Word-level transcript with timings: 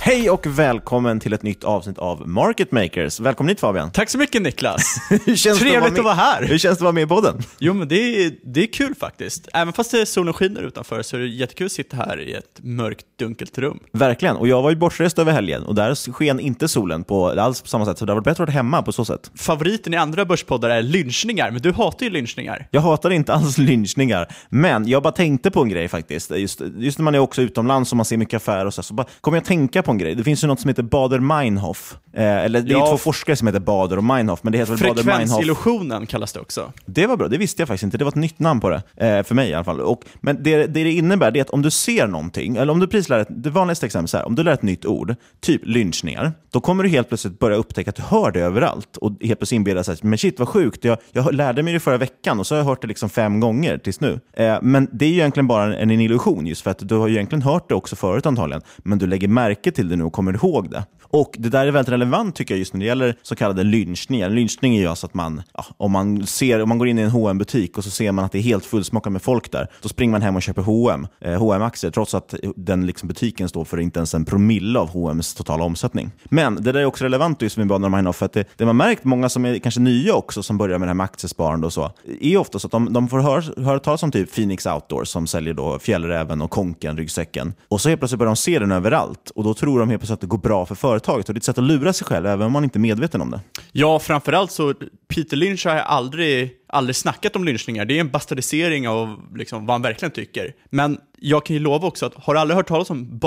Hej 0.00 0.30
och 0.30 0.46
välkommen 0.46 1.20
till 1.20 1.32
ett 1.32 1.42
nytt 1.42 1.64
avsnitt 1.64 1.98
av 1.98 2.28
Market 2.28 2.72
Makers. 2.72 3.20
Välkommen 3.20 3.48
hit 3.48 3.60
Fabian. 3.60 3.90
Tack 3.90 4.10
så 4.10 4.18
mycket 4.18 4.42
Niklas. 4.42 4.82
Trevligt 5.08 5.72
med- 5.72 5.84
att 5.84 5.98
vara 6.04 6.14
här. 6.14 6.42
Hur 6.42 6.58
känns 6.58 6.62
det 6.62 6.80
att 6.80 6.80
vara 6.80 6.92
med 6.92 7.02
i 7.02 7.06
podden? 7.06 7.42
Jo 7.58 7.74
men 7.74 7.88
det 7.88 8.24
är, 8.24 8.32
det 8.44 8.62
är 8.62 8.66
kul 8.66 8.94
faktiskt. 8.94 9.48
Även 9.54 9.72
fast 9.72 9.90
det 9.90 10.00
är 10.00 10.04
solen 10.04 10.34
skiner 10.34 10.62
utanför 10.62 11.02
så 11.02 11.16
är 11.16 11.20
det 11.20 11.26
jättekul 11.28 11.66
att 11.66 11.72
sitta 11.72 11.96
här 11.96 12.20
i 12.20 12.32
ett 12.34 12.60
mörkt, 12.62 13.04
dunkelt 13.18 13.58
rum. 13.58 13.78
Verkligen, 13.92 14.36
och 14.36 14.48
jag 14.48 14.62
var 14.62 14.70
ju 14.70 14.76
bortrest 14.76 15.18
över 15.18 15.32
helgen 15.32 15.62
och 15.62 15.74
där 15.74 16.12
sken 16.12 16.40
inte 16.40 16.68
solen 16.68 17.04
på 17.04 17.28
alls 17.28 17.62
på 17.62 17.68
samma 17.68 17.84
sätt, 17.86 17.98
så 17.98 18.04
det 18.04 18.12
har 18.12 18.16
varit 18.16 18.24
bättre 18.24 18.42
att 18.42 18.48
vara 18.48 18.54
hemma 18.54 18.82
på 18.82 18.92
så 18.92 19.04
sätt. 19.04 19.30
Favoriten 19.34 19.94
i 19.94 19.96
andra 19.96 20.24
börspoddar 20.24 20.70
är 20.70 20.82
lynchningar, 20.82 21.50
men 21.50 21.62
du 21.62 21.72
hatar 21.72 22.06
ju 22.06 22.10
lynchningar. 22.12 22.68
Jag 22.70 22.80
hatar 22.80 23.10
inte 23.10 23.32
alls 23.34 23.58
lynchningar, 23.58 24.28
men 24.48 24.88
jag 24.88 25.02
bara 25.02 25.12
tänkte 25.12 25.50
på 25.50 25.62
en 25.62 25.68
grej 25.68 25.88
faktiskt. 25.88 26.30
Just, 26.36 26.60
just 26.78 26.98
när 26.98 27.04
man 27.04 27.14
är 27.14 27.18
också 27.18 27.42
utomlands 27.42 27.92
och 27.92 27.96
man 27.96 28.04
ser 28.06 28.16
mycket 28.16 28.34
affärer 28.36 28.66
och 28.66 28.74
så, 28.74 28.82
så 28.82 28.94
bara, 28.94 29.06
kommer 29.20 29.36
jag 29.38 29.44
tänka 29.44 29.82
på 29.82 29.87
en 29.92 29.98
grej. 29.98 30.14
Det 30.14 30.24
finns 30.24 30.44
ju 30.44 30.48
något 30.48 30.60
som 30.60 30.68
heter 30.68 30.82
Bader-Meinhof. 30.82 31.94
Eh, 32.12 32.22
eller 32.44 32.60
det 32.60 32.70
är 32.72 32.78
Ja. 32.78 32.86
två 32.86 32.96
forskare 32.96 33.36
som 33.36 33.46
heter 33.46 33.60
Bader 33.60 33.96
och 33.96 34.04
Meinhof, 34.04 34.42
men 34.42 34.52
det 34.52 34.58
heter 34.58 34.72
väl 34.76 34.80
Bader-Meinhof. 34.90 35.04
Frekvensillusionen 35.04 36.06
kallas 36.06 36.32
det 36.32 36.40
också. 36.40 36.72
Det 36.86 37.06
var 37.06 37.16
bra, 37.16 37.28
det 37.28 37.38
visste 37.38 37.62
jag 37.62 37.68
faktiskt 37.68 37.82
inte. 37.84 37.98
Det 37.98 38.04
var 38.04 38.08
ett 38.12 38.14
nytt 38.14 38.38
namn 38.38 38.60
på 38.60 38.70
det, 38.70 38.82
eh, 38.96 39.22
för 39.22 39.34
mig 39.34 39.50
i 39.50 39.54
alla 39.54 39.64
fall. 39.64 39.80
Och, 39.80 40.02
men 40.20 40.42
det, 40.42 40.56
det 40.66 40.84
det 40.84 40.92
innebär 40.92 41.30
det 41.30 41.38
är 41.38 41.42
att 41.42 41.50
om 41.50 41.62
du 41.62 41.70
ser 41.70 42.06
någonting, 42.06 42.56
eller 42.56 42.72
om 42.72 42.78
du 42.80 42.86
precis 42.86 43.08
lär 43.08 43.18
ett, 43.18 43.28
det 43.30 43.50
vanligaste 43.50 43.86
exemplet 43.86 44.14
är 44.14 44.18
här, 44.18 44.26
om 44.26 44.34
du 44.34 44.42
lär 44.42 44.52
ett 44.52 44.62
nytt 44.62 44.86
ord, 44.86 45.14
typ 45.40 45.60
lynchningar, 45.64 46.32
då 46.50 46.60
kommer 46.60 46.82
du 46.82 46.88
helt 46.88 47.08
plötsligt 47.08 47.38
börja 47.38 47.56
upptäcka 47.56 47.90
att 47.90 47.96
du 47.96 48.02
hör 48.02 48.30
det 48.30 48.40
överallt 48.40 48.96
och 48.96 49.12
helt 49.20 49.38
plötsligt 49.38 49.56
inbilla 49.56 49.84
sig 49.84 49.92
att 49.94 50.02
men 50.02 50.18
shit 50.18 50.38
vad 50.38 50.48
sjukt, 50.48 50.84
jag, 50.84 50.98
jag 51.12 51.34
lärde 51.34 51.62
mig 51.62 51.72
det 51.72 51.80
förra 51.80 51.96
veckan 51.96 52.38
och 52.40 52.46
så 52.46 52.54
har 52.54 52.58
jag 52.58 52.64
hört 52.66 52.82
det 52.82 52.88
liksom 52.88 53.08
fem 53.10 53.40
gånger 53.40 53.78
tills 53.78 54.00
nu. 54.00 54.20
Eh, 54.36 54.58
men 54.62 54.88
det 54.92 55.04
är 55.04 55.08
ju 55.08 55.14
egentligen 55.14 55.46
bara 55.46 55.64
en, 55.76 55.90
en 55.90 56.00
illusion, 56.00 56.46
just 56.46 56.62
för 56.62 56.70
att 56.70 56.88
du 56.88 56.94
har 56.94 57.08
ju 57.08 57.14
egentligen 57.14 57.42
hört 57.42 57.68
det 57.68 57.74
också 57.74 57.96
förut 57.96 58.26
antagligen, 58.26 58.62
men 58.78 58.98
du 58.98 59.06
lägger 59.06 59.28
märke 59.28 59.70
till 59.70 59.77
till 59.78 59.88
det 59.88 59.96
nu 59.96 60.04
och 60.04 60.12
kommer 60.12 60.32
ihåg 60.32 60.70
det. 60.70 60.84
Och 61.10 61.36
det 61.38 61.48
där 61.48 61.66
är 61.66 61.70
väldigt 61.70 61.92
relevant 61.92 62.34
tycker 62.34 62.54
jag 62.54 62.58
just 62.58 62.72
när 62.72 62.80
det 62.80 62.86
gäller 62.86 63.16
så 63.22 63.36
kallade 63.36 63.64
lynchningar. 63.64 64.26
En 64.26 64.34
lynchning 64.34 64.76
är 64.76 64.80
ju 64.80 64.86
alltså 64.86 65.06
att 65.06 65.14
man, 65.14 65.42
ja, 65.54 65.64
om, 65.76 65.92
man 65.92 66.26
ser, 66.26 66.62
om 66.62 66.68
man 66.68 66.78
går 66.78 66.88
in 66.88 66.98
i 66.98 67.02
en 67.02 67.10
hm 67.10 67.38
butik 67.38 67.78
och 67.78 67.84
så 67.84 67.90
ser 67.90 68.12
man 68.12 68.24
att 68.24 68.32
det 68.32 68.38
är 68.38 68.42
helt 68.42 68.64
fullsmockat 68.64 69.12
med 69.12 69.22
folk 69.22 69.52
där, 69.52 69.68
då 69.82 69.88
springer 69.88 70.12
man 70.12 70.22
hem 70.22 70.36
och 70.36 70.42
köper 70.42 70.62
H&M, 70.62 71.06
eh, 71.20 71.32
hm 71.32 71.62
aktier 71.62 71.90
trots 71.90 72.14
att 72.14 72.34
den 72.56 72.86
liksom 72.86 73.08
butiken 73.08 73.48
står 73.48 73.64
för 73.64 73.80
inte 73.80 73.98
ens 73.98 74.14
en 74.14 74.24
promille 74.24 74.78
av 74.78 74.88
H&M's 74.88 75.36
totala 75.36 75.64
omsättning. 75.64 76.10
Men 76.24 76.54
det 76.54 76.72
där 76.72 76.80
är 76.80 76.84
också 76.84 77.04
relevant 77.04 77.42
just 77.42 77.56
med 77.56 77.66
Bader 77.66 77.88
Meinhof, 77.88 78.16
för 78.16 78.26
att 78.26 78.32
det, 78.32 78.44
det 78.56 78.66
man 78.66 78.76
märkt, 78.76 79.04
många 79.04 79.28
som 79.28 79.44
är 79.44 79.58
kanske 79.58 79.80
nya 79.80 80.14
också, 80.14 80.42
som 80.42 80.58
börjar 80.58 80.78
med 80.78 80.88
det 80.88 80.90
här 80.90 80.94
med 80.94 81.04
aktiesparande 81.04 81.66
och 81.66 81.72
så, 81.72 81.90
är 82.20 82.36
ofta 82.36 82.58
så 82.58 82.66
att 82.66 82.72
de, 82.72 82.92
de 82.92 83.08
får 83.08 83.18
höra, 83.18 83.64
höra 83.64 83.78
talas 83.78 84.02
om 84.02 84.10
typ 84.10 84.34
Phoenix 84.34 84.66
Outdoors 84.66 85.08
som 85.08 85.26
säljer 85.26 85.54
då 85.54 85.78
fjällräven 85.78 86.42
och 86.42 86.50
konken, 86.50 86.96
ryggsäcken. 86.96 87.54
Och 87.68 87.80
så 87.80 87.88
helt 87.88 88.00
plötsligt 88.00 88.18
börjar 88.18 88.30
de 88.30 88.36
se 88.36 88.58
den 88.58 88.72
överallt 88.72 89.30
och 89.34 89.44
då 89.44 89.54
tror 89.54 89.67
de 89.76 89.88
helt 89.88 90.00
plötsligt 90.00 90.14
att 90.14 90.20
det 90.20 90.26
går 90.26 90.38
bra 90.38 90.66
för 90.66 90.74
företaget. 90.74 91.28
Och 91.28 91.34
det 91.34 91.38
är 91.38 91.40
ett 91.40 91.44
sätt 91.44 91.58
att 91.58 91.64
lura 91.64 91.92
sig 91.92 92.06
själv, 92.06 92.26
även 92.26 92.46
om 92.46 92.52
man 92.52 92.64
inte 92.64 92.78
är 92.78 92.80
medveten 92.80 93.20
om 93.20 93.30
det. 93.30 93.40
Ja, 93.72 93.98
framförallt 93.98 94.52
så, 94.52 94.74
Peter 95.08 95.36
Lynch 95.36 95.66
har 95.66 95.74
aldrig, 95.76 96.50
aldrig 96.68 96.96
snackat 96.96 97.36
om 97.36 97.44
lynchningar. 97.44 97.84
Det 97.84 97.96
är 97.96 98.00
en 98.00 98.10
bastardisering 98.10 98.88
av 98.88 99.36
liksom, 99.36 99.66
vad 99.66 99.74
han 99.74 99.82
verkligen 99.82 100.12
tycker. 100.12 100.54
Men 100.70 100.98
jag 101.18 101.46
kan 101.46 101.56
ju 101.56 101.60
lova 101.60 101.88
också 101.88 102.06
att, 102.06 102.14
har 102.14 102.34
du 102.34 102.40
aldrig 102.40 102.56
hört 102.56 102.68
talas 102.68 102.90
om 102.90 103.18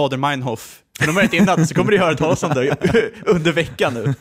Bader-Meinhof 1.01 1.11
fenomenet 1.11 1.33
innan 1.33 1.67
så 1.67 1.75
kommer 1.75 1.91
du 1.91 1.97
höra 1.97 2.15
talas 2.15 2.43
om 2.43 2.49
det 2.49 2.75
under 3.25 3.51
veckan 3.51 3.93
nu. 3.93 4.13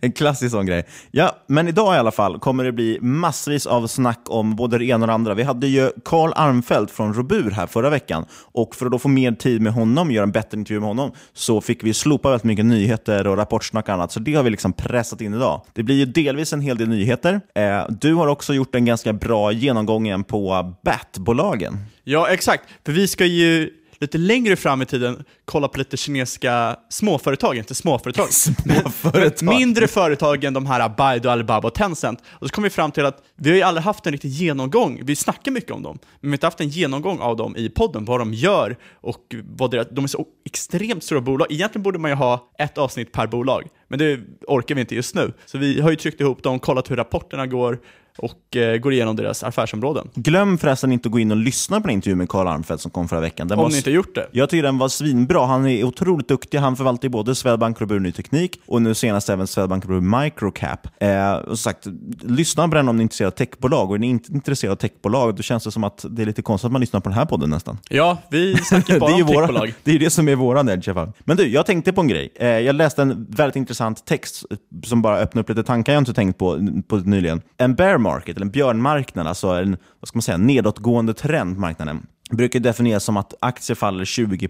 En 0.00 0.12
klassisk 0.12 0.50
sån 0.50 0.66
grej. 0.66 0.84
Ja, 1.10 1.36
men 1.46 1.68
idag 1.68 1.94
i 1.94 1.98
alla 1.98 2.10
fall 2.10 2.38
kommer 2.38 2.64
det 2.64 2.72
bli 2.72 2.98
massvis 3.00 3.66
av 3.66 3.86
snack 3.86 4.20
om 4.26 4.56
både 4.56 4.78
det 4.78 4.84
ena 4.84 5.02
och 5.02 5.06
det 5.06 5.12
andra. 5.12 5.34
Vi 5.34 5.42
hade 5.42 5.66
ju 5.66 5.90
Carl 6.04 6.32
Armfelt 6.36 6.90
från 6.90 7.14
Robur 7.14 7.50
här 7.50 7.66
förra 7.66 7.90
veckan 7.90 8.26
och 8.52 8.74
för 8.74 8.86
att 8.86 8.92
då 8.92 8.98
få 8.98 9.08
mer 9.08 9.32
tid 9.32 9.60
med 9.62 9.72
honom, 9.72 10.10
göra 10.10 10.22
en 10.22 10.32
bättre 10.32 10.58
intervju 10.58 10.80
med 10.80 10.88
honom, 10.88 11.12
så 11.32 11.60
fick 11.60 11.84
vi 11.84 11.94
slopa 11.94 12.28
väldigt 12.28 12.44
mycket 12.44 12.64
nyheter 12.64 13.26
och 13.26 13.36
rapportsnack 13.36 13.88
och 13.88 13.94
annat. 13.94 14.12
Så 14.12 14.20
det 14.20 14.34
har 14.34 14.42
vi 14.42 14.50
liksom 14.50 14.72
pressat 14.72 15.20
in 15.20 15.34
idag. 15.34 15.60
Det 15.72 15.82
blir 15.82 15.96
ju 15.96 16.04
delvis 16.04 16.52
en 16.52 16.60
hel 16.60 16.76
del 16.76 16.88
nyheter. 16.88 17.40
Eh, 17.54 17.86
du 17.88 18.14
har 18.14 18.26
också 18.26 18.54
gjort 18.54 18.74
en 18.74 18.84
ganska 18.84 19.12
bra 19.12 19.52
genomgången 19.52 20.24
på 20.24 20.74
BAT-bolagen. 20.84 21.78
Ja, 22.04 22.28
exakt. 22.28 22.64
För 22.84 22.92
vi 22.92 23.08
ska 23.08 23.24
ju 23.24 23.70
lite 24.00 24.18
längre 24.18 24.56
fram 24.56 24.82
i 24.82 24.86
tiden 24.86 25.24
kolla 25.44 25.68
på 25.68 25.78
lite 25.78 25.96
kinesiska 25.96 26.76
småföretag, 26.88 27.56
inte 27.56 27.74
småföretag, 27.74 28.26
Småföretag. 28.30 29.46
men 29.46 29.56
mindre 29.56 29.88
företag 29.88 30.44
än 30.44 30.54
de 30.54 30.66
här 30.66 30.88
Baidu, 30.88 31.28
Alibaba 31.28 31.68
och 31.68 31.74
Tencent. 31.74 32.22
Och 32.28 32.48
så 32.48 32.54
kom 32.54 32.64
vi 32.64 32.70
fram 32.70 32.90
till 32.90 33.04
att 33.06 33.22
vi 33.36 33.50
har 33.50 33.56
ju 33.56 33.62
aldrig 33.62 33.84
haft 33.84 34.06
en 34.06 34.12
riktig 34.12 34.28
genomgång, 34.28 35.00
vi 35.04 35.16
snackar 35.16 35.52
mycket 35.52 35.70
om 35.70 35.82
dem, 35.82 35.98
men 36.20 36.20
vi 36.20 36.28
har 36.28 36.34
inte 36.34 36.46
haft 36.46 36.60
en 36.60 36.68
genomgång 36.68 37.20
av 37.20 37.36
dem 37.36 37.56
i 37.56 37.68
podden, 37.68 38.04
vad 38.04 38.20
de 38.20 38.34
gör 38.34 38.76
och 39.00 39.34
vad 39.56 39.70
deras, 39.70 39.86
de 39.90 40.04
är 40.04 40.08
så 40.08 40.26
extremt 40.44 41.04
stora 41.04 41.20
bolag. 41.20 41.52
Egentligen 41.52 41.82
borde 41.82 41.98
man 41.98 42.10
ju 42.10 42.14
ha 42.14 42.50
ett 42.58 42.78
avsnitt 42.78 43.12
per 43.12 43.26
bolag, 43.26 43.68
men 43.88 43.98
det 43.98 44.20
orkar 44.48 44.74
vi 44.74 44.80
inte 44.80 44.94
just 44.94 45.14
nu. 45.14 45.32
Så 45.46 45.58
vi 45.58 45.80
har 45.80 45.90
ju 45.90 45.96
tryckt 45.96 46.20
ihop 46.20 46.42
dem, 46.42 46.58
kollat 46.58 46.90
hur 46.90 46.96
rapporterna 46.96 47.46
går 47.46 47.78
och 48.18 48.56
eh, 48.56 48.78
går 48.78 48.92
igenom 48.92 49.16
deras 49.16 49.42
affärsområden. 49.42 50.08
Glöm 50.14 50.58
förresten 50.58 50.92
inte 50.92 51.08
att 51.08 51.12
gå 51.12 51.18
in 51.18 51.30
och 51.30 51.36
lyssna 51.36 51.80
på 51.80 51.86
den 51.86 51.94
intervjun 51.94 52.18
med 52.18 52.28
Karl 52.28 52.48
Armfelt 52.48 52.80
som 52.80 52.90
kom 52.90 53.08
förra 53.08 53.20
veckan. 53.20 53.48
Den 53.48 53.58
Om 53.58 53.62
var 53.62 53.70
ni 53.70 53.76
inte 53.76 53.90
gjort 53.90 54.14
det. 54.14 54.28
Jag 54.32 54.50
tycker 54.50 54.62
den 54.62 54.78
var 54.78 54.88
svinbra. 54.88 55.46
Han 55.46 55.66
är 55.66 55.84
otroligt 55.84 56.28
duktig. 56.28 56.58
Han 56.58 56.76
förvaltar 56.76 57.08
både 57.08 57.34
Swedbank 57.34 57.80
Robur 57.80 58.00
Ny 58.00 58.12
Teknik 58.12 58.60
och 58.66 58.82
nu 58.82 58.94
senast 58.94 59.28
även 59.28 59.46
Swedbank 59.46 59.84
Robur 59.84 60.22
Microcap. 60.22 61.02
Eh, 61.02 61.32
och 61.32 61.58
sagt, 61.58 61.86
lyssna 62.20 62.68
på 62.68 62.74
den 62.74 62.88
om 62.88 62.96
ni 62.96 63.00
är 63.00 63.02
intresserade 63.02 63.32
av 63.32 63.36
techbolag. 63.36 63.90
Och 63.90 63.94
är 63.94 63.98
ni 63.98 64.06
inte 64.06 64.32
intresserade 64.32 64.72
av 64.72 64.76
techbolag, 64.76 65.36
då 65.36 65.42
känns 65.42 65.64
det 65.64 65.70
som 65.70 65.84
att 65.84 66.04
det 66.10 66.22
är 66.22 66.26
lite 66.26 66.42
konstigt 66.42 66.66
att 66.66 66.72
man 66.72 66.80
lyssnar 66.80 67.00
på 67.00 67.08
den 67.08 67.18
här 67.18 67.26
podden 67.26 67.50
nästan. 67.50 67.78
Ja, 67.90 68.18
vi 68.30 68.56
snackar 68.56 68.98
bara 69.00 69.10
det 69.10 69.14
är 69.14 69.18
ju 69.18 69.22
om 69.22 69.28
våra, 69.28 69.46
techbolag. 69.46 69.74
Det 69.84 69.94
är 69.94 69.98
det 69.98 70.10
som 70.10 70.28
är 70.28 70.34
våran 70.34 70.68
edge 70.68 70.88
i 70.88 70.90
alla 70.90 71.00
fall. 71.00 71.12
Men 71.20 71.36
du, 71.36 71.48
jag 71.48 71.66
tänkte 71.66 71.92
på 71.92 72.00
en 72.00 72.08
grej. 72.08 72.32
Eh, 72.34 72.48
jag 72.48 72.74
läste 72.74 73.02
en 73.02 73.26
väldigt 73.30 73.56
intressant 73.56 74.04
text 74.04 74.44
som 74.84 75.02
bara 75.02 75.18
öppnade 75.18 75.42
upp 75.42 75.48
lite 75.48 75.62
tankar 75.62 75.92
jag 75.92 76.00
inte 76.00 76.14
tänkt 76.14 76.38
på, 76.38 76.68
på 76.88 76.96
nyligen. 76.96 77.42
En 77.56 77.74
bear 77.74 77.98
market, 78.04 78.36
eller 78.36 78.46
en 78.46 78.50
björnmarknad, 78.50 79.26
alltså 79.26 79.48
en 79.48 79.76
vad 80.00 80.08
ska 80.08 80.16
man 80.16 80.22
säga, 80.22 80.36
nedåtgående 80.36 81.14
trend 81.14 81.54
på 81.54 81.60
marknaden, 81.60 82.06
brukar 82.30 82.60
definieras 82.60 83.04
som 83.04 83.16
att 83.16 83.34
aktier 83.40 83.74
faller 83.74 84.04
20 84.04 84.48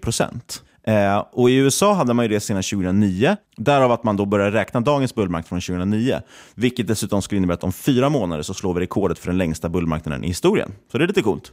Eh, 0.87 1.25
och 1.33 1.51
I 1.51 1.55
USA 1.55 1.95
hade 1.95 2.15
man 2.15 2.25
ju 2.25 2.29
det 2.29 2.41
senast 2.41 2.71
2009, 2.71 3.37
därav 3.57 3.93
att 3.93 4.05
man 4.05 4.17
då 4.17 4.27
började 4.27 4.59
räkna 4.59 4.81
dagens 4.81 5.15
bullmarknad 5.15 5.49
från 5.49 5.61
2009. 5.61 6.21
Vilket 6.55 6.87
dessutom 6.87 7.23
skulle 7.23 7.37
innebära 7.37 7.55
att 7.55 7.65
om 7.65 7.73
fyra 7.73 8.09
månader 8.09 8.43
så 8.43 8.55
slår 8.55 8.75
vi 8.75 8.81
rekordet 8.81 9.19
för 9.19 9.27
den 9.27 9.39
längsta 9.39 9.69
bullmarknaden 9.69 10.25
i 10.25 10.27
historien. 10.27 10.73
Så 10.93 10.99
det 10.99 11.05
är 11.05 11.09
lite 11.09 11.23
coolt. 11.23 11.53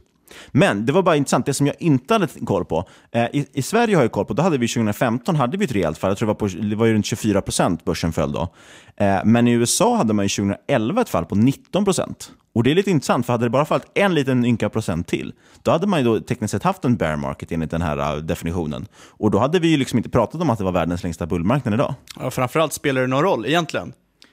Men 0.50 0.86
det 0.86 0.92
var 0.92 1.02
bara 1.02 1.16
intressant, 1.16 1.46
det 1.46 1.54
som 1.54 1.66
jag 1.66 1.76
inte 1.78 2.14
hade 2.14 2.28
koll 2.46 2.64
på. 2.64 2.88
Eh, 3.12 3.24
i, 3.24 3.46
I 3.52 3.62
Sverige 3.62 3.96
har 3.96 4.02
jag 4.02 4.12
koll 4.12 4.24
på, 4.24 4.34
då 4.34 4.42
hade 4.42 4.58
vi 4.58 4.68
2015 4.68 5.36
hade 5.36 5.56
vi 5.56 5.64
ett 5.64 5.72
rejält 5.72 5.98
fall. 5.98 6.10
Jag 6.10 6.18
tror 6.18 6.26
det 6.26 6.32
var, 6.32 6.48
på, 6.48 6.68
det 6.68 6.76
var 6.76 6.86
ju 6.86 6.94
runt 6.94 7.06
24 7.06 7.40
procent 7.40 7.84
börsen 7.84 8.12
föll 8.12 8.32
då. 8.32 8.54
Eh, 8.96 9.20
men 9.24 9.48
i 9.48 9.52
USA 9.52 9.96
hade 9.96 10.12
man 10.12 10.24
ju 10.24 10.28
2011 10.28 11.00
ett 11.00 11.08
fall 11.08 11.24
på 11.24 11.34
19 11.34 11.84
procent. 11.84 12.32
Och 12.54 12.62
det 12.62 12.70
är 12.70 12.74
lite 12.74 12.90
intressant, 12.90 13.26
för 13.26 13.32
hade 13.32 13.46
det 13.46 13.50
bara 13.50 13.64
fallit 13.64 13.86
en 13.94 14.14
liten 14.14 14.44
ynka 14.44 14.68
procent 14.68 15.08
till, 15.08 15.32
då 15.62 15.70
hade 15.70 15.86
man 15.86 16.00
ju 16.00 16.04
då 16.04 16.20
tekniskt 16.20 16.52
sett 16.52 16.62
haft 16.62 16.84
en 16.84 16.96
bear 16.96 17.16
market 17.16 17.52
enligt 17.52 17.70
den 17.70 17.82
här 17.82 18.16
uh, 18.16 18.22
definitionen. 18.22 18.86
Och 18.94 19.30
då 19.30 19.38
hade 19.38 19.58
vi 19.58 19.68
ju 19.68 19.76
liksom 19.76 19.98
inte 19.98 20.10
pratat 20.10 20.40
om 20.40 20.50
att 20.50 20.58
det 20.58 20.64
var 20.64 20.72
världens 20.72 21.02
längsta 21.02 21.26
bullmarknad 21.26 21.74
idag. 21.74 21.94
Ja, 22.20 22.30
framförallt 22.30 22.72
spelar 22.72 23.00
det 23.00 23.06
någon 23.06 23.22
roll 23.22 23.46
egentligen. 23.46 23.92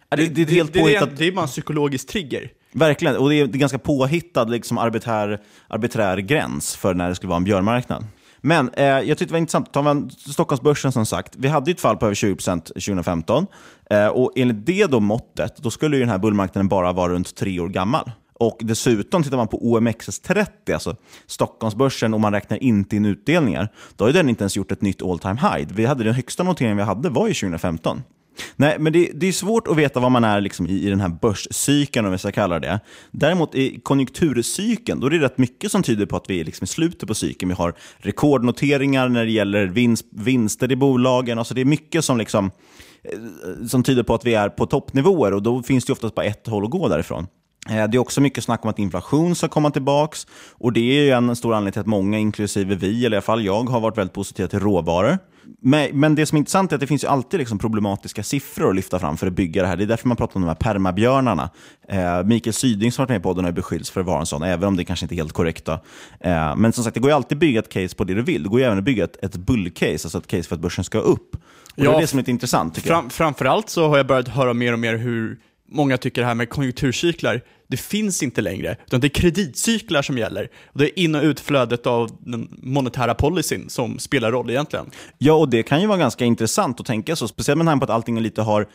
Ja, 0.10 0.18
det, 0.18 0.28
det, 0.28 0.42
är 0.42 0.46
helt 0.46 0.74
det, 0.74 1.00
det, 1.00 1.10
det 1.18 1.28
är 1.28 1.32
bara 1.32 1.42
en 1.42 1.48
psykologisk 1.48 2.08
trigger. 2.08 2.52
Verkligen, 2.74 3.18
och 3.18 3.30
det 3.30 3.36
är, 3.36 3.48
det 3.48 3.58
är 3.58 3.60
ganska 3.60 3.80
påhittad 3.80 4.44
liksom, 4.44 4.78
arbiträr, 4.78 5.42
arbiträr 5.68 6.18
gräns 6.18 6.76
för 6.76 6.94
när 6.94 7.10
det 7.10 7.16
skulle 7.16 7.30
vara 7.30 7.38
en 7.38 7.44
björnmarknad. 7.44 8.06
Men 8.42 8.70
eh, 8.74 8.86
jag 8.86 9.08
tyckte 9.08 9.26
det 9.26 9.32
var 9.32 9.40
intressant, 9.40 9.74
tar 9.74 9.84
man 9.84 10.10
Stockholmsbörsen 10.10 10.92
som 10.92 11.06
sagt, 11.06 11.36
vi 11.38 11.48
hade 11.48 11.72
ju 11.72 11.74
ett 11.74 11.82
fall 11.82 11.98
på 11.98 12.06
över 12.06 12.16
20% 12.16 12.62
2015. 12.62 13.48
Eh, 13.90 14.08
och 14.08 14.34
enligt 14.36 14.66
det 14.66 14.86
då 14.86 15.00
måttet, 15.00 15.58
då 15.58 15.72
skulle 15.72 15.96
ju 15.96 16.00
den 16.00 16.10
här 16.10 16.18
bullmarknaden 16.18 16.68
bara 16.68 16.94
vara 16.94 17.14
runt 17.14 17.36
tre 17.36 17.60
år 17.60 17.70
gammal. 17.70 18.12
Och 18.40 18.58
dessutom, 18.62 19.24
tittar 19.24 19.38
man 19.38 19.48
på 19.48 19.60
OMXS30, 19.60 20.74
alltså 20.74 20.96
Stockholmsbörsen, 21.28 22.14
och 22.14 22.20
man 22.20 22.34
räknar 22.34 22.64
inte 22.64 22.96
in 22.96 23.06
utdelningar, 23.06 23.74
då 23.96 24.04
har 24.04 24.10
ju 24.10 24.14
den 24.14 24.30
inte 24.30 24.44
ens 24.44 24.58
gjort 24.58 24.72
ett 24.72 24.82
nytt 24.82 25.02
all 25.02 25.20
time 25.20 25.40
high. 25.42 25.68
Vi 25.74 25.86
hade 25.86 26.04
Den 26.04 26.14
högsta 26.14 26.44
noteringen 26.44 26.78
vi 26.78 26.84
hade 26.84 27.10
var 27.10 27.28
ju 27.28 27.34
2015. 27.34 28.02
Nej, 28.56 28.80
men 28.80 28.94
det, 28.94 29.12
det 29.14 29.28
är 29.28 29.32
svårt 29.32 29.68
att 29.68 29.78
veta 29.78 30.00
vad 30.00 30.12
man 30.12 30.24
är 30.24 30.42
liksom 30.42 30.68
i, 30.68 30.86
i 30.86 30.90
den 30.90 31.00
här 31.00 31.10
börscykeln, 31.10 32.06
om 32.06 32.12
vi 32.12 32.18
ska 32.18 32.32
kalla 32.32 32.60
det. 32.60 32.80
Däremot 33.12 33.56
i 33.56 33.80
konjunkturcykeln, 33.84 35.00
då 35.00 35.08
är 35.08 35.12
det 35.12 35.20
rätt 35.20 35.38
mycket 35.38 35.72
som 35.72 35.84
tyder 35.84 36.06
på 36.06 36.16
att 36.16 36.30
vi 36.30 36.40
är 36.40 36.46
liksom 36.46 36.64
i 36.64 36.68
slutet 36.68 37.08
på 37.08 37.16
cykeln. 37.16 37.50
Vi 37.50 37.56
har 37.56 37.74
rekordnoteringar 37.98 39.10
när 39.10 39.26
det 39.26 39.32
gäller 39.32 39.66
vinst, 39.66 40.06
vinster 40.12 40.72
i 40.72 40.76
bolagen. 40.76 41.40
Alltså 41.40 41.54
det 41.54 41.62
är 41.62 41.66
mycket 41.66 42.06
som, 42.06 42.18
liksom, 42.18 42.52
eh, 43.04 43.68
som 43.68 43.84
tyder 43.84 44.04
på 44.04 44.14
att 44.14 44.26
vi 44.26 44.34
är 44.34 44.50
på 44.50 44.66
toppnivåer 44.66 45.34
och 45.34 45.44
då 45.44 45.64
finns 45.64 45.86
det 45.86 45.94
oftast 45.94 46.16
bara 46.16 46.26
ett 46.26 46.48
håll 46.48 46.64
att 46.64 46.72
gå 46.72 46.88
därifrån. 46.88 47.28
Eh, 47.70 47.88
det 47.88 47.98
är 47.98 48.00
också 48.00 48.22
mycket 48.22 48.44
snack 48.44 48.64
om 48.64 48.70
att 48.70 48.80
inflation 48.80 49.36
ska 49.36 49.48
komma 49.48 49.72
tillbaka. 49.72 50.18
Och 50.52 50.74
det 50.74 50.80
är 50.80 51.04
ju 51.04 51.12
en 51.12 51.36
stor 51.36 51.54
anledning 51.54 51.72
till 51.72 51.82
att 51.82 51.88
många, 51.88 52.18
inklusive 52.18 52.76
vi, 52.76 53.06
eller 53.06 53.16
i 53.16 53.18
alla 53.18 53.22
fall 53.22 53.46
jag, 53.46 53.64
har 53.64 53.80
varit 53.80 53.98
väldigt 53.98 54.14
positiva 54.14 54.48
till 54.48 54.60
råvaror. 54.60 55.18
Men, 55.62 56.16
det 56.16 56.26
som 56.26 56.36
är 56.36 56.40
intressant 56.40 56.72
är 56.72 56.76
att 56.76 56.80
det 56.80 56.88
finns 56.88 57.04
ju 57.04 57.08
alltid 57.08 57.40
liksom 57.40 57.60
problematiska 57.60 58.24
siffror 58.24 58.70
att 58.70 58.76
lyfta 58.76 59.00
fram 59.00 59.18
för 59.18 59.28
att 59.28 59.34
bygga 59.34 59.62
det 59.62 59.68
här. 59.68 59.78
Det 59.78 59.84
är 59.84 59.88
därför 59.88 60.08
man 60.08 60.18
pratar 60.18 60.36
om 60.36 60.42
de 60.42 60.48
här 60.48 60.56
permabjörnarna. 60.56 61.50
Eh, 61.90 62.24
Mikael 62.24 62.54
Syding 62.54 62.92
som 62.92 63.02
varit 63.02 63.10
med 63.10 63.20
i 63.20 63.24
podden 63.24 63.46
har 63.46 63.52
beskyllts 63.52 63.90
för 63.92 64.02
att 64.02 64.08
vara 64.08 64.20
en 64.20 64.26
sån, 64.26 64.44
även 64.44 64.68
om 64.68 64.78
det 64.78 64.86
kanske 64.86 65.06
inte 65.06 65.16
är 65.16 65.18
helt 65.18 65.34
korrekt. 65.34 65.66
Då. 65.66 65.72
Eh, 66.20 66.56
men 66.56 66.74
som 66.74 66.84
sagt, 66.84 66.94
det 66.94 67.00
går 67.00 67.10
ju 67.12 67.16
alltid 67.16 67.36
att 67.36 67.40
bygga 67.40 67.60
ett 67.60 67.70
case 67.70 67.96
på 67.96 68.04
det 68.04 68.14
du 68.14 68.22
vill. 68.22 68.44
Det 68.44 68.50
går 68.50 68.60
ju 68.60 68.66
även 68.66 68.78
att 68.78 68.84
bygga 68.84 69.04
ett, 69.04 69.24
ett 69.24 69.36
bullcase, 69.36 69.92
alltså 69.92 70.18
ett 70.18 70.28
case 70.28 70.44
för 70.44 70.56
att 70.56 70.62
börsen 70.62 70.84
ska 70.84 71.00
upp. 71.00 71.36
Och 71.36 71.40
det 71.76 71.84
Ja, 71.84 71.98
är 71.98 72.02
det 72.02 72.08
som 72.08 72.20
är 72.20 72.22
lite 72.22 72.32
intressant, 72.32 72.76
tycker 72.76 72.90
jag. 72.90 73.00
Fram, 73.00 73.10
framförallt 73.10 73.70
så 73.70 73.88
har 73.88 73.98
jag 73.98 74.08
börjat 74.08 74.28
höra 74.28 74.54
mer 74.54 74.74
och 74.74 74.80
mer 74.80 74.96
hur 74.98 75.40
många 75.72 75.98
tycker 75.98 76.22
det 76.22 76.28
här 76.28 76.36
med 76.36 76.50
konjunkturcyklar, 76.50 77.42
det 77.68 77.78
finns 77.78 78.24
inte 78.24 78.42
längre, 78.42 78.78
utan 78.86 79.00
det 79.00 79.08
är 79.08 79.10
kreditcyklar 79.10 80.02
som 80.02 80.18
gäller. 80.18 80.50
Och 80.66 80.80
det 80.80 80.86
är 80.86 81.04
in 81.04 81.16
och 81.16 81.24
utflödet 81.24 81.88
av 81.88 82.18
den 82.20 82.48
monetära 82.52 83.14
policyn 83.14 83.70
som 83.70 84.00
spelar 84.00 84.32
roll 84.32 84.50
egentligen. 84.50 84.86
Ja, 85.18 85.34
och 85.34 85.50
det 85.50 85.64
kan 85.64 85.82
ju 85.82 85.88
vara 85.88 85.98
ganska 85.98 86.26
intressant 86.26 86.80
att 86.80 86.86
tänka 86.86 87.16
så, 87.16 87.28
speciellt 87.28 87.58
med 87.58 87.68
tanke 87.68 87.86
på 87.86 87.92
att 87.92 87.96
allting 87.96 88.20
lite 88.20 88.42
har 88.42 88.68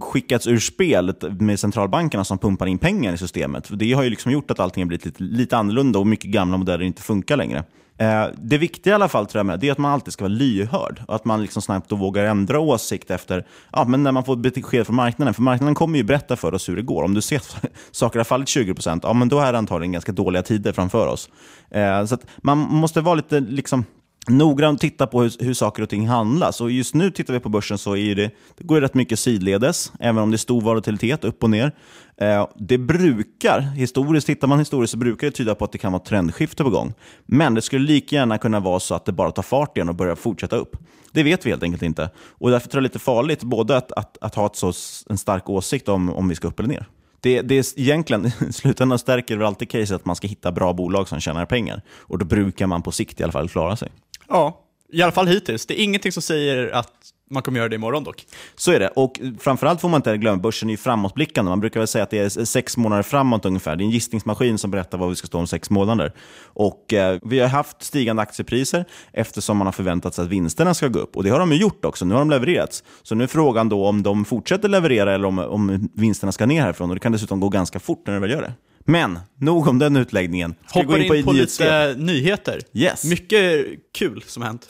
skickats 0.00 0.46
ur 0.46 0.58
spel 0.58 1.14
med 1.40 1.60
centralbankerna 1.60 2.24
som 2.24 2.38
pumpar 2.38 2.66
in 2.66 2.78
pengar 2.78 3.12
i 3.12 3.18
systemet. 3.18 3.68
Det 3.70 3.92
har 3.92 4.02
ju 4.02 4.10
liksom 4.10 4.32
gjort 4.32 4.50
att 4.50 4.60
allting 4.60 4.82
har 4.82 4.88
blivit 4.88 5.06
lite, 5.06 5.22
lite 5.22 5.56
annorlunda 5.56 5.98
och 5.98 6.06
mycket 6.06 6.30
gamla 6.30 6.56
modeller 6.56 6.84
inte 6.84 7.02
funkar 7.02 7.36
längre. 7.36 7.64
Eh, 8.00 8.26
det 8.36 8.58
viktiga 8.58 8.92
i 8.92 8.94
alla 8.94 9.08
fall 9.08 9.26
tror 9.26 9.38
jag 9.38 9.46
med, 9.46 9.60
det 9.60 9.68
är 9.68 9.72
att 9.72 9.78
man 9.78 9.92
alltid 9.92 10.12
ska 10.12 10.24
vara 10.24 10.32
lyhörd 10.32 11.02
och 11.08 11.14
att 11.14 11.24
man 11.24 11.42
liksom 11.42 11.62
snabbt 11.62 11.92
och 11.92 11.98
vågar 11.98 12.24
ändra 12.24 12.60
åsikt 12.60 13.10
efter, 13.10 13.46
ja, 13.72 13.84
men 13.84 14.02
när 14.02 14.12
man 14.12 14.24
får 14.24 14.36
besked 14.36 14.86
från 14.86 14.96
marknaden. 14.96 15.34
För 15.34 15.42
marknaden 15.42 15.74
kommer 15.74 15.98
ju 15.98 16.04
berätta 16.04 16.36
för 16.36 16.54
oss 16.54 16.68
hur 16.68 16.76
det 16.76 16.82
går. 16.82 17.02
Om 17.02 17.14
du 17.14 17.20
ser 17.20 17.36
att 17.36 17.64
saker 17.90 18.18
har 18.18 18.24
fallit 18.24 18.48
20%, 18.48 19.00
ja, 19.02 19.12
men 19.12 19.28
då 19.28 19.40
är 19.40 19.52
det 19.52 19.58
antagligen 19.58 19.92
ganska 19.92 20.12
dåliga 20.12 20.42
tider 20.42 20.72
framför 20.72 21.06
oss. 21.06 21.30
Eh, 21.70 22.04
så 22.04 22.14
att 22.14 22.26
man 22.36 22.58
måste 22.58 23.00
vara 23.00 23.14
lite 23.14 23.40
liksom, 23.40 23.84
noggrant 24.28 24.80
titta 24.80 25.06
på 25.06 25.22
hur, 25.22 25.44
hur 25.44 25.54
saker 25.54 25.82
och 25.82 25.88
ting 25.88 26.08
handlas. 26.08 26.60
Och 26.60 26.70
just 26.70 26.94
nu 26.94 27.10
tittar 27.10 27.34
vi 27.34 27.40
på 27.40 27.48
börsen 27.48 27.78
så 27.78 27.96
är 27.96 28.14
det, 28.14 28.30
det 28.56 28.64
går 28.64 28.80
rätt 28.80 28.94
mycket 28.94 29.18
sidledes, 29.18 29.92
även 30.00 30.22
om 30.22 30.30
det 30.30 30.34
är 30.34 30.38
stor 30.38 30.60
volatilitet 30.60 31.24
upp 31.24 31.42
och 31.42 31.50
ner. 31.50 31.72
Eh, 32.16 32.48
det 32.56 32.78
brukar, 32.78 33.60
historiskt, 33.60 34.26
tittar 34.26 34.48
man 34.48 34.58
historiskt 34.58 34.90
så 34.90 34.96
brukar 34.96 35.26
det 35.26 35.30
tyda 35.30 35.54
på 35.54 35.64
att 35.64 35.72
det 35.72 35.78
kan 35.78 35.92
vara 35.92 36.02
trendskifte 36.02 36.64
på 36.64 36.70
gång. 36.70 36.94
Men 37.26 37.54
det 37.54 37.62
skulle 37.62 37.86
lika 37.86 38.16
gärna 38.16 38.38
kunna 38.38 38.60
vara 38.60 38.80
så 38.80 38.94
att 38.94 39.04
det 39.04 39.12
bara 39.12 39.30
tar 39.30 39.42
fart 39.42 39.76
igen 39.76 39.88
och 39.88 39.94
börjar 39.94 40.14
fortsätta 40.14 40.56
upp. 40.56 40.76
Det 41.12 41.22
vet 41.22 41.46
vi 41.46 41.50
helt 41.50 41.62
enkelt 41.62 41.82
inte. 41.82 42.10
Och 42.28 42.50
därför 42.50 42.68
tror 42.68 42.78
jag 42.78 42.82
det 42.82 42.86
är 42.86 42.88
lite 42.88 42.98
farligt 42.98 43.42
både 43.42 43.76
att, 43.76 43.92
att, 43.92 44.18
att 44.20 44.34
ha 44.34 44.46
ett 44.46 44.56
så, 44.56 44.72
en 45.10 45.18
stark 45.18 45.48
åsikt 45.48 45.88
om, 45.88 46.10
om 46.10 46.28
vi 46.28 46.34
ska 46.34 46.48
upp 46.48 46.58
eller 46.58 46.68
ner. 46.68 46.86
Det, 47.20 47.42
det 47.42 47.58
är 47.58 47.80
egentligen, 47.80 48.26
i 48.26 48.32
slutändan 48.52 48.98
stärker 48.98 49.36
väl 49.36 49.46
alltid 49.46 49.70
caset 49.70 49.96
att 49.96 50.04
man 50.04 50.16
ska 50.16 50.28
hitta 50.28 50.52
bra 50.52 50.72
bolag 50.72 51.08
som 51.08 51.20
tjänar 51.20 51.46
pengar. 51.46 51.82
Och 51.98 52.18
då 52.18 52.24
brukar 52.24 52.66
man 52.66 52.82
på 52.82 52.92
sikt 52.92 53.20
i 53.20 53.22
alla 53.22 53.32
fall 53.32 53.48
klara 53.48 53.76
sig. 53.76 53.88
Ja, 54.28 54.64
i 54.92 55.02
alla 55.02 55.12
fall 55.12 55.26
hittills. 55.26 55.66
Det 55.66 55.80
är 55.80 55.84
ingenting 55.84 56.12
som 56.12 56.22
säger 56.22 56.70
att 56.70 56.92
man 57.30 57.42
kommer 57.42 57.58
göra 57.58 57.68
det 57.68 57.74
imorgon 57.74 58.04
dock. 58.04 58.26
Så 58.56 58.72
är 58.72 58.80
det. 58.80 58.88
Och 58.88 59.20
framförallt 59.38 59.80
får 59.80 59.88
man 59.88 59.98
inte 59.98 60.16
glömma, 60.16 60.42
börsen 60.42 60.68
är 60.68 60.72
ju 60.72 60.76
framåtblickande. 60.76 61.48
Man 61.48 61.60
brukar 61.60 61.80
väl 61.80 61.86
säga 61.86 62.04
att 62.04 62.10
det 62.10 62.18
är 62.18 62.44
sex 62.44 62.76
månader 62.76 63.02
framåt 63.02 63.44
ungefär. 63.44 63.76
Det 63.76 63.82
är 63.82 63.84
en 63.84 63.90
gissningsmaskin 63.90 64.58
som 64.58 64.70
berättar 64.70 64.98
vad 64.98 65.08
vi 65.08 65.16
ska 65.16 65.26
stå 65.26 65.38
om 65.38 65.46
sex 65.46 65.70
månader. 65.70 66.12
Och 66.42 66.92
eh, 66.92 67.18
Vi 67.22 67.40
har 67.40 67.48
haft 67.48 67.82
stigande 67.82 68.22
aktiepriser 68.22 68.84
eftersom 69.12 69.56
man 69.56 69.66
har 69.66 69.72
förväntat 69.72 70.14
sig 70.14 70.24
att 70.24 70.28
vinsterna 70.28 70.74
ska 70.74 70.88
gå 70.88 70.98
upp. 70.98 71.16
Och 71.16 71.24
det 71.24 71.30
har 71.30 71.38
de 71.38 71.52
ju 71.52 71.58
gjort 71.58 71.84
också. 71.84 72.04
Nu 72.04 72.14
har 72.14 72.20
de 72.20 72.30
levererats. 72.30 72.84
Så 73.02 73.14
nu 73.14 73.24
är 73.24 73.28
frågan 73.28 73.68
då 73.68 73.86
om 73.86 74.02
de 74.02 74.24
fortsätter 74.24 74.68
leverera 74.68 75.14
eller 75.14 75.28
om, 75.28 75.38
om 75.38 75.88
vinsterna 75.94 76.32
ska 76.32 76.46
ner 76.46 76.62
härifrån. 76.62 76.90
Och 76.90 76.96
Det 76.96 77.00
kan 77.00 77.12
dessutom 77.12 77.40
gå 77.40 77.48
ganska 77.48 77.80
fort 77.80 78.06
när 78.06 78.14
de 78.14 78.20
väl 78.20 78.30
gör 78.30 78.42
det. 78.42 78.52
Men, 78.90 79.18
nog 79.38 79.68
om 79.68 79.78
den 79.78 79.96
utläggningen. 79.96 80.54
Ska 80.66 80.78
Hoppar 80.80 80.98
gå 81.08 81.14
in 81.14 81.24
på, 81.24 81.32
nyhetssvep? 81.32 81.88
lite 81.96 82.00
nyheter. 82.12 82.60
Yes. 82.74 83.04
Mycket 83.04 83.66
kul 83.98 84.24
som 84.26 84.42
hänt. 84.42 84.68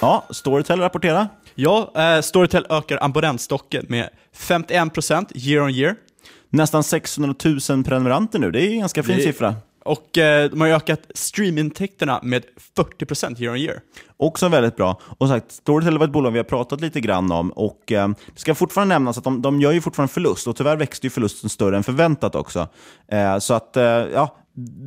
Ja, 0.00 0.26
Storytel 0.30 0.80
rapporterar. 0.80 1.28
Ja, 1.54 1.92
eh, 1.96 2.20
Storytel 2.20 2.66
ökar 2.70 2.98
abonnentstocken 3.04 3.86
med 3.88 4.08
51% 4.36 5.26
year 5.34 5.62
on 5.64 5.70
year. 5.70 5.94
Nästan 6.50 6.84
600 6.84 7.34
000 7.70 7.84
prenumeranter 7.84 8.38
nu. 8.38 8.50
Det 8.50 8.62
är 8.66 8.70
en 8.70 8.78
ganska 8.80 9.02
fin 9.02 9.16
Det- 9.16 9.22
siffra. 9.22 9.54
Och 9.88 10.18
eh, 10.18 10.50
de 10.50 10.60
har 10.60 10.68
ökat 10.68 11.00
streamintäkterna 11.14 12.20
med 12.22 12.44
40% 12.76 13.42
year 13.42 13.52
on 13.52 13.58
year. 13.58 13.80
Också 14.16 14.48
väldigt 14.48 14.76
bra. 14.76 15.00
Och 15.18 15.28
sagt, 15.28 15.52
Storytel 15.52 15.98
var 15.98 16.06
ett 16.06 16.12
bolag 16.12 16.30
vi 16.30 16.38
har 16.38 16.44
pratat 16.44 16.80
lite 16.80 17.00
grann 17.00 17.32
om. 17.32 17.50
Och 17.50 17.92
eh, 17.92 18.08
Det 18.08 18.40
ska 18.40 18.54
fortfarande 18.54 18.94
nämnas 18.94 19.18
att 19.18 19.24
de, 19.24 19.42
de 19.42 19.60
gör 19.60 19.72
ju 19.72 19.80
fortfarande 19.80 20.12
förlust 20.12 20.46
och 20.46 20.56
tyvärr 20.56 20.76
växte 20.76 21.06
ju 21.06 21.10
förlusten 21.10 21.50
större 21.50 21.76
än 21.76 21.84
förväntat 21.84 22.34
också. 22.34 22.68
Eh, 23.12 23.38
så 23.38 23.54
att, 23.54 23.70
ja, 24.12 24.36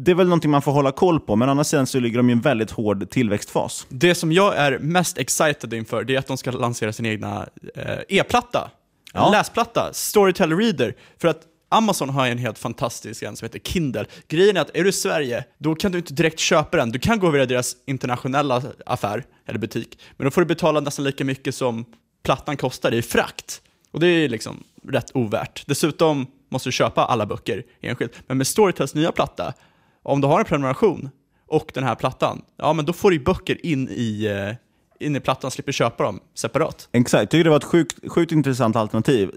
det 0.05 0.11
är 0.11 0.15
väl 0.15 0.27
någonting 0.27 0.51
man 0.51 0.61
får 0.61 0.71
hålla 0.71 0.91
koll 0.91 1.19
på, 1.19 1.35
men 1.35 1.49
å 1.49 1.51
andra 1.51 1.63
sidan 1.63 1.87
så 1.87 1.99
ligger 1.99 2.17
de 2.17 2.29
i 2.29 2.33
en 2.33 2.41
väldigt 2.41 2.71
hård 2.71 3.09
tillväxtfas. 3.09 3.85
Det 3.89 4.15
som 4.15 4.31
jag 4.31 4.57
är 4.57 4.79
mest 4.79 5.17
excited 5.17 5.73
inför, 5.73 6.03
det 6.03 6.15
är 6.15 6.19
att 6.19 6.27
de 6.27 6.37
ska 6.37 6.51
lansera 6.51 6.93
sin 6.93 7.05
egna 7.05 7.47
eh, 7.75 7.99
e-platta. 8.09 8.71
Ja. 9.13 9.31
Läsplatta, 9.31 9.89
Storytel 9.93 10.57
Reader. 10.57 10.95
För 11.21 11.27
att 11.27 11.41
Amazon 11.73 12.09
har 12.09 12.27
en 12.27 12.37
helt 12.37 12.59
fantastisk 12.59 13.23
en 13.23 13.35
som 13.35 13.45
heter 13.45 13.59
Kindle. 13.59 14.05
Grejen 14.27 14.57
är 14.57 14.61
att 14.61 14.75
är 14.75 14.83
du 14.83 14.89
i 14.89 14.93
Sverige, 14.93 15.45
då 15.57 15.75
kan 15.75 15.91
du 15.91 15.97
inte 15.97 16.13
direkt 16.13 16.39
köpa 16.39 16.77
den. 16.77 16.89
Du 16.89 16.99
kan 16.99 17.19
gå 17.19 17.29
via 17.29 17.45
deras 17.45 17.75
internationella 17.85 18.63
affär, 18.85 19.23
eller 19.45 19.59
butik, 19.59 19.99
men 20.17 20.25
då 20.25 20.31
får 20.31 20.41
du 20.41 20.47
betala 20.47 20.79
nästan 20.79 21.05
lika 21.05 21.25
mycket 21.25 21.55
som 21.55 21.85
plattan 22.23 22.57
kostar 22.57 22.93
i 22.93 23.01
frakt. 23.01 23.61
Och 23.91 23.99
det 23.99 24.07
är 24.07 24.29
liksom 24.29 24.63
rätt 24.87 25.11
ovärt. 25.13 25.63
Dessutom 25.67 26.27
måste 26.49 26.69
du 26.69 26.73
köpa 26.73 27.05
alla 27.05 27.25
böcker 27.25 27.63
enskilt. 27.81 28.13
Men 28.27 28.37
med 28.37 28.47
Storytels 28.47 28.95
nya 28.95 29.11
platta, 29.11 29.53
om 30.03 30.21
du 30.21 30.27
har 30.27 30.39
en 30.39 30.45
prenumeration 30.45 31.09
och 31.47 31.71
den 31.73 31.83
här 31.83 31.95
plattan, 31.95 32.41
ja 32.57 32.73
men 32.73 32.85
då 32.85 32.93
får 32.93 33.11
du 33.11 33.19
böcker 33.19 33.65
in 33.65 33.89
i, 33.89 34.25
eh, 34.25 34.55
eh, 35.01 35.07
in 35.07 35.15
i 35.15 35.19
plattan, 35.19 35.51
slipper 35.51 35.71
köpa 35.71 36.03
dem 36.03 36.19
separat. 36.35 36.89
Exakt, 36.91 37.31
tycker 37.31 37.43
det 37.43 37.49
var 37.49 37.57
ett 37.57 37.63
sjukt, 37.63 38.11
sjukt 38.11 38.31
intressant 38.31 38.75
alternativ. 38.75 39.31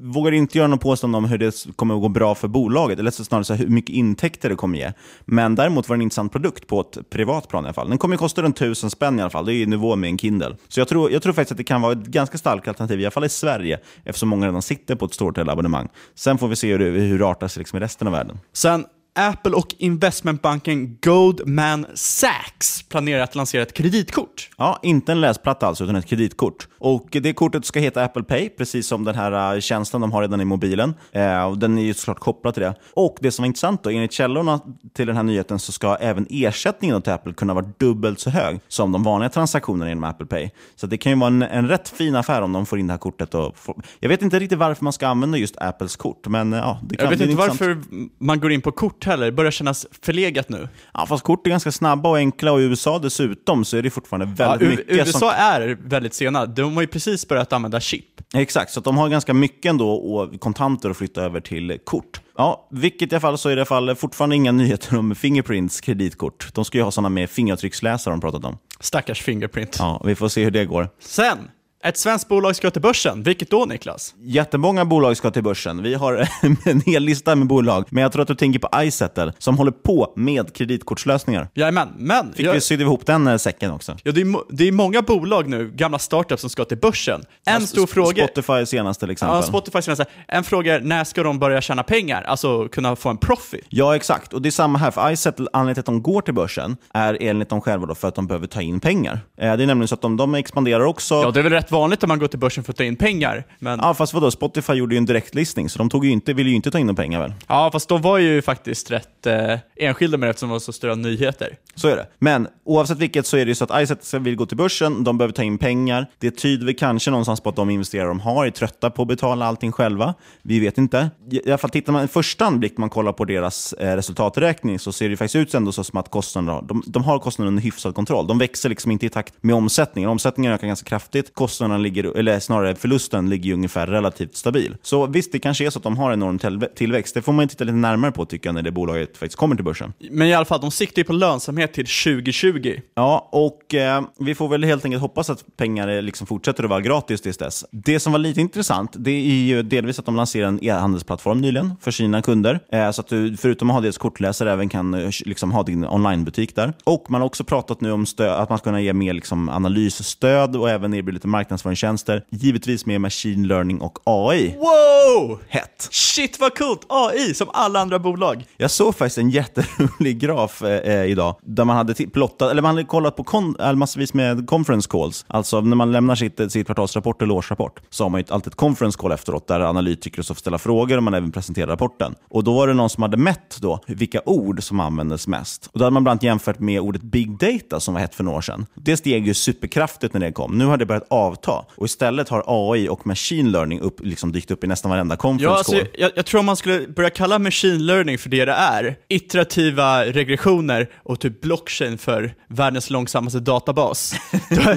Vågar 0.00 0.32
inte 0.32 0.58
göra 0.58 0.68
något 0.68 0.80
påstående 0.80 1.18
om 1.18 1.24
hur 1.24 1.38
det 1.38 1.66
kommer 1.76 1.94
att 1.94 2.00
gå 2.00 2.08
bra 2.08 2.34
för 2.34 2.48
bolaget, 2.48 2.98
eller 2.98 3.10
snarare 3.10 3.44
så 3.44 3.54
hur 3.54 3.66
mycket 3.66 3.94
intäkter 3.94 4.48
det 4.48 4.54
kommer 4.54 4.78
ge. 4.78 4.92
Men 5.24 5.54
däremot 5.54 5.88
var 5.88 5.96
det 5.96 5.98
en 5.98 6.02
intressant 6.02 6.32
produkt 6.32 6.66
på 6.66 6.80
ett 6.80 7.10
privat 7.10 7.48
plan 7.48 7.64
i 7.64 7.66
alla 7.66 7.74
fall. 7.74 7.88
Den 7.88 7.98
kommer 7.98 8.14
att 8.14 8.20
kosta 8.20 8.42
runt 8.42 8.56
tusen 8.56 8.90
spänn 8.90 9.18
i 9.18 9.22
alla 9.22 9.30
fall, 9.30 9.46
det 9.46 9.54
är 9.54 9.62
i 9.62 9.66
nivå 9.66 9.96
med 9.96 10.10
en 10.10 10.18
Kindle. 10.18 10.56
Så 10.68 10.80
jag 10.80 10.88
tror, 10.88 11.12
jag 11.12 11.22
tror 11.22 11.32
faktiskt 11.32 11.52
att 11.52 11.58
det 11.58 11.64
kan 11.64 11.82
vara 11.82 11.92
ett 11.92 12.06
ganska 12.06 12.38
starkt 12.38 12.68
alternativ, 12.68 13.00
i 13.00 13.04
alla 13.04 13.10
fall 13.10 13.24
i 13.24 13.28
Sverige, 13.28 13.80
eftersom 14.04 14.28
många 14.28 14.46
redan 14.46 14.62
sitter 14.62 14.94
på 14.94 15.04
ett 15.04 15.14
Storytel-abonnemang. 15.14 15.88
Sen 16.14 16.38
får 16.38 16.48
vi 16.48 16.56
se 16.56 16.72
hur 16.72 16.78
det, 16.78 16.84
hur 16.84 17.18
det 17.18 17.26
artar 17.26 17.48
sig 17.48 17.60
liksom 17.60 17.76
i 17.76 17.80
resten 17.80 18.06
av 18.06 18.12
världen. 18.12 18.38
Sen 18.52 18.84
Apple 19.14 19.52
och 19.52 19.74
investmentbanken 19.78 20.98
Goldman 21.02 21.86
Sachs 21.94 22.82
planerar 22.88 23.22
att 23.22 23.34
lansera 23.34 23.62
ett 23.62 23.74
kreditkort. 23.74 24.50
Ja, 24.56 24.78
inte 24.82 25.12
en 25.12 25.20
läsplatta 25.20 25.66
alltså, 25.66 25.84
utan 25.84 25.96
ett 25.96 26.06
kreditkort. 26.06 26.68
Och 26.78 27.08
det 27.10 27.32
kortet 27.32 27.64
ska 27.64 27.80
heta 27.80 28.04
Apple 28.04 28.22
Pay, 28.22 28.48
precis 28.48 28.86
som 28.86 29.04
den 29.04 29.14
här 29.14 29.54
uh, 29.54 29.60
tjänsten 29.60 30.00
de 30.00 30.12
har 30.12 30.20
redan 30.20 30.40
i 30.40 30.44
mobilen. 30.44 30.94
Eh, 31.12 31.44
och 31.44 31.58
den 31.58 31.78
är 31.78 31.82
ju 31.82 31.94
såklart 31.94 32.18
kopplad 32.18 32.54
till 32.54 32.62
det. 32.62 32.74
Och 32.94 33.16
det 33.20 33.30
som 33.30 33.42
var 33.42 33.46
intressant 33.46 33.82
då, 33.82 33.90
enligt 33.90 34.12
källorna 34.12 34.60
till 34.92 35.06
den 35.06 35.16
här 35.16 35.22
nyheten 35.22 35.58
så 35.58 35.72
ska 35.72 35.96
även 35.96 36.26
ersättningen 36.30 37.02
till 37.02 37.12
Apple 37.12 37.32
kunna 37.32 37.54
vara 37.54 37.66
dubbelt 37.78 38.20
så 38.20 38.30
hög 38.30 38.60
som 38.68 38.92
de 38.92 39.02
vanliga 39.02 39.30
transaktionerna 39.30 39.90
inom 39.90 40.04
Apple 40.04 40.26
Pay. 40.26 40.50
Så 40.76 40.86
det 40.86 40.98
kan 40.98 41.12
ju 41.12 41.18
vara 41.18 41.28
en, 41.28 41.42
en 41.42 41.68
rätt 41.68 41.88
fin 41.88 42.14
affär 42.14 42.42
om 42.42 42.52
de 42.52 42.66
får 42.66 42.78
in 42.78 42.86
det 42.86 42.92
här 42.92 42.98
kortet. 42.98 43.34
Och 43.34 43.58
får... 43.58 43.82
Jag 44.00 44.08
vet 44.08 44.22
inte 44.22 44.38
riktigt 44.38 44.58
varför 44.58 44.84
man 44.84 44.92
ska 44.92 45.08
använda 45.08 45.38
just 45.38 45.56
Apples 45.56 45.96
kort, 45.96 46.26
men 46.28 46.52
uh, 46.52 46.58
ja, 46.58 46.80
det 46.82 46.96
kan 46.96 47.04
Jag 47.04 47.10
vet 47.10 47.20
inte 47.20 47.32
intressant. 47.32 47.60
varför 47.60 47.82
man 48.18 48.40
går 48.40 48.52
in 48.52 48.60
på 48.60 48.72
kort 48.72 48.97
heller, 49.04 49.26
det 49.26 49.32
börjar 49.32 49.50
kännas 49.50 49.86
förlegat 50.02 50.48
nu. 50.48 50.68
Ja, 50.94 51.06
fast 51.06 51.24
kort 51.24 51.46
är 51.46 51.50
ganska 51.50 51.72
snabba 51.72 52.08
och 52.08 52.16
enkla 52.16 52.52
och 52.52 52.60
i 52.60 52.64
USA 52.64 52.98
dessutom 52.98 53.64
så 53.64 53.76
är 53.76 53.82
det 53.82 53.90
fortfarande 53.90 54.34
Ja, 54.44 54.48
väldigt 54.50 54.68
U- 54.68 54.70
mycket 54.76 54.96
USA 55.06 55.18
som... 55.18 55.28
är 55.28 55.78
väldigt 55.84 56.14
sena, 56.14 56.46
de 56.46 56.74
har 56.74 56.80
ju 56.80 56.86
precis 56.86 57.28
börjat 57.28 57.52
använda 57.52 57.80
chip. 57.80 58.04
Exakt, 58.34 58.70
så 58.72 58.80
de 58.80 58.96
har 58.96 59.08
ganska 59.08 59.34
mycket 59.34 59.70
ändå 59.70 59.90
och 59.90 60.40
kontanter 60.40 60.90
att 60.90 60.96
flytta 60.96 61.22
över 61.22 61.40
till 61.40 61.78
kort. 61.84 62.20
Ja, 62.36 62.68
vilket 62.70 63.12
i 63.12 63.14
alla 63.14 63.20
fall 63.20 63.38
så 63.38 63.48
är 63.48 63.56
det 63.56 63.58
i 63.58 63.60
alla 63.60 63.66
fall 63.66 63.94
fortfarande 63.96 64.36
inga 64.36 64.52
nyheter 64.62 64.98
om 64.98 65.14
Fingerprints 65.14 65.80
kreditkort. 65.80 66.54
De 66.54 66.64
ska 66.64 66.78
ju 66.78 66.84
ha 66.84 66.90
sådana 66.90 67.08
med 67.08 67.30
fingeravtrycksläsare 67.30 68.12
de 68.14 68.20
pratat 68.20 68.44
om. 68.44 68.58
Stackars 68.80 69.22
Fingerprint. 69.22 69.76
Ja, 69.78 70.02
vi 70.04 70.14
får 70.14 70.28
se 70.28 70.44
hur 70.44 70.50
det 70.50 70.64
går. 70.64 70.88
Sen, 71.00 71.38
ett 71.84 71.96
svenskt 71.98 72.28
bolag 72.28 72.56
ska 72.56 72.70
till 72.70 72.82
börsen. 72.82 73.22
Vilket 73.22 73.50
då 73.50 73.64
Niklas? 73.64 74.14
Jättemånga 74.22 74.84
bolag 74.84 75.16
ska 75.16 75.30
till 75.30 75.42
börsen. 75.42 75.82
Vi 75.82 75.94
har 75.94 76.28
en 76.66 76.80
hel 76.86 77.02
lista 77.02 77.34
med 77.36 77.46
bolag, 77.46 77.84
men 77.90 78.02
jag 78.02 78.12
tror 78.12 78.22
att 78.22 78.28
du 78.28 78.34
tänker 78.34 78.58
på 78.58 78.68
iSettle 78.82 79.32
som 79.38 79.58
håller 79.58 79.70
på 79.72 80.12
med 80.16 80.54
kreditkortslösningar. 80.54 81.48
Jajamän, 81.54 81.88
men... 81.98 82.32
Fick 82.32 82.46
jag- 82.46 82.52
vi 82.52 82.60
sydde 82.60 82.82
ihop 82.84 83.06
den 83.06 83.26
eh, 83.26 83.36
säcken 83.36 83.70
också. 83.70 83.96
Ja, 84.02 84.12
det 84.12 84.20
är, 84.20 84.24
mo- 84.24 84.44
det 84.50 84.68
är 84.68 84.72
många 84.72 85.02
bolag 85.02 85.48
nu, 85.48 85.70
gamla 85.74 85.98
startups, 85.98 86.40
som 86.40 86.50
ska 86.50 86.64
till 86.64 86.78
börsen. 86.78 87.22
En 87.46 87.66
stor 87.66 87.86
fråga... 87.86 88.26
Spotify 88.26 88.66
senast 88.66 89.00
till 89.00 89.10
exempel. 89.10 89.36
Ja, 89.36 89.42
Spotify 89.42 89.82
senaste. 89.82 90.04
En 90.28 90.44
fråga 90.44 90.74
är, 90.74 90.80
när 90.80 91.04
ska 91.04 91.22
de 91.22 91.38
börja 91.38 91.60
tjäna 91.60 91.82
pengar? 91.82 92.22
Alltså 92.22 92.68
kunna 92.68 92.96
få 92.96 93.08
en 93.08 93.16
profit? 93.16 93.64
Ja, 93.68 93.96
exakt. 93.96 94.32
Och 94.32 94.42
det 94.42 94.48
är 94.48 94.50
samma 94.50 94.78
här. 94.78 94.90
För 94.90 95.10
iSettle, 95.10 95.46
anledningen 95.52 95.74
till 95.74 95.80
att 95.80 95.86
de 95.86 96.02
går 96.02 96.20
till 96.20 96.34
börsen 96.34 96.76
är 96.94 97.18
enligt 97.20 97.48
dem 97.48 97.60
själva 97.60 97.86
då 97.86 97.94
för 97.94 98.08
att 98.08 98.14
de 98.14 98.26
behöver 98.26 98.46
ta 98.46 98.62
in 98.62 98.80
pengar. 98.80 99.20
Eh, 99.38 99.56
Det 99.56 99.62
är 99.62 99.66
nämligen 99.66 99.88
så 99.88 99.94
att 99.94 100.02
de, 100.02 100.16
de 100.16 100.34
expanderar 100.34 100.84
också. 100.84 101.14
Ja, 101.14 101.30
det 101.30 101.40
är 101.40 101.42
väl 101.42 101.52
rätt 101.52 101.67
vanligt 101.70 102.02
att 102.02 102.08
man 102.08 102.18
går 102.18 102.26
till 102.26 102.38
börsen 102.38 102.64
för 102.64 102.72
att 102.72 102.76
ta 102.76 102.84
in 102.84 102.96
pengar. 102.96 103.44
Men... 103.58 103.78
Ja, 103.82 103.94
fast 103.94 104.14
vadå? 104.14 104.30
Spotify 104.30 104.72
gjorde 104.72 104.94
ju 104.94 104.98
en 104.98 105.06
direktlistning, 105.06 105.68
så 105.68 105.78
de 105.78 105.90
tog 105.90 106.04
ju 106.04 106.10
inte, 106.10 106.32
ville 106.32 106.50
ju 106.50 106.56
inte 106.56 106.70
ta 106.70 106.78
in 106.78 106.86
några 106.86 107.02
pengar 107.02 107.20
väl? 107.20 107.34
Ja, 107.46 107.70
fast 107.72 107.88
de 107.88 108.02
var 108.02 108.18
ju 108.18 108.42
faktiskt 108.42 108.90
rätt 108.90 109.26
eh, 109.26 109.58
enskilda 109.76 110.18
med 110.18 110.26
det 110.26 110.30
eftersom 110.30 110.48
det 110.48 110.52
var 110.52 110.60
så 110.60 110.72
stora 110.72 110.94
nyheter. 110.94 111.56
Så 111.74 111.88
är 111.88 111.96
det. 111.96 112.06
Men 112.18 112.48
oavsett 112.64 112.98
vilket 112.98 113.26
så 113.26 113.36
är 113.36 113.44
det 113.44 113.48
ju 113.48 113.54
så 113.54 113.64
att 113.64 113.82
iSettle 113.82 114.18
vill 114.18 114.36
gå 114.36 114.46
till 114.46 114.56
börsen, 114.56 115.04
de 115.04 115.18
behöver 115.18 115.32
ta 115.32 115.42
in 115.42 115.58
pengar. 115.58 116.06
Det 116.18 116.30
tyder 116.30 116.66
väl 116.66 116.74
kanske 116.74 117.10
någonstans 117.10 117.40
på 117.40 117.48
att 117.48 117.56
de 117.56 117.70
investerare 117.70 118.08
de 118.08 118.20
har 118.20 118.46
är 118.46 118.50
trötta 118.50 118.90
på 118.90 119.02
att 119.02 119.08
betala 119.08 119.46
allting 119.46 119.72
själva. 119.72 120.14
Vi 120.42 120.60
vet 120.60 120.78
inte. 120.78 121.10
I 121.30 121.48
alla 121.48 121.58
fall 121.58 121.70
tittar 121.70 121.92
man 121.92 122.04
i 122.04 122.08
första 122.08 122.44
anblick 122.44 122.78
man 122.78 122.90
kollar 122.90 123.12
på 123.12 123.24
deras 123.24 123.72
eh, 123.72 123.96
resultaträkning 123.96 124.78
så 124.78 124.92
ser 124.92 125.08
det 125.08 125.16
faktiskt 125.16 125.36
ut 125.36 125.54
ändå 125.54 125.72
så 125.72 125.84
som 125.84 125.98
att 125.98 126.10
kostnaderna, 126.10 126.62
de, 126.62 126.82
de 126.86 127.04
har 127.04 127.18
kostnaderna 127.18 127.48
under 127.48 127.62
hyfsad 127.62 127.94
kontroll. 127.94 128.26
De 128.26 128.38
växer 128.38 128.68
liksom 128.68 128.90
inte 128.90 129.06
i 129.06 129.08
takt 129.08 129.34
med 129.40 129.54
omsättningen. 129.54 130.10
Omsättningen 130.10 130.52
ökar 130.52 130.66
ganska 130.66 130.88
kraftigt. 130.88 131.34
Kostnaderna 131.58 131.78
ligger, 131.82 132.16
eller 132.18 132.40
snarare 132.40 132.74
förlusten 132.74 133.30
ligger 133.30 133.52
ungefär 133.54 133.86
relativt 133.86 134.36
stabil. 134.36 134.76
Så 134.82 135.06
visst, 135.06 135.32
det 135.32 135.38
kanske 135.38 135.66
är 135.66 135.70
så 135.70 135.78
att 135.78 135.82
de 135.82 135.96
har 135.96 136.12
enorm 136.12 136.38
till- 136.38 136.66
tillväxt. 136.76 137.14
Det 137.14 137.22
får 137.22 137.32
man 137.32 137.44
ju 137.44 137.48
titta 137.48 137.64
lite 137.64 137.76
närmare 137.76 138.12
på 138.12 138.24
tycker 138.24 138.48
jag 138.48 138.54
när 138.54 138.62
det 138.62 138.70
bolaget 138.70 139.16
faktiskt 139.16 139.36
kommer 139.38 139.56
till 139.56 139.64
börsen. 139.64 139.92
Men 140.10 140.28
i 140.28 140.34
alla 140.34 140.44
fall, 140.44 140.60
de 140.60 140.70
siktar 140.70 141.00
ju 141.00 141.04
på 141.04 141.12
lönsamhet 141.12 141.72
till 141.72 141.86
2020. 141.86 142.74
Ja, 142.94 143.28
och 143.32 143.74
eh, 143.74 144.02
vi 144.18 144.34
får 144.34 144.48
väl 144.48 144.64
helt 144.64 144.84
enkelt 144.84 145.00
hoppas 145.02 145.30
att 145.30 145.44
pengar 145.56 145.88
eh, 145.88 146.02
liksom 146.02 146.26
fortsätter 146.26 146.64
att 146.64 146.70
vara 146.70 146.80
gratis 146.80 147.20
tills 147.20 147.36
dess. 147.38 147.64
Det 147.70 148.00
som 148.00 148.12
var 148.12 148.18
lite 148.18 148.40
intressant, 148.40 148.90
det 148.98 149.10
är 149.10 149.32
ju 149.32 149.62
delvis 149.62 149.98
att 149.98 150.06
de 150.06 150.16
lanserade 150.16 150.48
en 150.48 150.64
e-handelsplattform 150.64 151.40
nyligen 151.40 151.72
för 151.80 151.90
sina 151.90 152.22
kunder. 152.22 152.60
Eh, 152.72 152.90
så 152.90 153.00
att 153.00 153.08
du 153.08 153.36
förutom 153.36 153.70
att 153.70 153.74
ha 153.74 153.80
deras 153.80 153.98
kortläsare 153.98 154.52
även 154.52 154.68
kan 154.68 154.94
eh, 154.94 155.10
liksom 155.24 155.52
ha 155.52 155.62
din 155.62 155.84
onlinebutik 155.84 156.56
där. 156.56 156.72
Och 156.84 157.04
man 157.08 157.20
har 157.20 157.26
också 157.26 157.44
pratat 157.44 157.80
nu 157.80 157.92
om 157.92 158.04
stö- 158.04 158.34
att 158.34 158.48
man 158.48 158.58
ska 158.58 158.64
kunna 158.64 158.80
ge 158.80 158.92
mer 158.92 159.12
liksom, 159.14 159.48
analysstöd 159.48 160.56
och 160.56 160.70
även 160.70 160.94
erbjuda 160.94 161.14
lite 161.14 161.28
marknadsföringstjänster. 161.48 162.24
Givetvis 162.30 162.86
med 162.86 163.00
machine 163.00 163.48
learning 163.48 163.80
och 163.80 163.98
AI. 164.04 164.56
Wow! 164.58 165.40
Hett! 165.48 165.88
Shit 165.90 166.40
vad 166.40 166.58
coolt! 166.58 166.86
AI, 166.88 167.34
som 167.34 167.48
alla 167.52 167.80
andra 167.80 167.98
bolag. 167.98 168.44
Jag 168.56 168.70
såg 168.70 168.96
faktiskt 168.96 169.18
en 169.18 169.30
jätterolig 169.30 170.18
graf 170.20 170.62
eh, 170.62 170.94
eh, 170.94 171.04
idag, 171.04 171.36
där 171.42 171.64
man 171.64 171.76
hade 171.76 171.94
plottat, 171.94 172.50
eller 172.50 172.62
man 172.62 172.70
hade 172.70 172.84
kollat 172.84 173.16
på 173.16 173.24
kon- 173.24 173.56
eller 173.60 173.74
massvis 173.74 174.14
med 174.14 174.46
conference 174.46 174.88
calls. 174.90 175.24
Alltså 175.28 175.60
när 175.60 175.76
man 175.76 175.92
lämnar 175.92 176.14
sitt, 176.14 176.52
sitt 176.52 176.66
kvartalsrapport 176.66 177.22
eller 177.22 177.34
årsrapport, 177.34 177.80
så 177.90 178.04
har 178.04 178.10
man 178.10 178.20
ju 178.20 178.26
alltid 178.30 178.52
ett 178.52 178.56
conference 178.56 178.98
call 178.98 179.12
efteråt, 179.12 179.46
där 179.46 179.60
analytiker 179.60 180.22
så 180.22 180.34
får 180.34 180.40
ställa 180.40 180.58
frågor 180.58 180.96
och 180.96 181.02
man 181.02 181.14
även 181.14 181.32
presenterar 181.32 181.66
rapporten. 181.66 182.14
Och 182.30 182.44
då 182.44 182.54
var 182.54 182.68
det 182.68 182.74
någon 182.74 182.90
som 182.90 183.02
hade 183.02 183.16
mätt 183.16 183.58
då 183.60 183.80
vilka 183.86 184.20
ord 184.26 184.62
som 184.62 184.80
användes 184.80 185.26
mest. 185.28 185.66
Och 185.72 185.78
då 185.78 185.84
hade 185.84 185.94
man 185.94 186.04
bland 186.04 186.12
annat 186.14 186.22
jämfört 186.22 186.58
med 186.58 186.80
ordet 186.80 187.02
big 187.02 187.38
data 187.38 187.80
som 187.80 187.94
var 187.94 188.00
hett 188.00 188.14
för 188.14 188.24
några 188.24 188.38
år 188.38 188.42
sedan. 188.42 188.66
Det 188.74 188.96
steg 188.96 189.26
ju 189.26 189.34
superkraftigt 189.34 190.14
när 190.14 190.20
det 190.20 190.32
kom. 190.32 190.58
Nu 190.58 190.64
har 190.64 190.76
det 190.76 190.86
börjat 190.86 191.06
avta. 191.38 191.64
Och 191.76 191.86
istället 191.86 192.28
har 192.28 192.44
AI 192.46 192.88
och 192.88 193.06
machine 193.06 193.52
learning 193.52 193.80
upp, 193.80 194.00
liksom 194.00 194.32
dykt 194.32 194.50
upp 194.50 194.64
i 194.64 194.66
nästan 194.66 194.90
varenda 194.90 195.16
conference 195.16 195.44
Ja, 195.44 195.58
alltså, 195.58 195.72
call. 195.72 195.86
jag, 195.98 196.10
jag 196.14 196.26
tror 196.26 196.40
om 196.40 196.46
man 196.46 196.56
skulle 196.56 196.88
börja 196.88 197.10
kalla 197.10 197.38
machine 197.38 197.86
learning 197.86 198.18
för 198.18 198.28
det 198.28 198.44
det 198.44 198.52
är, 198.52 198.96
iterativa 199.08 200.04
regressioner 200.04 200.88
och 201.02 201.20
typ 201.20 201.40
blockchain 201.40 201.98
för 201.98 202.34
världens 202.48 202.90
långsammaste 202.90 203.40
databas, 203.40 204.14
då, 204.50 204.74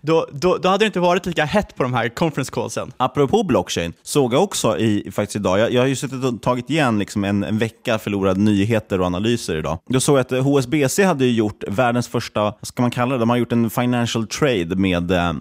då, 0.00 0.26
då, 0.32 0.56
då 0.56 0.68
hade 0.68 0.84
det 0.84 0.86
inte 0.86 1.00
varit 1.00 1.26
lika 1.26 1.44
hett 1.44 1.76
på 1.76 1.82
de 1.82 1.94
här 1.94 2.08
conference 2.08 2.52
callsen. 2.52 2.92
Apropå 2.96 3.42
blockchain, 3.42 3.92
såg 4.02 4.34
jag 4.34 4.42
också 4.42 4.78
i, 4.78 5.10
faktiskt 5.12 5.36
idag, 5.36 5.58
jag, 5.58 5.72
jag 5.72 5.82
har 5.82 5.86
ju 5.86 5.96
suttit 5.96 6.24
och 6.24 6.42
tagit 6.42 6.70
igen 6.70 6.98
liksom 6.98 7.24
en, 7.24 7.44
en 7.44 7.58
vecka 7.58 7.98
förlorade 7.98 8.40
nyheter 8.40 9.00
och 9.00 9.06
analyser 9.06 9.56
idag. 9.56 9.78
Då 9.88 10.00
såg 10.00 10.18
jag 10.18 10.20
att 10.20 10.44
HSBC 10.44 10.98
hade 11.04 11.26
gjort 11.26 11.64
världens 11.68 12.08
första, 12.08 12.40
vad 12.42 12.54
ska 12.62 12.82
man 12.82 12.90
kalla 12.90 13.14
det, 13.14 13.18
de 13.18 13.30
har 13.30 13.36
gjort 13.36 13.52
en 13.52 13.70
financial 13.70 14.26
trade 14.26 14.76
med, 14.76 15.10
eh, 15.10 15.32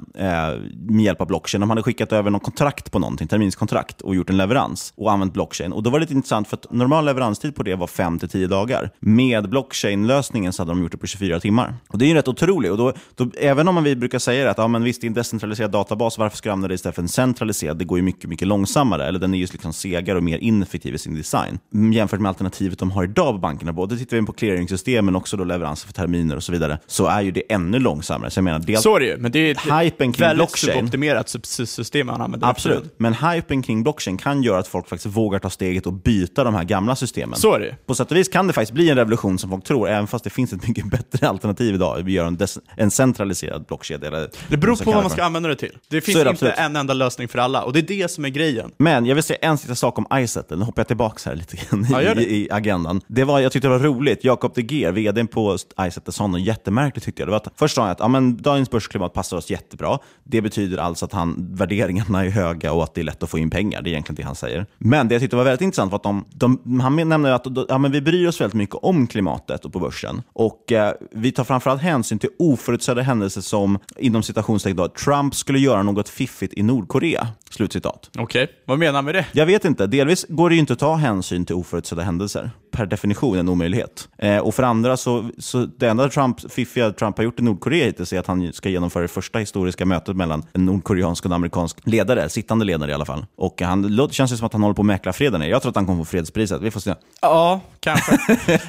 med 0.72 1.06
hjälp 1.06 1.22
av 1.22 1.28
blockchain. 1.28 1.62
De 1.62 1.70
hade 1.70 1.84
skickat 1.84 2.12
över 2.12 2.32
någon 2.32 2.42
kontrakt 2.42 2.92
på 2.92 3.00
någonting, 3.00 3.28
terminskontrakt, 3.28 4.02
och 4.02 4.16
gjort 4.16 4.30
en 4.30 4.38
leverans 4.38 4.94
och 4.98 5.12
använt 5.12 5.34
blockchain. 5.34 5.74
Och 5.74 5.84
då 5.84 5.90
var 5.90 6.00
det 6.00 6.04
lite 6.04 6.14
intressant 6.14 6.48
för 6.48 6.58
att 6.58 6.72
normal 6.72 7.06
leveranstid 7.06 7.56
på 7.56 7.64
det 7.64 7.76
var 7.76 7.88
5-10 7.88 8.48
dagar. 8.48 8.90
Med 9.00 9.50
blockchain-lösningen 9.50 10.54
så 10.54 10.62
hade 10.62 10.72
de 10.72 10.82
gjort 10.82 10.92
det 10.92 10.98
på 10.98 11.08
24 11.08 11.40
timmar. 11.40 11.74
Och 11.88 11.98
det 11.98 12.06
är 12.06 12.08
ju 12.08 12.14
rätt 12.14 12.28
otroligt. 12.28 12.72
Och 12.72 12.78
då, 12.78 12.94
då, 13.16 13.32
även 13.38 13.68
om 13.68 13.76
man 13.76 13.84
vi 13.84 13.96
brukar 13.96 14.20
säga 14.20 14.50
att 14.50 14.58
ja, 14.58 14.68
men 14.68 14.84
visst, 14.84 15.02
det 15.02 15.06
är 15.06 15.10
en 15.10 15.14
decentraliserad 15.14 15.72
databas, 15.72 16.18
varför 16.18 16.38
ska 16.38 16.50
du 16.50 16.54
använda 16.54 16.68
det 16.68 16.74
istället 16.74 16.96
för 16.96 17.02
en 17.02 17.08
centraliserad? 17.08 17.78
Det 17.78 17.86
går 17.86 17.98
ju 17.98 18.04
mycket, 18.04 18.30
mycket 18.30 18.48
långsammare. 18.48 19.06
Eller 19.08 19.20
den 19.20 19.34
är 19.34 19.38
ju 19.38 19.48
liksom 19.52 19.74
segare 19.74 20.18
och 20.18 20.24
mer 20.24 20.38
ineffektiv 20.38 20.96
i 20.96 20.98
sin 20.98 21.16
design. 21.16 21.60
Mm, 21.74 21.94
Jämfört 21.94 22.20
med 22.20 22.30
alternativet 22.30 22.80
de 22.80 22.92
har 22.92 23.04
idag 23.04 23.34
på 23.34 23.40
bankerna, 23.40 23.74
både 23.74 23.98
tittar 23.98 24.18
vi 24.18 24.26
på 24.26 24.34
clearingsystemen, 24.34 25.16
också 25.16 25.38
då 25.38 25.44
leveranser 25.44 25.88
för 25.88 25.94
terminer 25.94 26.36
och 26.36 26.44
så 26.44 26.52
vidare, 26.52 26.80
så 26.88 27.08
är 27.08 27.22
ju 27.22 27.32
det 27.32 27.54
ännu 27.54 27.80
långsammare. 27.80 28.30
Så 28.30 28.38
jag 28.38 28.44
menar, 28.44 28.70
är 28.70 28.76
Så 28.76 28.96
är 28.96 29.00
det 29.00 29.06
ju, 29.06 29.18
men 29.18 29.32
det 29.32 29.40
är 29.40 29.82
Hypen 29.84 30.14
kring 30.14 30.25
väldigt 30.28 30.38
blockchain. 30.48 30.74
suboptimerat 30.78 31.30
sy- 31.44 31.66
system 31.66 32.10
han 32.10 32.22
använder. 32.22 32.48
Absolut. 32.48 32.96
Men 32.98 33.14
hypen 33.14 33.62
kring 33.62 33.84
blockchain 33.84 34.18
kan 34.18 34.44
göra 34.44 34.60
att 34.60 34.68
folk 34.68 34.88
faktiskt 34.90 35.16
vågar 35.16 35.40
ta 35.40 35.50
steget 35.50 35.86
och 35.86 35.94
byta 35.94 36.44
de 36.44 36.56
här 36.56 36.64
gamla 36.64 36.96
systemen. 36.96 37.40
Så 37.40 37.54
är 37.54 37.60
det. 37.60 37.76
På 37.86 37.96
sätt 37.96 38.12
och 38.12 38.18
vis 38.18 38.30
kan 38.30 38.48
det 38.48 38.54
faktiskt 38.54 38.74
bli 38.74 38.90
en 38.90 38.96
revolution 38.98 39.40
som 39.40 39.50
folk 39.50 39.64
tror, 39.64 39.90
även 39.90 40.08
fast 40.08 40.24
det 40.24 40.30
finns 40.30 40.54
ett 40.54 40.68
mycket 40.68 40.86
bättre 40.92 41.30
alternativ 41.30 41.76
idag. 41.76 42.02
Vi 42.04 42.12
gör 42.12 42.26
en, 42.26 42.38
en 42.78 42.92
centraliserad 42.92 43.66
blockkedja. 43.68 44.08
Eller 44.08 44.30
Det 44.50 44.58
beror 44.58 44.76
på 44.76 44.92
vad 44.92 45.04
man 45.04 45.10
ska 45.12 45.24
använda 45.24 45.50
det 45.50 45.56
till. 45.56 45.78
Det 45.90 46.02
finns 46.02 46.24
det 46.24 46.30
inte 46.30 46.52
en 46.52 46.76
enda 46.76 46.94
lösning 46.94 47.28
för 47.28 47.40
alla, 47.40 47.64
och 47.64 47.74
det 47.74 47.80
är 47.80 47.88
det 48.02 48.12
som 48.12 48.26
är 48.26 48.30
grejen. 48.30 48.72
Men 48.78 49.06
jag 49.06 49.16
vill 49.16 49.24
säga 49.24 49.40
en 49.42 49.58
sista 49.58 49.76
sak 49.76 49.98
om 49.98 50.08
iSettle. 50.14 50.58
Nu 50.58 50.64
hoppar 50.66 50.80
jag 50.80 50.88
tillbaka 50.88 51.30
här 51.30 51.36
lite 51.36 51.58
grann 51.58 51.88
Ja, 51.92 52.02
i, 52.02 52.48
agendan. 52.52 53.02
Det 53.08 53.24
var, 53.24 53.40
jag 53.40 53.52
tyckte 53.52 53.68
det 53.68 53.78
var 53.78 53.80
roligt. 53.86 54.24
Jakob 54.24 54.52
de 54.56 54.62
Geer, 54.62 54.92
vdn 54.92 55.28
på 55.28 55.58
iSettle, 55.82 56.14
sa 56.14 56.28
något 56.28 56.42
jättemärkligt 56.42 57.06
tyckte 57.06 57.22
jag. 57.22 57.28
Det 57.28 57.32
var 57.32 57.38
att, 57.38 57.48
först 57.56 57.76
sa 57.76 57.82
han 57.82 57.92
att 57.92 58.00
ja, 58.00 58.08
men 58.08 58.38
dagens 58.38 58.70
börsklimat 58.70 59.14
passar 59.14 59.38
oss 59.38 59.50
jättebra. 59.50 60.00
Det 60.24 60.42
betyder 60.42 60.78
alltså 60.78 61.06
att 61.06 61.14
han, 61.14 61.48
värderingarna 61.56 62.26
är 62.26 62.30
höga 62.30 62.74
och 62.74 62.84
att 62.84 62.94
det 62.94 63.02
är 63.02 63.06
lätt 63.06 63.24
att 63.24 63.30
få 63.30 63.40
in 63.40 63.50
pengar. 63.50 63.82
Det 63.82 63.90
är 63.90 63.92
egentligen 63.92 64.16
det 64.16 64.24
han 64.24 64.36
säger. 64.36 64.66
Men 64.78 65.08
det 65.08 65.16
jag 65.16 65.22
tyckte 65.22 65.36
var 65.36 65.44
väldigt 65.44 65.62
intressant 65.62 65.92
var 65.92 65.98
att 65.98 66.04
de, 66.04 66.26
de, 66.34 66.80
han 66.80 66.96
nämnde 67.10 67.36
att 67.36 67.48
ja, 67.70 67.78
men 67.78 67.92
vi 67.92 68.02
bryr 68.02 68.28
oss 68.28 68.42
väldigt 68.42 68.54
mycket 68.54 68.76
om 68.76 69.08
klimatet 69.08 69.66
och 69.66 69.74
på 69.74 69.80
börsen. 69.80 70.22
Och 70.34 70.72
eh, 70.72 70.94
vi 71.12 71.32
tar 71.32 71.44
framförallt 71.44 71.82
hänsyn 71.82 72.20
till 72.20 72.30
oförutsedda 72.40 73.02
händelser 73.02 73.42
som, 73.42 73.80
inom 73.98 74.24
citationstecken, 74.24 74.90
Trump 75.06 75.36
skulle 75.36 75.60
göra 75.60 75.84
något 75.84 76.10
fiffigt 76.10 76.54
i 76.54 76.64
Nordkorea. 76.64 77.28
Slutcitat. 77.50 78.10
Okej, 78.18 78.48
vad 78.66 78.80
menar 78.80 78.94
han 78.94 79.06
med 79.06 79.16
det? 79.16 79.26
Jag 79.32 79.46
vet 79.46 79.66
inte. 79.66 79.88
Delvis 79.88 80.26
går 80.30 80.50
det 80.50 80.56
ju 80.56 80.60
inte 80.60 80.74
att 80.74 80.80
ta 80.80 80.96
hänsyn 80.96 81.46
till 81.46 81.56
oförutsedda 81.56 82.02
händelser. 82.02 82.52
Per 82.76 82.86
definition 82.86 83.38
en 83.38 83.50
omöjlighet. 83.50 84.08
Eh, 84.18 84.38
och 84.38 84.56
för 84.56 84.64
andra, 84.64 84.98
så, 84.98 85.30
så 85.38 85.66
det 85.66 85.88
enda 85.88 86.10
Trump, 86.10 86.52
fiffiga 86.52 86.92
Trump 86.92 87.18
har 87.18 87.24
gjort 87.24 87.40
i 87.40 87.44
Nordkorea 87.44 87.86
hittills 87.86 88.14
är 88.14 88.20
att 88.20 88.28
han 88.28 88.54
ska 88.54 88.70
genomföra 88.70 89.02
det 89.02 89.08
första 89.08 89.40
historiska 89.40 89.86
mötet 89.86 90.16
mellan 90.16 90.44
en 90.54 90.66
nordkoreansk 90.66 91.26
och 91.26 91.30
en 91.30 91.34
amerikansk 91.34 91.78
ledare, 91.84 92.30
sittande 92.30 92.66
ledare 92.66 92.92
i 92.92 92.94
alla 92.94 93.06
fall. 93.06 93.26
Och 93.38 93.62
han, 93.62 93.82
det 93.96 94.14
känns 94.14 94.38
som 94.38 94.46
att 94.46 94.54
han 94.54 94.62
håller 94.62 94.76
på 94.76 94.82
att 94.82 94.86
mäkla 94.86 95.14
freden. 95.14 95.50
Jag 95.50 95.62
tror 95.62 95.70
att 95.70 95.76
han 95.76 95.86
kommer 95.86 96.04
få 96.04 96.10
fredspriset. 96.10 96.62
Vi 96.62 96.72
får 96.72 96.80
se. 96.80 96.94
Ja, 97.22 97.62
kanske. 97.80 98.18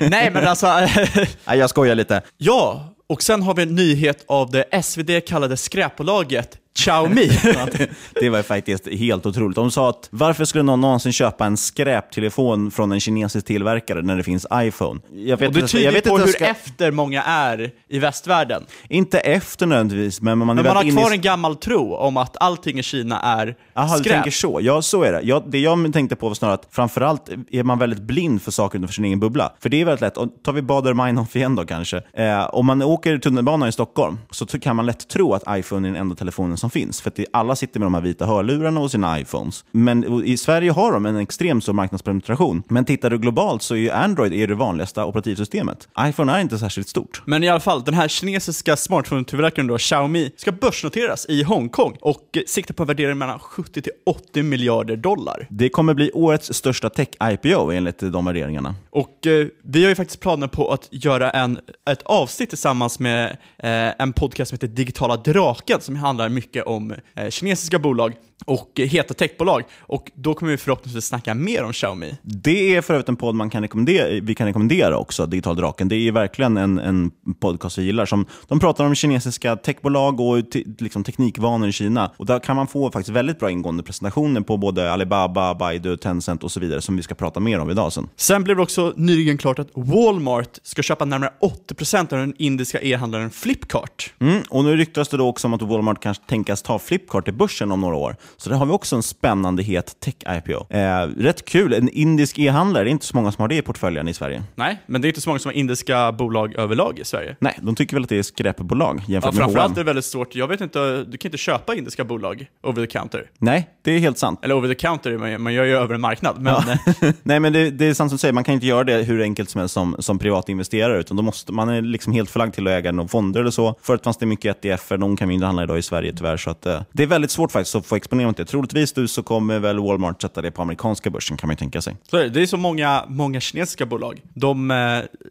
Nej, 0.10 0.30
men 0.30 0.46
alltså... 0.46 0.66
Nej, 1.46 1.58
jag 1.58 1.70
skojar 1.70 1.94
lite. 1.94 2.22
ja, 2.36 2.92
och 3.08 3.22
sen 3.22 3.42
har 3.42 3.54
vi 3.54 3.62
en 3.62 3.74
nyhet 3.74 4.24
av 4.28 4.50
det 4.50 4.82
SvD 4.82 5.10
kallade 5.26 5.56
skräpbolaget 5.56 6.58
Xiaomi. 6.76 7.30
Det, 8.20 8.30
var 8.30 8.42
faktiskt 8.42 8.88
helt 8.88 9.26
otroligt. 9.26 9.54
De 9.56 9.70
sa 9.70 9.90
att 9.90 10.08
varför 10.10 10.44
skulle 10.44 10.62
någon 10.62 10.80
någonsin 10.80 11.12
köpa 11.12 11.46
en 11.46 11.56
skräptelefon 11.56 12.70
från 12.70 12.92
en 12.92 13.00
kinesisk 13.00 13.46
tillverkare 13.46 14.02
när 14.02 14.16
det 14.16 14.22
finns 14.22 14.46
iPhone? 14.54 15.00
Jag 15.14 15.36
vet 15.36 15.48
och 15.48 15.54
det 15.54 15.66
tyder 15.68 16.00
på 16.00 16.18
hur 16.18 16.26
ska- 16.26 16.44
efter 16.46 16.90
många 16.90 17.22
är 17.22 17.70
i 17.88 17.98
västvärlden. 17.98 18.64
Inte 18.88 19.18
efter 19.18 19.66
nödvändigtvis, 19.66 20.20
men 20.20 20.38
man, 20.38 20.48
är 20.50 20.54
Men 20.54 20.64
man 20.64 20.76
har 20.76 20.82
inne 20.82 20.92
i- 21.00 21.02
kvar 21.04 21.10
en 21.12 21.20
gammal 21.20 21.56
tro 21.56 21.94
om 21.94 22.16
att 22.16 22.36
allting 22.40 22.78
i 22.78 22.82
Kina 22.82 23.20
är 23.20 23.56
Jaha, 23.74 23.96
du 23.96 24.04
skräp. 24.04 24.12
tänker 24.14 24.30
så. 24.30 24.58
Ja, 24.62 24.82
så 24.82 25.02
är 25.02 25.12
det. 25.12 25.20
Jag, 25.22 25.42
det 25.50 25.58
jag 25.58 25.92
tänkte 25.92 26.16
på 26.16 26.28
var 26.28 26.34
snarare 26.34 26.54
att 26.54 26.68
framförallt 26.70 27.28
är 27.50 27.62
man 27.62 27.78
väldigt 27.78 28.02
blind 28.02 28.42
för 28.42 28.50
saker 28.50 28.78
utanför 28.78 28.94
sin 28.94 29.04
egen 29.04 29.20
bubbla. 29.20 29.52
För 29.60 29.68
det 29.68 29.80
är 29.80 29.84
väldigt 29.84 30.00
lätt. 30.00 30.16
Och 30.16 30.28
tar 30.44 30.52
vi 30.52 30.60
Baader-Meinhof 30.62 31.36
igen 31.36 31.54
då 31.56 31.64
kanske. 31.66 32.02
Eh, 32.12 32.54
om 32.54 32.66
man 32.66 32.82
åker 32.82 33.18
tunnelbana 33.18 33.68
i 33.68 33.72
Stockholm 33.72 34.18
så 34.30 34.46
kan 34.46 34.76
man 34.76 34.86
lätt 34.86 35.08
tro 35.08 35.34
att 35.34 35.42
iPhone 35.58 35.88
är 35.88 35.92
den 35.92 36.00
enda 36.00 36.14
telefonen 36.16 36.56
som 36.56 36.65
finns. 36.70 37.00
För 37.00 37.10
att 37.10 37.16
det, 37.16 37.26
alla 37.32 37.56
sitter 37.56 37.80
med 37.80 37.86
de 37.86 37.94
här 37.94 38.00
vita 38.00 38.26
hörlurarna 38.26 38.80
och 38.80 38.90
sina 38.90 39.20
iPhones. 39.20 39.64
Men 39.70 40.24
i 40.24 40.36
Sverige 40.36 40.70
har 40.70 40.92
de 40.92 41.06
en 41.06 41.16
extremt 41.16 41.62
stor 41.62 41.72
marknadspenetration. 41.72 42.62
Men 42.68 42.84
tittar 42.84 43.10
du 43.10 43.18
globalt 43.18 43.62
så 43.62 43.76
är 43.76 43.92
Android 43.92 44.32
är 44.32 44.46
det 44.46 44.54
vanligaste 44.54 45.02
operativsystemet. 45.02 45.88
iPhone 46.00 46.32
är 46.32 46.40
inte 46.40 46.58
särskilt 46.58 46.88
stort. 46.88 47.22
Men 47.24 47.44
i 47.44 47.48
alla 47.48 47.60
fall, 47.60 47.84
den 47.84 47.94
här 47.94 48.08
kinesiska 48.08 48.76
smartphone-tillverkaren 48.76 49.66
då, 49.66 49.78
Xiaomi, 49.78 50.30
ska 50.36 50.52
börsnoteras 50.52 51.26
i 51.28 51.42
Hongkong 51.42 51.96
och 52.00 52.38
siktar 52.46 52.74
på 52.74 52.82
en 52.82 52.86
värdering 52.86 53.18
mellan 53.18 53.38
70 53.38 53.82
till 53.82 53.92
80 54.06 54.42
miljarder 54.42 54.96
dollar. 54.96 55.46
Det 55.50 55.68
kommer 55.68 55.94
bli 55.94 56.10
årets 56.14 56.54
största 56.54 56.88
tech-IPO 56.88 57.72
enligt 57.72 57.98
de 57.98 58.24
värderingarna. 58.24 58.74
Och 58.90 59.26
eh, 59.26 59.46
vi 59.62 59.82
har 59.82 59.88
ju 59.88 59.94
faktiskt 59.94 60.20
planer 60.20 60.46
på 60.46 60.72
att 60.72 60.88
göra 60.90 61.30
en, 61.30 61.58
ett 61.90 62.02
avsnitt 62.02 62.48
tillsammans 62.48 62.98
med 62.98 63.30
eh, 63.58 63.92
en 63.98 64.12
podcast 64.12 64.48
som 64.48 64.56
heter 64.56 64.68
Digitala 64.68 65.16
Draken 65.16 65.80
som 65.80 65.96
handlar 65.96 66.28
mycket 66.28 66.55
om 66.62 66.94
eh, 67.14 67.28
kinesiska 67.30 67.78
bolag 67.78 68.12
och 68.44 68.70
heta 68.76 69.14
techbolag. 69.14 69.62
Och 69.80 70.10
då 70.14 70.34
kommer 70.34 70.52
vi 70.52 70.58
förhoppningsvis 70.58 71.04
snacka 71.04 71.34
mer 71.34 71.64
om 71.64 71.72
Xiaomi. 71.72 72.16
Det 72.22 72.76
är 72.76 72.82
för 72.82 72.94
övrigt 72.94 73.08
en 73.08 73.16
podd 73.16 73.34
man 73.34 73.50
kan 73.50 73.62
rekommendera, 73.62 74.20
vi 74.22 74.34
kan 74.34 74.46
rekommendera 74.46 74.98
också, 74.98 75.26
Digital 75.26 75.56
Draken. 75.56 75.88
Det 75.88 75.96
är 75.96 76.12
verkligen 76.12 76.56
en, 76.56 76.78
en 76.78 77.10
podcast 77.40 77.78
vi 77.78 77.82
gillar. 77.82 78.06
Som, 78.06 78.26
de 78.48 78.60
pratar 78.60 78.84
om 78.84 78.94
kinesiska 78.94 79.56
techbolag 79.56 80.20
och 80.20 80.50
te, 80.50 80.64
liksom 80.78 81.04
teknikvanor 81.04 81.68
i 81.68 81.72
Kina. 81.72 82.10
Och 82.16 82.26
Där 82.26 82.38
kan 82.38 82.56
man 82.56 82.66
få 82.66 82.90
faktiskt 82.90 83.16
väldigt 83.16 83.38
bra 83.38 83.50
ingående 83.50 83.82
presentationer 83.82 84.40
på 84.40 84.56
både 84.56 84.92
Alibaba, 84.92 85.54
Baidu, 85.54 85.96
Tencent 85.96 86.44
och 86.44 86.52
så 86.52 86.60
vidare 86.60 86.80
som 86.80 86.96
vi 86.96 87.02
ska 87.02 87.14
prata 87.14 87.40
mer 87.40 87.58
om 87.58 87.70
idag. 87.70 87.92
Sen. 87.92 88.08
Sen 88.16 88.44
blev 88.44 88.56
det 88.56 88.62
också 88.62 88.92
nyligen 88.96 89.38
klart 89.38 89.58
att 89.58 89.68
Walmart 89.74 90.58
ska 90.62 90.82
köpa 90.82 91.04
närmare 91.04 91.30
80% 91.70 92.12
av 92.12 92.18
den 92.18 92.34
indiska 92.38 92.80
e-handlaren 92.80 93.30
Flipkart. 93.30 94.12
Mm, 94.18 94.42
och 94.48 94.64
nu 94.64 94.76
ryktas 94.76 95.08
det 95.08 95.16
då 95.16 95.28
också 95.28 95.46
om 95.46 95.54
att 95.54 95.62
Walmart 95.62 96.02
kanske 96.02 96.24
tänkas 96.26 96.62
ta 96.62 96.78
Flipkart 96.78 97.24
till 97.24 97.34
börsen 97.34 97.72
om 97.72 97.80
några 97.80 97.96
år. 97.96 98.16
Så 98.36 98.50
där 98.50 98.56
har 98.56 98.66
vi 98.66 98.72
också 98.72 98.96
en 98.96 99.02
spännande 99.02 99.62
het 99.62 99.96
tech-IPO. 100.00 100.66
Eh, 100.76 101.08
rätt 101.18 101.44
kul, 101.44 101.72
en 101.74 101.88
indisk 101.88 102.38
e-handlare, 102.38 102.84
det 102.84 102.90
är 102.90 102.92
inte 102.92 103.06
så 103.06 103.16
många 103.16 103.32
som 103.32 103.42
har 103.42 103.48
det 103.48 103.56
i 103.56 103.62
portföljen 103.62 104.08
i 104.08 104.14
Sverige. 104.14 104.42
Nej, 104.54 104.82
men 104.86 105.00
det 105.00 105.06
är 105.06 105.08
inte 105.08 105.20
så 105.20 105.30
många 105.30 105.38
som 105.38 105.48
har 105.48 105.52
indiska 105.54 106.12
bolag 106.12 106.54
överlag 106.54 106.98
i 106.98 107.04
Sverige. 107.04 107.36
Nej, 107.40 107.58
de 107.62 107.74
tycker 107.74 107.96
väl 107.96 108.02
att 108.02 108.08
det 108.08 108.18
är 108.18 108.22
skräpbolag 108.22 108.96
Ja, 109.06 109.12
jämfört 109.12 109.34
med 109.34 109.42
framförallt 109.42 109.68
H&M. 109.68 109.72
är 109.72 109.84
det 109.84 109.84
väldigt 109.84 110.04
svårt. 110.04 110.34
Jag 110.34 110.48
vet 110.48 110.60
inte, 110.60 111.04
du 111.08 111.18
kan 111.18 111.28
inte 111.28 111.38
köpa 111.38 111.74
indiska 111.74 112.04
bolag 112.04 112.46
over 112.62 112.86
the 112.86 112.98
counter. 112.98 113.30
Nej, 113.38 113.68
det 113.82 113.90
är 113.92 113.98
helt 113.98 114.18
sant. 114.18 114.40
Eller 114.42 114.54
over 114.54 114.68
the 114.68 114.74
counter, 114.74 115.18
man, 115.18 115.42
man 115.42 115.54
gör 115.54 115.64
ju 115.64 115.76
över 115.76 115.94
en 115.94 116.00
marknad. 116.00 116.40
Men, 116.40 116.54
Ja. 116.66 116.78
Nej, 117.22 117.40
men 117.40 117.52
det, 117.52 117.70
det 117.70 117.86
är 117.86 117.94
sant 117.94 118.10
som 118.10 118.16
du 118.16 118.18
säger, 118.20 118.32
man 118.32 118.44
kan 118.44 118.54
inte 118.54 118.66
göra 118.66 118.84
det 118.84 119.02
hur 119.02 119.22
enkelt 119.22 119.50
som 119.50 119.58
helst 119.58 119.74
som, 119.74 119.96
som 119.98 120.18
privatinvesterare, 120.18 121.00
utan 121.00 121.16
då 121.16 121.22
måste, 121.22 121.52
man 121.52 121.68
är 121.68 121.82
liksom 121.82 122.12
helt 122.12 122.30
förlagd 122.30 122.54
till 122.54 122.66
att 122.66 122.70
äga 122.72 122.92
några 122.92 123.08
fonder 123.08 123.40
eller 123.40 123.50
så. 123.50 123.74
Förut 123.82 124.04
fanns 124.04 124.16
det 124.18 124.26
mycket 124.26 124.64
ETFer, 124.64 124.96
de 124.96 125.16
kan 125.16 125.28
vi 125.28 125.34
inte 125.34 125.46
handla 125.46 125.62
idag 125.62 125.78
i 125.78 125.82
Sverige 125.82 126.12
tyvärr, 126.16 126.36
så 126.36 126.50
att, 126.50 126.66
eh, 126.66 126.82
det 126.92 127.02
är 127.02 127.06
väldigt 127.06 127.30
svårt 127.30 127.52
faktiskt 127.52 127.74
att 127.76 127.86
få 127.86 127.96
exponera 128.16 128.26
mot 128.26 128.36
det. 128.36 128.44
Troligtvis 128.44 128.92
du 128.92 129.08
så 129.08 129.22
kommer 129.22 129.58
väl 129.58 129.78
Walmart 129.78 130.22
sätta 130.22 130.42
det 130.42 130.50
på 130.50 130.62
amerikanska 130.62 131.10
börsen, 131.10 131.36
kan 131.36 131.48
man 131.48 131.52
ju 131.52 131.58
tänka 131.58 131.80
sig. 131.82 131.96
Så 132.10 132.16
det, 132.16 132.42
är 132.42 132.46
så 132.46 132.56
många, 132.56 133.04
många 133.08 133.40
kinesiska 133.40 133.86
bolag. 133.86 134.22
De 134.34 134.70
eh, 134.70 134.76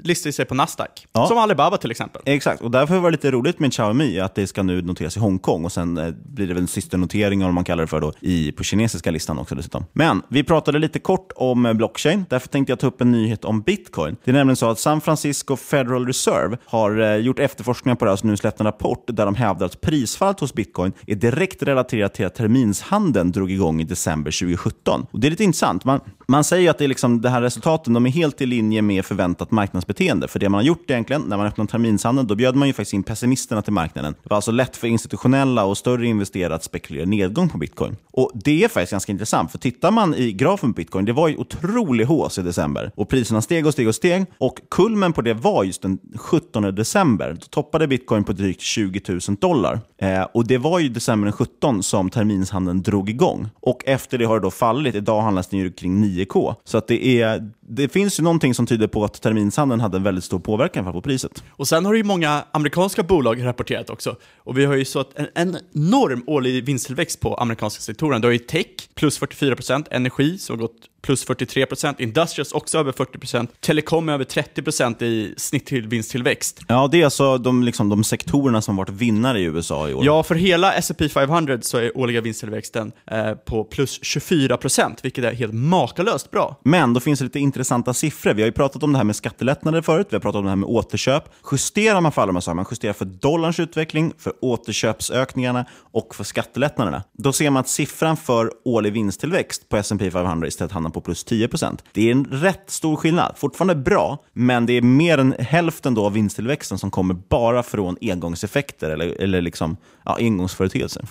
listar 0.04 0.32
sig 0.32 0.46
på 0.46 0.56
Nasdaq. 0.56 1.08
Ja. 1.14 1.28
Som 1.28 1.38
Alibaba 1.38 1.78
till 1.78 1.92
exempel. 1.92 2.22
Exakt, 2.26 2.62
och 2.62 2.72
därför 2.72 3.00
var 3.00 3.12
det 3.12 3.18
lite 3.18 3.32
roligt 3.32 3.60
med 3.60 3.72
Xiaomi 3.72 4.20
att 4.20 4.36
det 4.36 4.48
ska 4.48 4.64
nu 4.64 4.82
noteras 4.82 5.18
i 5.18 5.20
Hongkong 5.20 5.66
och 5.66 5.72
sen 5.72 5.98
eh, 5.98 6.14
blir 6.26 6.48
det 6.48 6.54
väl 6.54 6.62
en 6.62 6.68
systernotering, 6.68 7.42
eller 7.42 7.48
vad 7.48 7.54
man 7.54 7.64
kallar 7.64 7.84
det 7.84 7.88
för, 7.88 8.02
då, 8.02 8.14
i, 8.20 8.52
på 8.52 8.64
kinesiska 8.64 9.12
listan 9.12 9.40
också 9.40 9.56
dessutom. 9.56 9.86
Men 9.94 10.22
vi 10.30 10.44
pratade 10.44 10.80
lite 10.80 11.00
kort 11.00 11.32
om 11.36 11.66
eh, 11.66 11.74
blockchain, 11.74 12.26
därför 12.30 12.48
tänkte 12.48 12.72
jag 12.72 12.80
ta 12.80 12.88
upp 12.88 13.02
en 13.02 13.12
nyhet 13.12 13.46
om 13.46 13.62
bitcoin. 13.62 14.16
Det 14.24 14.32
är 14.32 14.36
nämligen 14.36 14.56
så 14.56 14.70
att 14.70 14.80
San 14.80 15.02
Francisco 15.02 15.56
Federal 15.56 16.06
Reserve 16.08 16.58
har 16.66 17.00
eh, 17.02 17.16
gjort 17.16 17.40
efterforskningar 17.40 17.96
på 17.96 18.06
det 18.06 18.12
här 18.12 18.18
och 18.18 18.26
nu 18.26 18.38
släppt 18.38 18.60
en 18.60 18.66
rapport 18.66 19.04
där 19.08 19.26
de 19.26 19.36
hävdar 19.36 19.66
att 19.66 19.82
prisfallet 19.82 20.40
hos 20.40 20.54
bitcoin 20.54 20.94
är 21.08 21.16
direkt 21.16 21.64
relaterat 21.64 22.14
till 22.14 22.26
att 22.26 22.36
terminshandeln 22.76 23.32
drog 23.32 23.52
igång 23.52 23.82
i 23.82 23.84
december 23.84 24.32
2017. 24.32 25.06
Och 25.12 25.20
Det 25.20 25.28
är 25.28 25.32
lite 25.32 25.44
intressant. 25.44 25.86
Man, 25.86 26.00
man 26.28 26.44
säger 26.44 26.70
att 26.70 26.78
det, 26.78 26.84
är 26.84 26.88
liksom, 26.88 27.22
det 27.22 27.30
här 27.30 27.42
resultaten 27.42 27.94
de 27.94 28.06
är 28.06 28.10
helt 28.10 28.42
i 28.42 28.46
linje 28.46 28.82
med 28.82 29.06
förväntat 29.06 29.52
marknadsbeteende. 29.52 30.28
För 30.28 30.40
det 30.40 30.50
man 30.50 30.58
har 30.58 30.66
gjort 30.66 30.90
egentligen, 30.90 31.22
när 31.22 31.38
man 31.38 31.48
öppnade 31.48 31.72
terminshandeln, 31.72 32.28
då 32.28 32.36
bjöd 32.36 32.56
man 32.56 32.68
ju 32.68 32.74
faktiskt 32.74 32.94
in 32.94 33.04
pessimisterna 33.04 33.62
till 33.62 33.74
marknaden. 33.74 34.16
Det 34.24 34.30
var 34.30 34.36
alltså 34.36 34.52
lätt 34.52 34.78
för 34.78 34.88
institutionella 34.88 35.66
och 35.66 35.78
större 35.78 36.08
investerare 36.08 36.56
att 36.56 36.64
spekulera 36.64 37.06
nedgång 37.06 37.50
på 37.50 37.58
bitcoin. 37.58 37.96
Och 38.12 38.32
Det 38.34 38.64
är 38.64 38.68
faktiskt 38.68 38.92
ganska 38.92 39.12
intressant, 39.12 39.52
för 39.52 39.58
tittar 39.58 39.92
man 39.92 40.16
i 40.16 40.32
grafen 40.32 40.74
på 40.74 40.78
bitcoin, 40.78 41.06
det 41.06 41.14
var 41.14 41.28
ju 41.28 41.36
otrolig 41.36 42.06
hås 42.06 42.38
i 42.38 42.42
december. 42.42 42.92
Och 42.96 43.10
priserna 43.10 43.42
steg 43.42 43.68
och 43.68 43.74
steg 43.74 43.88
och 43.88 43.96
steg. 43.96 44.26
Och 44.38 44.60
kulmen 44.70 45.14
på 45.14 45.22
det 45.22 45.34
var 45.34 45.64
just 45.64 45.82
den 45.82 46.00
17 46.16 46.76
december. 46.76 47.38
Då 47.40 47.46
toppade 47.50 47.88
bitcoin 47.88 48.24
på 48.24 48.34
drygt 48.34 48.62
20 48.62 49.02
000 49.08 49.20
dollar. 49.40 49.80
Eh, 50.02 50.22
och 50.22 50.48
det 50.48 50.58
var 50.58 50.80
ju 50.80 50.90
december 50.90 51.26
den 51.26 51.34
17 51.34 51.84
som 51.84 52.10
terminshandeln 52.10 52.82
drog 52.82 53.10
igång. 53.10 53.48
Och 53.60 53.84
efter 53.86 54.18
det 54.18 54.26
har 54.26 54.40
det 54.40 54.46
då 54.46 54.52
fallit. 54.52 54.96
Idag 54.96 55.22
handlas 55.22 55.48
den 55.48 55.60
ju 55.60 55.72
kring 55.72 56.02
9K. 56.16 56.56
Så 56.64 56.78
att 56.78 56.88
det, 56.88 57.22
är, 57.22 57.52
det 57.68 57.90
finns 57.90 58.20
ju 58.20 58.24
någonting 58.24 58.54
som 58.54 58.66
tyder 58.66 58.88
på 58.88 59.04
att 59.04 59.22
terminshandeln 59.22 59.82
hade 59.82 59.98
en 59.98 60.04
väldigt 60.04 60.24
stor 60.24 60.40
påverkan 60.40 60.92
på 60.92 61.02
priset. 61.02 61.44
Och 61.50 61.68
sen 61.68 61.86
har 61.86 61.94
det 61.94 61.98
ju 61.98 62.04
många 62.04 62.44
amerikanska 62.52 63.04
bolag 63.04 63.46
rapporterat 63.46 63.90
också. 63.90 64.16
Och 64.38 64.58
vi 64.58 64.66
har 64.66 64.76
ju 64.76 64.86
så 64.86 65.00
att 65.00 65.20
en, 65.20 65.28
en 65.36 65.58
enorm 65.74 66.24
årlig 66.28 66.66
vinsttillväxt 66.66 67.20
på 67.20 67.36
amerikanska 67.36 67.82
sektorer. 67.82 68.20
Du 68.20 68.28
har 68.28 68.34
ju 68.34 68.40
tech, 68.40 68.66
plus 68.96 69.22
44%, 69.22 69.86
energi 69.92 70.38
som 70.38 70.54
har 70.54 70.62
gått 70.62 70.90
plus 71.06 71.28
43%, 71.28 71.96
Industrials 72.02 72.52
också 72.52 72.78
över 72.78 72.92
40%, 72.92 73.48
Telekom 73.60 74.10
är 74.10 74.14
över 74.14 74.26
30% 74.26 75.04
i 75.04 75.34
snitt 75.38 75.66
till 75.66 75.88
vinsttillväxt. 75.88 76.62
Ja, 76.68 76.90
det 76.92 77.02
är 77.02 77.06
alltså 77.06 77.38
de, 77.38 77.64
liksom, 77.64 77.90
de 77.90 78.04
sektorerna 78.04 78.62
som 78.62 78.76
varit 78.76 78.90
vinnare 78.90 79.40
i 79.40 79.44
USA 79.44 79.90
i 79.90 79.94
år. 79.94 80.06
Ja, 80.06 80.24
för 80.24 80.36
hela 80.36 80.74
S&P 80.74 81.10
500 81.10 81.58
så 81.62 81.78
är 81.78 81.98
årliga 81.98 82.22
vinsttillväxten 82.22 82.92
eh, 83.12 83.34
på 83.34 83.64
plus 83.64 84.00
24%, 84.02 84.96
vilket 85.04 85.24
är 85.24 85.34
helt 85.34 85.54
makalöst 85.54 86.32
bra. 86.32 86.60
Men 86.64 86.94
då 86.94 87.00
finns 87.00 87.20
det 87.20 87.26
lite 87.26 87.40
intressanta 87.56 87.94
siffror. 87.94 88.34
Vi 88.34 88.42
har 88.42 88.46
ju 88.46 88.52
pratat 88.52 88.84
om 88.84 88.92
det 88.92 88.98
här 88.98 89.04
med 89.04 89.16
skattelättnader 89.16 89.82
förut, 89.82 90.08
vi 90.10 90.16
har 90.16 90.22
pratat 90.22 90.40
om 90.40 90.44
det 90.44 90.52
här 90.52 90.56
med 90.56 90.70
återköp. 90.70 91.24
Justerar 91.52 92.02
man 92.02 92.12
för 92.12 92.22
alla 92.22 92.30
de 92.30 92.36
här 92.36 92.42
sakerna, 92.42 92.56
man 92.56 92.66
justerar 92.72 92.94
för 92.94 93.06
dollarns 93.06 93.60
utveckling, 93.60 94.14
för 94.18 94.34
återköpsökningarna 94.42 95.66
och 95.92 96.16
för 96.16 96.24
skattelättnaderna, 96.24 97.04
då 97.14 97.34
ser 97.34 97.50
man 97.50 97.60
att 97.60 97.70
siffran 97.70 98.18
för 98.18 98.52
årlig 98.66 98.94
vinsttillväxt 98.94 99.70
på 99.70 99.78
S&P 99.78 100.12
500 100.12 100.48
istället 100.48 100.72
hamnar 100.72 100.90
på 100.90 101.02
plus 101.02 101.26
10%. 101.26 101.80
Det 101.92 102.08
är 102.08 102.12
en 102.12 102.26
rätt 102.26 102.70
stor 102.70 102.96
skillnad. 102.96 103.34
Fortfarande 103.38 103.76
bra, 103.76 104.24
men 104.34 104.66
det 104.66 104.74
är 104.74 104.82
mer 104.82 105.18
än 105.18 105.36
hälften 105.40 105.94
då 105.94 106.06
av 106.06 106.14
vinsttillväxten 106.14 106.78
som 106.78 106.92
kommer 106.92 107.14
bara 107.14 107.64
från 107.64 107.98
engångseffekter 108.02 108.90
eller, 108.90 109.22
eller 109.22 109.42
liksom, 109.42 109.78
ja, 110.06 110.18
engångsföreteelser. 110.20 111.06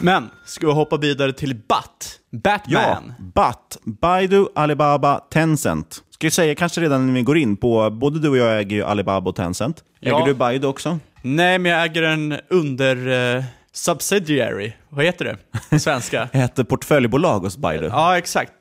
Men, 0.00 0.30
ska 0.44 0.66
vi 0.66 0.72
hoppa 0.72 0.96
vidare 0.96 1.32
till 1.32 1.54
BAT? 1.68 2.18
Batman? 2.32 2.82
Ja, 2.82 3.02
BAT. 3.18 3.78
Baidu, 3.84 4.46
Alibaba, 4.54 5.18
Tencent. 5.18 6.02
Ska 6.10 6.26
jag 6.26 6.32
säga 6.32 6.54
kanske 6.54 6.80
redan 6.80 7.06
när 7.06 7.14
vi 7.14 7.22
går 7.22 7.38
in 7.38 7.56
på, 7.56 7.90
både 7.90 8.18
du 8.18 8.28
och 8.28 8.36
jag 8.36 8.58
äger 8.58 8.76
ju 8.76 8.84
Alibaba 8.84 9.30
och 9.30 9.36
Tencent. 9.36 9.84
Äger 10.00 10.12
Ja. 10.18 10.24
du 10.26 10.34
Baidu 10.34 10.66
också? 10.66 10.98
Nej, 11.22 11.58
men 11.58 11.72
jag 11.72 11.84
äger 11.84 12.02
en 12.02 12.36
under... 12.48 13.36
Eh, 13.36 13.44
subsidiary. 13.72 14.72
Vad 14.88 15.04
heter 15.04 15.24
det 15.24 15.36
på 15.70 15.78
svenska? 15.78 16.28
Heter 16.32 16.64
portföljbolag 16.64 17.40
hos 17.40 17.56
Baidu. 17.56 17.86
ja, 17.86 18.18
exakt. 18.18 18.52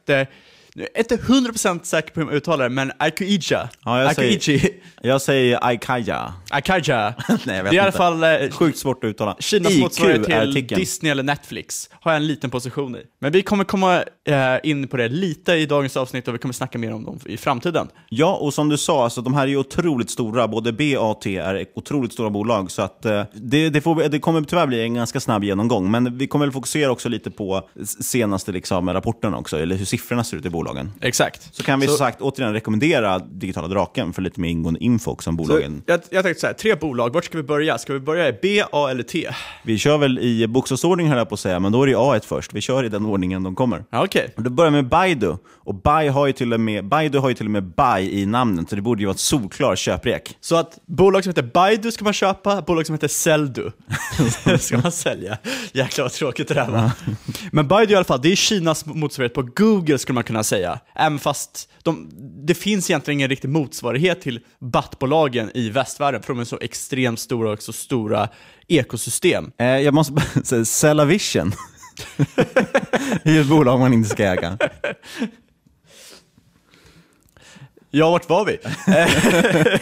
Jag 0.80 0.88
är 0.94 1.00
inte 1.00 1.16
100% 1.16 1.84
säker 1.84 2.14
på 2.14 2.20
hur 2.20 2.26
man 2.26 2.36
uttalar 2.36 2.64
det, 2.64 2.70
men 2.70 2.92
Aikuija. 3.00 3.70
Ja, 3.86 4.00
jag, 4.00 4.08
Aikuichi. 4.08 4.60
säger, 4.60 4.74
jag 5.02 5.22
säger 5.22 5.64
Aikaya. 5.66 6.34
Aikaja. 6.50 7.14
Nej, 7.46 7.56
jag 7.58 7.64
vet 7.64 7.64
det 7.64 7.70
är 7.70 7.74
i 7.74 7.80
alla 7.80 7.88
inte. 7.88 7.98
fall 7.98 8.24
eh, 8.24 8.50
Sjukt 8.52 8.78
svårt 8.78 9.04
att 9.04 9.08
uttala. 9.08 9.36
Kinas 9.40 9.72
IQ 9.72 9.82
motsvarighet 9.82 10.22
är 10.22 10.24
till 10.24 10.50
artikeln. 10.50 10.80
Disney 10.80 11.12
eller 11.12 11.24
Netflix. 11.24 11.90
Har 12.02 12.12
jag 12.12 12.22
en 12.22 12.28
liten 12.28 12.50
position 12.50 12.96
i. 12.96 13.02
Men 13.20 13.32
vi 13.32 13.42
kommer 13.42 13.64
komma 13.64 14.04
eh, 14.28 14.36
in 14.64 14.88
på 14.88 14.98
det 14.98 15.08
lite 15.08 15.54
i 15.54 15.66
dagens 15.66 15.98
avsnitt 15.98 16.28
och 16.28 16.34
vi 16.34 16.38
kommer 16.38 16.54
snacka 16.54 16.78
mer 16.78 16.94
om 16.94 17.06
dem 17.06 17.20
i 17.26 17.38
framtiden. 17.38 17.88
Ja, 18.10 18.36
och 18.36 18.54
som 18.54 18.70
du 18.70 18.78
sa, 18.78 19.04
alltså, 19.04 19.22
de 19.22 19.34
här 19.34 19.44
är 19.44 19.48
ju 19.48 19.58
otroligt 19.58 20.10
stora. 20.10 20.48
Både 20.48 20.72
B 20.74 20.98
och 20.98 21.12
AT 21.12 21.26
är 21.26 21.66
otroligt 21.76 22.14
stora 22.14 22.30
bolag. 22.30 22.72
Så 22.72 22.82
att, 22.82 23.06
eh, 23.06 23.24
det, 23.34 23.70
det, 23.70 23.82
får, 23.82 24.10
det 24.10 24.20
kommer 24.20 24.42
tyvärr 24.42 24.68
bli 24.68 24.82
en 24.82 24.94
ganska 24.94 25.20
snabb 25.20 25.44
genomgång. 25.44 25.92
Men 25.92 26.18
vi 26.18 26.28
kommer 26.28 26.46
väl 26.46 26.54
fokusera 26.54 26.92
också 26.92 27.10
lite 27.10 27.32
på 27.32 27.70
senaste 28.02 28.52
liksom, 28.52 28.90
rapporten 28.90 29.34
också, 29.34 29.60
eller 29.60 29.76
hur 29.76 29.86
siffrorna 29.86 30.24
ser 30.24 30.38
ut 30.38 30.46
i 30.46 30.50
bolagen. 30.70 30.92
Exakt. 31.02 31.56
Så 31.56 31.64
kan 31.64 31.80
vi 31.80 31.88
Så- 31.88 31.98
sagt 31.98 32.22
återigen 32.22 32.54
rekommendera 32.54 33.20
Digitala 33.20 33.68
Draken 33.68 34.14
för 34.14 34.22
lite 34.22 34.40
mer 34.40 34.50
ingående 34.50 34.84
info 34.84 35.12
också 35.12 35.30
om 35.30 35.36
bolagen. 35.38 35.84
Jag, 35.86 36.00
jag 36.10 36.24
tänkte 36.24 36.42
så 36.42 36.48
här, 36.48 36.54
tre 36.54 36.76
bolag, 36.76 37.14
vart 37.14 37.26
ska 37.26 37.38
vi 37.38 37.44
börja? 37.44 37.78
Ska 37.78 37.94
vi 37.94 38.00
börja 38.00 38.28
i 38.30 38.34
B, 38.42 38.64
A 38.72 38.88
eller 38.92 39.04
T? 39.04 39.30
Vi 39.64 39.78
kör 39.78 39.98
väl 39.98 40.20
i 40.20 40.48
bokstavsordning 40.48 41.08
höll 41.08 41.18
jag 41.18 41.30
på 41.30 41.34
att 41.34 41.40
säga, 41.40 41.60
men 41.60 41.72
då 41.72 41.84
är 41.84 41.88
det 41.88 41.94
A1 41.96 42.22
först. 42.26 42.54
Vi 42.54 42.62
kör 42.62 42.84
i 42.84 42.90
den 42.90 43.06
ordningen 43.06 43.44
de 43.44 43.56
kommer. 43.56 43.84
Ja, 43.90 44.04
Okej. 44.06 44.34
Och 44.38 44.44
då 44.44 44.50
börjar 44.50 44.72
med 44.72 44.88
Baidu. 44.90 45.36
Och 45.64 45.76
Bai 45.76 46.08
har 46.08 46.28
ju 46.28 46.34
till 46.34 46.54
och 46.54 46.60
med, 46.60 46.86
Baidu 46.88 47.18
har 47.20 47.30
ju 47.30 47.36
till 47.36 47.46
och 47.46 47.52
med 47.52 47.64
Bai 47.64 48.20
i 48.22 48.26
namnet, 48.26 48.70
så 48.70 48.76
det 48.76 48.82
borde 48.82 49.02
ju 49.02 49.06
vara 49.06 49.14
ett 49.14 49.20
solklar 49.20 49.76
köprek. 49.76 50.38
Så 50.42 50.56
att 50.56 50.78
bolag 50.86 51.24
som 51.24 51.30
heter 51.30 51.44
Baidu 51.44 51.92
ska 51.92 52.04
man 52.04 52.14
köpa, 52.14 52.62
bolag 52.62 52.86
som 52.86 52.94
heter 52.96 53.08
Seldu 53.08 53.72
ska 54.60 54.78
man 54.78 54.92
sälja. 54.92 55.38
Jäklar 55.74 56.06
vad 56.06 56.12
tråkigt 56.12 56.48
det 56.48 56.54
där 56.54 56.68
var. 56.72 56.92
Men 57.52 57.68
Baidu 57.68 57.94
i 57.94 57.96
alla 57.96 58.06
fall, 58.06 58.22
det 58.22 58.32
är 58.32 58.36
Kinas 58.36 58.86
motsvarighet 58.86 59.34
på 59.34 59.42
Google 59.56 59.98
skulle 59.98 60.14
man 60.14 60.24
kunna 60.24 60.44
säga. 60.50 60.80
Även 60.96 61.20
fast 61.20 61.70
de, 61.84 62.10
det 62.48 62.54
finns 62.54 62.90
egentligen 62.90 63.20
ingen 63.20 63.30
riktig 63.30 63.50
motsvarighet 63.50 64.22
till 64.22 64.40
BAT-bolagen 64.60 65.52
i 65.54 65.70
västvärlden, 65.70 66.22
för 66.22 66.34
de 66.34 66.40
är 66.40 66.46
så 66.46 66.58
extremt 66.62 67.20
stora 67.20 67.52
och 67.52 67.62
så 67.64 67.74
stora 67.74 68.30
ekosystem. 68.68 69.52
Eh, 69.58 69.68
jag 69.68 69.94
måste 69.94 70.14
bara 70.14 70.26
säga, 70.44 70.66
Cellavision. 70.66 71.52
det 73.24 73.30
är 73.30 73.34
ju 73.34 73.42
ett 73.42 73.48
bolag 73.48 73.80
man 73.80 73.94
inte 73.94 74.10
ska 74.10 74.24
äga. 74.26 74.58
Ja, 77.92 78.12
vart 78.12 78.30
var 78.30 78.46
vi? 78.46 78.58
Eh, 78.96 79.80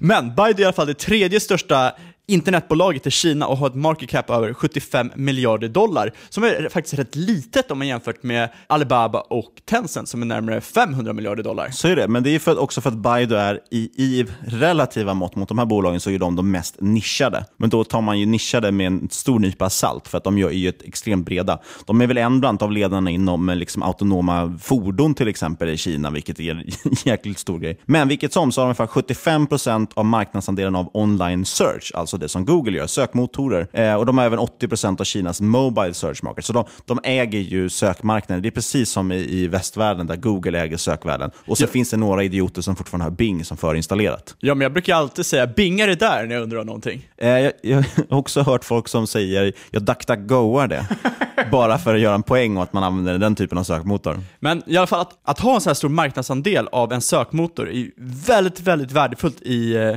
Men 0.00 0.34
Baidu 0.34 0.60
är 0.60 0.62
i 0.62 0.64
alla 0.64 0.72
fall 0.72 0.86
det 0.86 0.94
tredje 0.94 1.40
största 1.40 1.92
internetbolaget 2.26 3.06
i 3.06 3.10
Kina 3.10 3.46
och 3.46 3.56
har 3.56 3.66
ett 3.66 3.74
market 3.74 4.08
cap 4.08 4.30
över 4.30 4.54
75 4.54 5.10
miljarder 5.14 5.68
dollar, 5.68 6.12
som 6.28 6.44
är 6.44 6.68
faktiskt 6.68 6.98
rätt 6.98 7.16
litet 7.16 7.70
om 7.70 7.78
man 7.78 7.86
jämfört 7.86 8.22
med 8.22 8.48
Alibaba 8.66 9.20
och 9.20 9.52
Tencent 9.64 10.08
som 10.08 10.22
är 10.22 10.26
närmare 10.26 10.60
500 10.60 11.12
miljarder 11.12 11.42
dollar. 11.42 11.70
Så 11.70 11.88
är 11.88 11.96
det, 11.96 12.08
men 12.08 12.22
det 12.22 12.30
är 12.30 12.38
för, 12.38 12.58
också 12.58 12.80
för 12.80 12.90
att 12.90 12.96
Baidu 12.96 13.36
är 13.36 13.60
i, 13.70 13.78
i 13.78 14.26
relativa 14.46 15.14
mått 15.14 15.36
mot 15.36 15.48
de 15.48 15.58
här 15.58 15.66
bolagen 15.66 16.00
så 16.00 16.10
är 16.10 16.18
de 16.18 16.36
de 16.36 16.50
mest 16.50 16.76
nischade. 16.80 17.44
Men 17.56 17.70
då 17.70 17.84
tar 17.84 18.00
man 18.00 18.20
ju 18.20 18.26
nischade 18.26 18.72
med 18.72 18.86
en 18.86 19.08
stor 19.10 19.38
nypa 19.38 19.70
salt 19.70 20.08
för 20.08 20.18
att 20.18 20.24
de 20.24 20.38
gör 20.38 20.50
ju 20.50 20.68
ett 20.68 20.82
extremt 20.82 21.26
breda. 21.26 21.58
De 21.86 22.00
är 22.00 22.06
väl 22.06 22.18
en 22.18 22.40
bland 22.40 22.62
av 22.62 22.72
ledarna 22.72 23.10
inom 23.10 23.48
eh, 23.48 23.56
liksom, 23.56 23.82
autonoma 23.82 24.58
fordon 24.62 25.14
till 25.14 25.28
exempel 25.28 25.68
i 25.68 25.76
Kina, 25.76 26.10
vilket 26.10 26.40
är 26.40 26.50
en 26.50 26.64
jäkligt 27.04 27.38
stor 27.38 27.58
grej. 27.58 27.80
Men 27.84 28.08
vilket 28.08 28.32
som 28.32 28.52
så 28.52 28.60
har 28.60 28.64
de 28.64 28.68
ungefär 28.68 28.86
75 28.86 29.46
procent 29.46 29.90
av 29.94 30.04
marknadsandelen 30.04 30.76
av 30.76 30.90
online 30.94 31.44
search, 31.44 31.92
alltså 31.94 32.15
det 32.18 32.28
som 32.28 32.44
Google 32.44 32.76
gör, 32.78 32.86
sökmotorer. 32.86 33.66
Eh, 33.72 33.94
och 33.94 34.06
de 34.06 34.18
har 34.18 34.24
även 34.24 34.38
80% 34.38 35.00
av 35.00 35.04
Kinas 35.04 35.40
mobile 35.40 35.94
search 35.94 36.22
market. 36.24 36.44
Så 36.44 36.52
de, 36.52 36.64
de 36.84 37.00
äger 37.04 37.38
ju 37.40 37.68
sökmarknaden. 37.68 38.42
Det 38.42 38.48
är 38.48 38.50
precis 38.50 38.90
som 38.90 39.12
i, 39.12 39.16
i 39.16 39.48
västvärlden 39.48 40.06
där 40.06 40.16
Google 40.16 40.60
äger 40.60 40.76
sökvärlden. 40.76 41.30
Och 41.46 41.58
så 41.58 41.64
Ja. 41.64 41.68
finns 41.68 41.90
det 41.90 41.96
några 41.96 42.22
idioter 42.24 42.62
som 42.62 42.76
fortfarande 42.76 43.04
har 43.04 43.10
Bing 43.10 43.44
som 43.44 43.56
förinstallerat. 43.56 44.34
Ja, 44.40 44.54
men 44.54 44.60
jag 44.62 44.72
brukar 44.72 44.94
alltid 44.96 45.26
säga 45.26 45.46
bingar 45.46 45.86
det 45.86 45.94
där 45.94 46.26
när 46.26 46.34
jag 46.34 46.42
undrar 46.42 46.64
någonting. 46.64 47.08
Eh, 47.16 47.28
jag, 47.28 47.52
jag 47.62 47.84
har 48.10 48.18
också 48.18 48.42
hört 48.42 48.64
folk 48.64 48.88
som 48.88 49.06
säger 49.06 49.52
jag 49.70 49.82
duckduckgoar 49.82 50.66
det. 50.68 50.86
bara 51.50 51.78
för 51.78 51.94
att 51.94 52.00
göra 52.00 52.14
en 52.14 52.22
poäng 52.22 52.56
och 52.56 52.62
att 52.62 52.72
man 52.72 52.82
använder 52.84 53.18
den 53.18 53.34
typen 53.34 53.58
av 53.58 53.62
sökmotor. 53.64 54.20
Men 54.40 54.62
i 54.66 54.76
alla 54.76 54.86
fall 54.86 55.00
att, 55.00 55.10
att 55.24 55.40
ha 55.40 55.54
en 55.54 55.60
så 55.60 55.70
här 55.70 55.74
stor 55.74 55.88
marknadsandel 55.88 56.68
av 56.72 56.92
en 56.92 57.00
sökmotor 57.00 57.70
är 57.70 57.90
väldigt, 58.26 58.60
väldigt 58.60 58.92
värdefullt 58.92 59.42
i, 59.42 59.74
eh, 59.76 59.96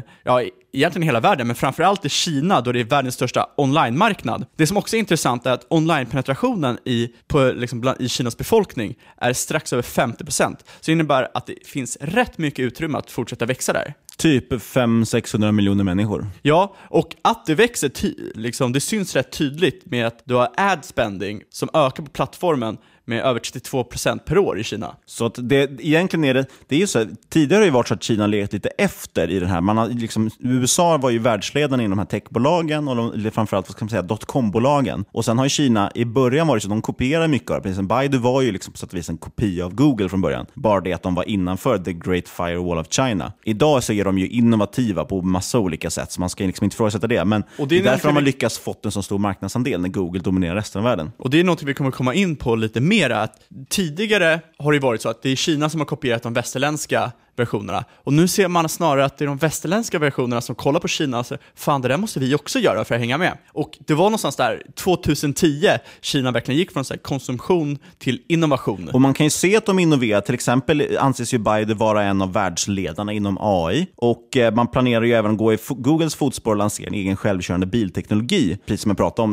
ja, 0.72 0.78
i- 0.78 0.78
egentligen 0.80 1.04
hela 1.06 1.20
världen, 1.20 1.48
men 1.48 1.56
framförallt 1.56 2.06
i 2.06 2.10
Kina 2.10 2.62
då 2.62 2.72
det 2.72 2.80
är 2.80 2.84
världens 2.84 3.16
största 3.16 3.48
online-marknad. 3.58 4.46
Det 4.56 4.68
som 4.68 4.78
också 4.78 4.96
är 4.96 5.00
intressant 5.00 5.46
är 5.46 5.52
att 5.52 5.66
online-penetrationen 5.70 6.78
i, 6.86 7.08
på, 7.28 7.52
liksom 7.56 7.82
bland, 7.82 8.02
i 8.02 8.10
Kinas 8.10 8.38
befolkning 8.38 8.96
är 9.18 9.34
strax 9.34 9.74
över 9.74 9.84
50%. 9.84 10.56
Så 10.60 10.86
det 10.86 10.92
innebär 10.92 11.28
att 11.34 11.46
det 11.48 11.56
finns 11.68 11.98
rätt 12.02 12.38
mycket 12.38 12.64
utrymme 12.64 12.98
att 12.98 13.12
fortsätta 13.12 13.46
växa 13.46 13.74
där. 13.74 13.94
Typ 14.18 14.52
500-600 14.54 15.52
miljoner 15.52 15.84
människor. 15.84 16.28
Ja, 16.42 16.76
och 16.90 17.16
att 17.22 17.46
det 17.46 17.56
växer, 17.56 17.92
liksom, 18.38 18.74
det 18.74 18.80
syns 18.82 19.16
rätt 19.16 19.32
tydligt 19.32 19.86
med 19.86 20.08
att 20.08 20.22
du 20.26 20.34
har 20.34 20.50
ad 20.58 20.80
spending 20.84 21.42
som 21.50 21.70
ökar 21.74 22.04
på 22.04 22.10
plattformen 22.12 22.78
med 23.10 23.24
över 23.24 23.40
32% 23.40 24.20
per 24.20 24.38
år 24.38 24.60
i 24.60 24.64
Kina. 24.64 24.96
Så 25.06 25.26
att 25.26 25.36
det, 25.38 25.70
egentligen 25.80 26.24
är 26.24 26.34
det, 26.34 26.46
det 26.68 26.76
är 26.76 26.80
ju 26.80 26.88
så 26.88 27.00
här, 27.00 27.08
tidigare 27.30 27.58
har 27.58 27.62
det 27.62 27.66
ju 27.66 27.72
varit 27.72 27.88
så 27.88 27.94
att 27.94 28.04
Kina 28.04 28.28
legat 28.28 28.54
lite 28.54 28.70
efter 28.70 29.30
i 29.30 29.40
den 29.40 29.50
här. 29.50 29.62
Man 29.62 29.78
har 29.78 29.88
liksom, 29.88 30.30
USA 30.40 30.98
var 30.98 31.10
ju 31.10 31.20
världsledande 31.20 31.86
inom 31.86 31.98
de 31.98 32.00
här 32.00 32.06
techbolagen 32.06 32.88
och 32.88 32.96
de, 32.96 33.14
eller 33.14 33.30
framförallt 33.30 33.68
vad 33.68 33.76
ska 33.76 33.86
man 33.86 33.90
säga, 33.90 34.02
dotcom-bolagen. 34.02 35.06
Och 35.12 35.26
sen 35.26 35.38
har 35.38 35.46
ju 35.46 35.50
Kina, 35.50 35.92
i 35.96 36.06
början 36.06 36.48
varit 36.48 36.64
så 36.64 36.68
att 36.68 36.72
de 36.72 36.82
kopierar 36.82 37.28
mycket 37.28 37.52
av 37.52 37.62
det. 37.62 37.84
Baidu 37.84 38.18
var 38.18 38.42
ju 38.42 38.52
liksom 38.52 38.74
på 38.74 38.78
sätt 38.78 38.92
och 38.92 38.98
vis 38.98 39.10
en 39.10 39.18
kopia 39.18 39.66
av 39.66 39.76
Google 39.76 40.10
från 40.10 40.22
början. 40.22 40.46
Bara 40.54 40.82
det 40.82 40.94
att 40.94 41.04
de 41.04 41.16
var 41.16 41.30
innanför 41.30 41.78
the 41.78 41.94
great 41.94 42.28
firewall 42.28 42.78
of 42.78 42.88
China. 42.90 43.34
Idag 43.44 43.84
så 43.84 43.94
är 43.94 44.06
de 44.06 44.18
ju 44.18 44.28
innovativa 44.28 45.06
på 45.06 45.22
massa 45.22 45.60
olika 45.60 45.90
sätt, 45.90 46.12
så 46.12 46.20
man 46.20 46.30
ska 46.30 46.44
liksom 46.44 46.64
inte 46.64 46.74
ifrågasätta 46.74 47.08
det. 47.08 47.26
Men 47.26 47.44
Och 47.58 47.68
det 47.68 47.80
det 47.80 47.88
är, 47.88 47.88
är 47.88 47.92
därför 47.92 48.08
de 48.08 48.16
har 48.16 48.22
lyckats 48.22 48.60
fått 48.60 48.86
en 48.86 48.92
så 48.92 49.02
stor 49.02 49.18
marknadsandel 49.20 49.82
när 49.82 49.90
Google 49.90 50.20
dominerar 50.20 50.56
resten 50.56 50.80
av 50.80 50.86
världen. 50.86 51.12
Och 51.18 51.30
det 51.30 51.40
är 51.40 51.44
något 51.44 51.64
vi 51.64 51.74
kommer 51.74 51.92
komma 51.92 52.14
in 52.14 52.36
på 52.36 52.56
lite 52.56 52.82
mer, 52.82 52.99
att 53.16 53.42
tidigare 53.70 54.40
har 54.58 54.74
det 54.74 54.80
varit 54.80 55.02
så 55.02 55.10
att 55.10 55.22
det 55.22 55.30
är 55.30 55.36
Kina 55.36 55.70
som 55.70 55.82
har 55.82 55.86
kopierat 55.86 56.24
de 56.24 56.34
västerländska 56.34 57.12
versionerna. 57.40 57.86
Och 57.96 58.14
nu 58.14 58.28
ser 58.28 58.48
man 58.48 58.70
snarare 58.70 59.06
att 59.06 59.18
det 59.18 59.26
är 59.26 59.28
de 59.28 59.38
västerländska 59.38 60.00
versionerna 60.00 60.42
som 60.42 60.56
kollar 60.56 60.80
på 60.80 60.88
Kina 60.88 61.20
och 61.20 61.26
säger 61.26 61.44
fan 61.56 61.82
det 61.82 61.88
där 61.88 61.98
måste 61.98 62.20
vi 62.20 62.36
också 62.36 62.60
göra 62.60 62.86
för 62.86 62.96
att 62.96 63.02
hänga 63.02 63.18
med. 63.18 63.38
Och 63.48 63.78
det 63.80 63.94
var 63.94 64.06
någonstans 64.06 64.36
där 64.36 64.64
2010 64.76 65.68
Kina 66.02 66.32
verkligen 66.32 66.58
gick 66.58 66.72
från 66.72 66.86
så 66.86 66.98
konsumtion 66.98 67.78
till 67.98 68.22
innovation. 68.28 68.90
Och 68.94 69.02
man 69.02 69.14
kan 69.14 69.26
ju 69.26 69.30
se 69.30 69.58
att 69.58 69.66
de 69.66 69.80
innoverar. 69.80 70.22
Till 70.22 70.34
exempel 70.34 70.98
anses 71.00 71.34
ju 71.34 71.38
Baidu 71.38 71.74
vara 71.74 72.04
en 72.04 72.22
av 72.22 72.34
världsledarna 72.34 73.14
inom 73.14 73.38
AI. 73.42 73.88
Och 73.96 74.38
eh, 74.38 74.54
man 74.54 74.68
planerar 74.68 75.04
ju 75.04 75.14
även 75.14 75.32
att 75.32 75.38
gå 75.38 75.54
i 75.54 75.58
Googles 75.70 76.16
fotspår 76.16 76.52
och 76.52 76.58
lansera 76.58 76.88
en 76.88 76.94
egen 76.94 77.16
självkörande 77.16 77.66
bilteknologi. 77.66 78.58
Precis 78.66 78.82
som 78.82 78.90
jag 78.90 78.98
pratade 78.98 79.24
om, 79.24 79.32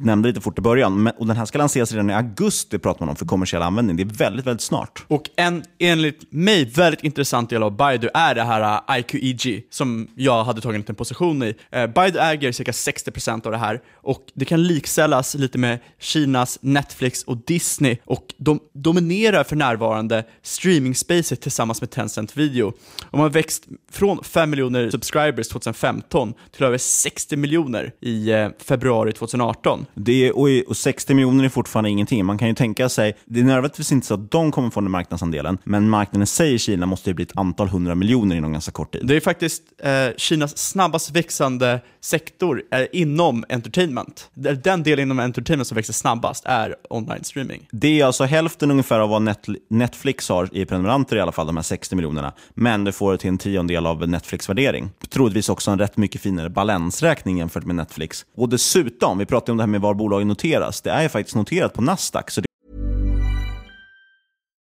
nämnde 0.00 0.28
lite 0.28 0.40
fort 0.40 0.58
i 0.58 0.62
början. 0.62 1.02
Men, 1.02 1.12
och 1.18 1.26
den 1.26 1.36
här 1.36 1.44
ska 1.44 1.58
lanseras 1.58 1.92
redan 1.92 2.10
i 2.10 2.14
augusti 2.14 2.78
pratar 2.78 3.00
man 3.00 3.08
om 3.08 3.16
för 3.16 3.26
kommersiell 3.26 3.62
användning. 3.62 3.96
Det 3.96 4.02
är 4.02 4.18
väldigt, 4.18 4.46
väldigt 4.46 4.62
snart. 4.62 5.04
Och 5.08 5.30
en 5.36 5.62
enligt 5.78 6.32
mig 6.32 6.64
väldigt 6.64 7.04
intressant 7.04 7.23
intressant 7.24 7.50
del 7.50 7.62
av 7.62 7.76
Baidu 7.76 8.08
är 8.14 8.34
det 8.34 8.42
här 8.42 8.60
äh, 8.60 8.96
uh, 8.96 8.98
IQEG 8.98 9.66
som 9.70 10.08
jag 10.14 10.44
hade 10.44 10.60
tagit 10.60 10.74
en 10.74 10.80
liten 10.80 10.94
position 10.94 11.42
i. 11.42 11.54
Uh, 11.76 11.86
Baidu 11.86 12.18
äger 12.18 12.52
cirka 12.52 12.72
60% 12.72 13.46
av 13.46 13.52
det 13.52 13.58
här 13.58 13.80
och 13.94 14.20
det 14.34 14.44
kan 14.44 14.62
likställas 14.62 15.34
lite 15.34 15.58
med 15.58 15.78
Kinas 15.98 16.58
Netflix 16.60 17.22
och 17.22 17.36
Disney 17.36 17.96
och 18.04 18.34
de 18.36 18.60
dominerar 18.72 19.44
för 19.44 19.56
närvarande 19.56 20.24
streaming-spacet 20.42 21.40
tillsammans 21.40 21.80
med 21.80 21.90
Tencent 21.90 22.36
Video. 22.36 22.72
De 23.10 23.20
har 23.20 23.30
växt 23.30 23.64
från 23.92 24.24
5 24.24 24.50
miljoner 24.50 24.90
subscribers 24.90 25.48
2015 25.48 26.34
till 26.56 26.64
över 26.64 26.78
60 26.78 27.36
miljoner 27.36 27.92
i 28.00 28.30
eh, 28.30 28.48
februari 28.58 29.12
2018. 29.12 29.86
Det 29.94 30.28
är, 30.28 30.36
och, 30.36 30.48
och 30.68 30.76
60 30.76 31.14
miljoner 31.14 31.44
är 31.44 31.48
fortfarande 31.48 31.90
ingenting. 31.90 32.24
Man 32.24 32.38
kan 32.38 32.48
ju 32.48 32.54
tänka 32.54 32.88
sig, 32.88 33.16
det 33.24 33.40
är 33.40 33.44
nödvändigtvis 33.44 33.92
inte 33.92 34.06
så 34.06 34.14
att 34.14 34.30
de 34.30 34.52
kommer 34.52 34.70
få 34.70 34.80
den 34.80 34.90
marknadsandelen, 34.90 35.58
men 35.64 35.88
marknaden 35.88 36.22
i 36.22 36.26
sig 36.26 36.54
i 36.54 36.58
Kina 36.58 36.86
måste 36.86 37.13
ju 37.14 37.16
bli 37.16 37.24
ett 37.24 37.38
antal 37.38 37.68
hundra 37.68 37.94
miljoner 37.94 38.36
inom 38.36 38.52
ganska 38.52 38.72
kort 38.72 38.92
tid. 38.92 39.06
Det 39.06 39.16
är 39.16 39.20
faktiskt 39.20 39.62
eh, 39.78 39.90
Kinas 40.16 40.58
snabbast 40.58 41.10
växande 41.10 41.80
sektor 42.00 42.62
är 42.70 42.96
inom 42.96 43.44
entertainment. 43.48 44.30
Den 44.64 44.82
delen 44.82 45.02
inom 45.02 45.20
entertainment 45.20 45.68
som 45.68 45.74
växer 45.74 45.92
snabbast 45.92 46.44
är 46.46 46.74
online 46.90 47.24
streaming. 47.24 47.68
Det 47.70 48.00
är 48.00 48.04
alltså 48.04 48.24
hälften 48.24 48.70
ungefär 48.70 49.00
av 49.00 49.08
vad 49.08 49.22
Net 49.22 49.46
Netflix 49.70 50.28
har 50.28 50.48
i 50.52 50.64
prenumeranter 50.64 51.16
i 51.16 51.20
alla 51.20 51.32
fall, 51.32 51.46
de 51.46 51.56
här 51.56 51.62
60 51.62 51.96
miljonerna. 51.96 52.32
Men 52.54 52.84
du 52.84 52.92
får 52.92 53.12
det 53.12 53.18
till 53.18 53.28
en 53.28 53.38
tiondel 53.38 53.86
av 53.86 54.08
Netflix-värdering. 54.08 54.90
Troligtvis 55.08 55.48
också 55.48 55.70
en 55.70 55.78
rätt 55.78 55.96
mycket 55.96 56.20
finare 56.20 56.50
balansräkning 56.50 57.38
jämfört 57.38 57.64
med 57.64 57.76
Netflix. 57.76 58.26
Och 58.36 58.48
dessutom, 58.48 59.18
vi 59.18 59.26
pratade 59.26 59.52
om 59.52 59.56
det 59.56 59.62
här 59.62 59.68
med 59.68 59.80
var 59.80 59.94
bolagen 59.94 60.28
noteras. 60.28 60.80
Det 60.80 60.90
är 60.90 61.02
ju 61.02 61.08
faktiskt 61.08 61.36
noterat 61.36 61.74
på 61.74 61.82
Nasdaq. 61.82 62.30
Så 62.30 62.40
det... 62.40 62.46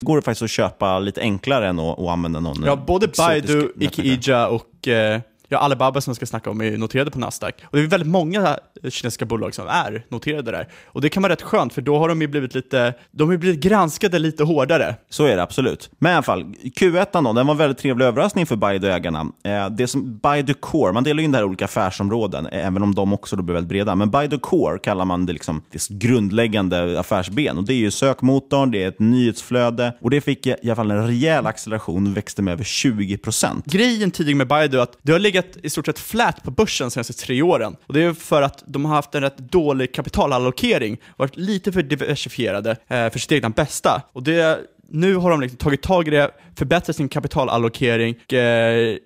Går 0.00 0.16
det 0.16 0.22
faktiskt 0.22 0.42
att 0.42 0.50
köpa 0.50 0.98
lite 0.98 1.20
enklare 1.20 1.68
än 1.68 1.78
att, 1.78 1.98
att 1.98 2.08
använda 2.08 2.40
någon 2.40 2.62
Ja, 2.66 2.76
både 2.76 3.08
Baidu, 3.18 3.72
Ikea 3.80 4.48
och 4.48 4.88
eh, 4.88 5.20
ja, 5.48 5.58
Alibaba 5.58 6.00
som 6.00 6.10
jag 6.10 6.16
ska 6.16 6.26
snacka 6.26 6.50
om 6.50 6.60
är 6.60 6.78
noterade 6.78 7.10
på 7.10 7.18
Nasdaq. 7.18 7.54
Och 7.64 7.76
det 7.76 7.82
är 7.82 7.86
väldigt 7.86 8.08
många 8.08 8.58
kinesiska 8.82 9.24
bolag 9.24 9.54
som 9.54 9.68
är 9.68 10.04
noterade 10.08 10.50
där. 10.50 10.68
Och 10.86 11.00
det 11.00 11.08
kan 11.08 11.22
vara 11.22 11.32
rätt 11.32 11.42
skönt, 11.42 11.72
för 11.72 11.82
då 11.82 11.98
har 11.98 12.08
de 12.08 12.20
ju 12.20 12.28
blivit 12.28 12.54
lite, 12.54 12.94
de 13.10 13.28
har 13.28 13.36
blivit 13.36 13.60
granskade 13.60 14.18
lite 14.18 14.44
hårdare. 14.44 14.94
Så 15.10 15.24
är 15.24 15.36
det 15.36 15.42
absolut. 15.42 15.90
Men 15.98 16.12
i 16.12 16.14
alla 16.14 16.22
fall, 16.22 16.44
Q1 16.80 17.06
då, 17.12 17.32
den 17.32 17.46
var 17.46 17.54
en 17.54 17.58
väldigt 17.58 17.78
trevlig 17.78 18.06
överraskning 18.06 18.46
för 18.46 18.56
Baidu-ägarna. 18.56 19.32
Eh, 19.44 19.70
det 19.70 19.86
som 19.86 20.18
Baidu 20.18 20.54
Core, 20.54 20.92
man 20.92 21.04
delar 21.04 21.18
ju 21.18 21.24
in 21.24 21.32
det 21.32 21.38
här 21.38 21.42
i 21.42 21.48
olika 21.48 21.64
affärsområden, 21.64 22.46
eh, 22.46 22.66
även 22.66 22.82
om 22.82 22.94
de 22.94 23.12
också 23.12 23.36
då 23.36 23.42
blir 23.42 23.54
väldigt 23.54 23.68
breda. 23.68 23.94
Men 23.94 24.10
Baidu 24.10 24.38
Core 24.38 24.78
kallar 24.78 25.04
man 25.04 25.26
det 25.26 25.32
liksom 25.32 25.62
det 25.70 25.88
grundläggande 25.88 27.00
affärsben. 27.00 27.58
Och 27.58 27.64
det 27.64 27.72
är 27.72 27.78
ju 27.78 27.90
sökmotorn, 27.90 28.70
det 28.70 28.82
är 28.82 28.88
ett 28.88 29.00
nyhetsflöde 29.00 29.92
och 30.00 30.10
det 30.10 30.20
fick 30.20 30.46
i 30.46 30.54
alla 30.64 30.76
fall 30.76 30.90
en 30.90 31.06
rejäl 31.06 31.46
acceleration, 31.46 32.14
växte 32.14 32.42
med 32.42 32.52
över 32.52 32.64
20%. 32.64 33.62
Grejen 33.64 34.10
tidigare 34.10 34.36
med 34.36 34.48
Baidu 34.48 34.80
att 34.80 34.98
det 35.02 35.12
har 35.12 35.18
legat 35.18 35.37
i 35.62 35.70
stort 35.70 35.86
sett 35.86 35.98
flat 35.98 36.42
på 36.42 36.50
börsen 36.50 36.84
de 36.84 36.90
senaste 36.90 37.12
tre 37.12 37.42
åren. 37.42 37.76
Och 37.86 37.94
det 37.94 38.02
är 38.02 38.12
för 38.12 38.42
att 38.42 38.64
de 38.66 38.84
har 38.84 38.94
haft 38.94 39.14
en 39.14 39.22
rätt 39.22 39.38
dålig 39.38 39.94
kapitalallokering, 39.94 40.98
varit 41.16 41.36
lite 41.36 41.72
för 41.72 41.82
diversifierade 41.82 42.70
eh, 42.70 43.10
för 43.10 43.18
sitt 43.18 43.32
egna 43.32 43.50
bästa. 43.50 44.02
Och 44.12 44.22
det 44.22 44.60
nu 44.90 45.16
har 45.16 45.30
de 45.30 45.40
liksom 45.40 45.56
tagit 45.56 45.82
tag 45.82 46.08
i 46.08 46.10
det, 46.10 46.30
förbättrat 46.58 46.96
sin 46.96 47.08
kapitalallokering 47.08 48.16
eh, 48.32 48.38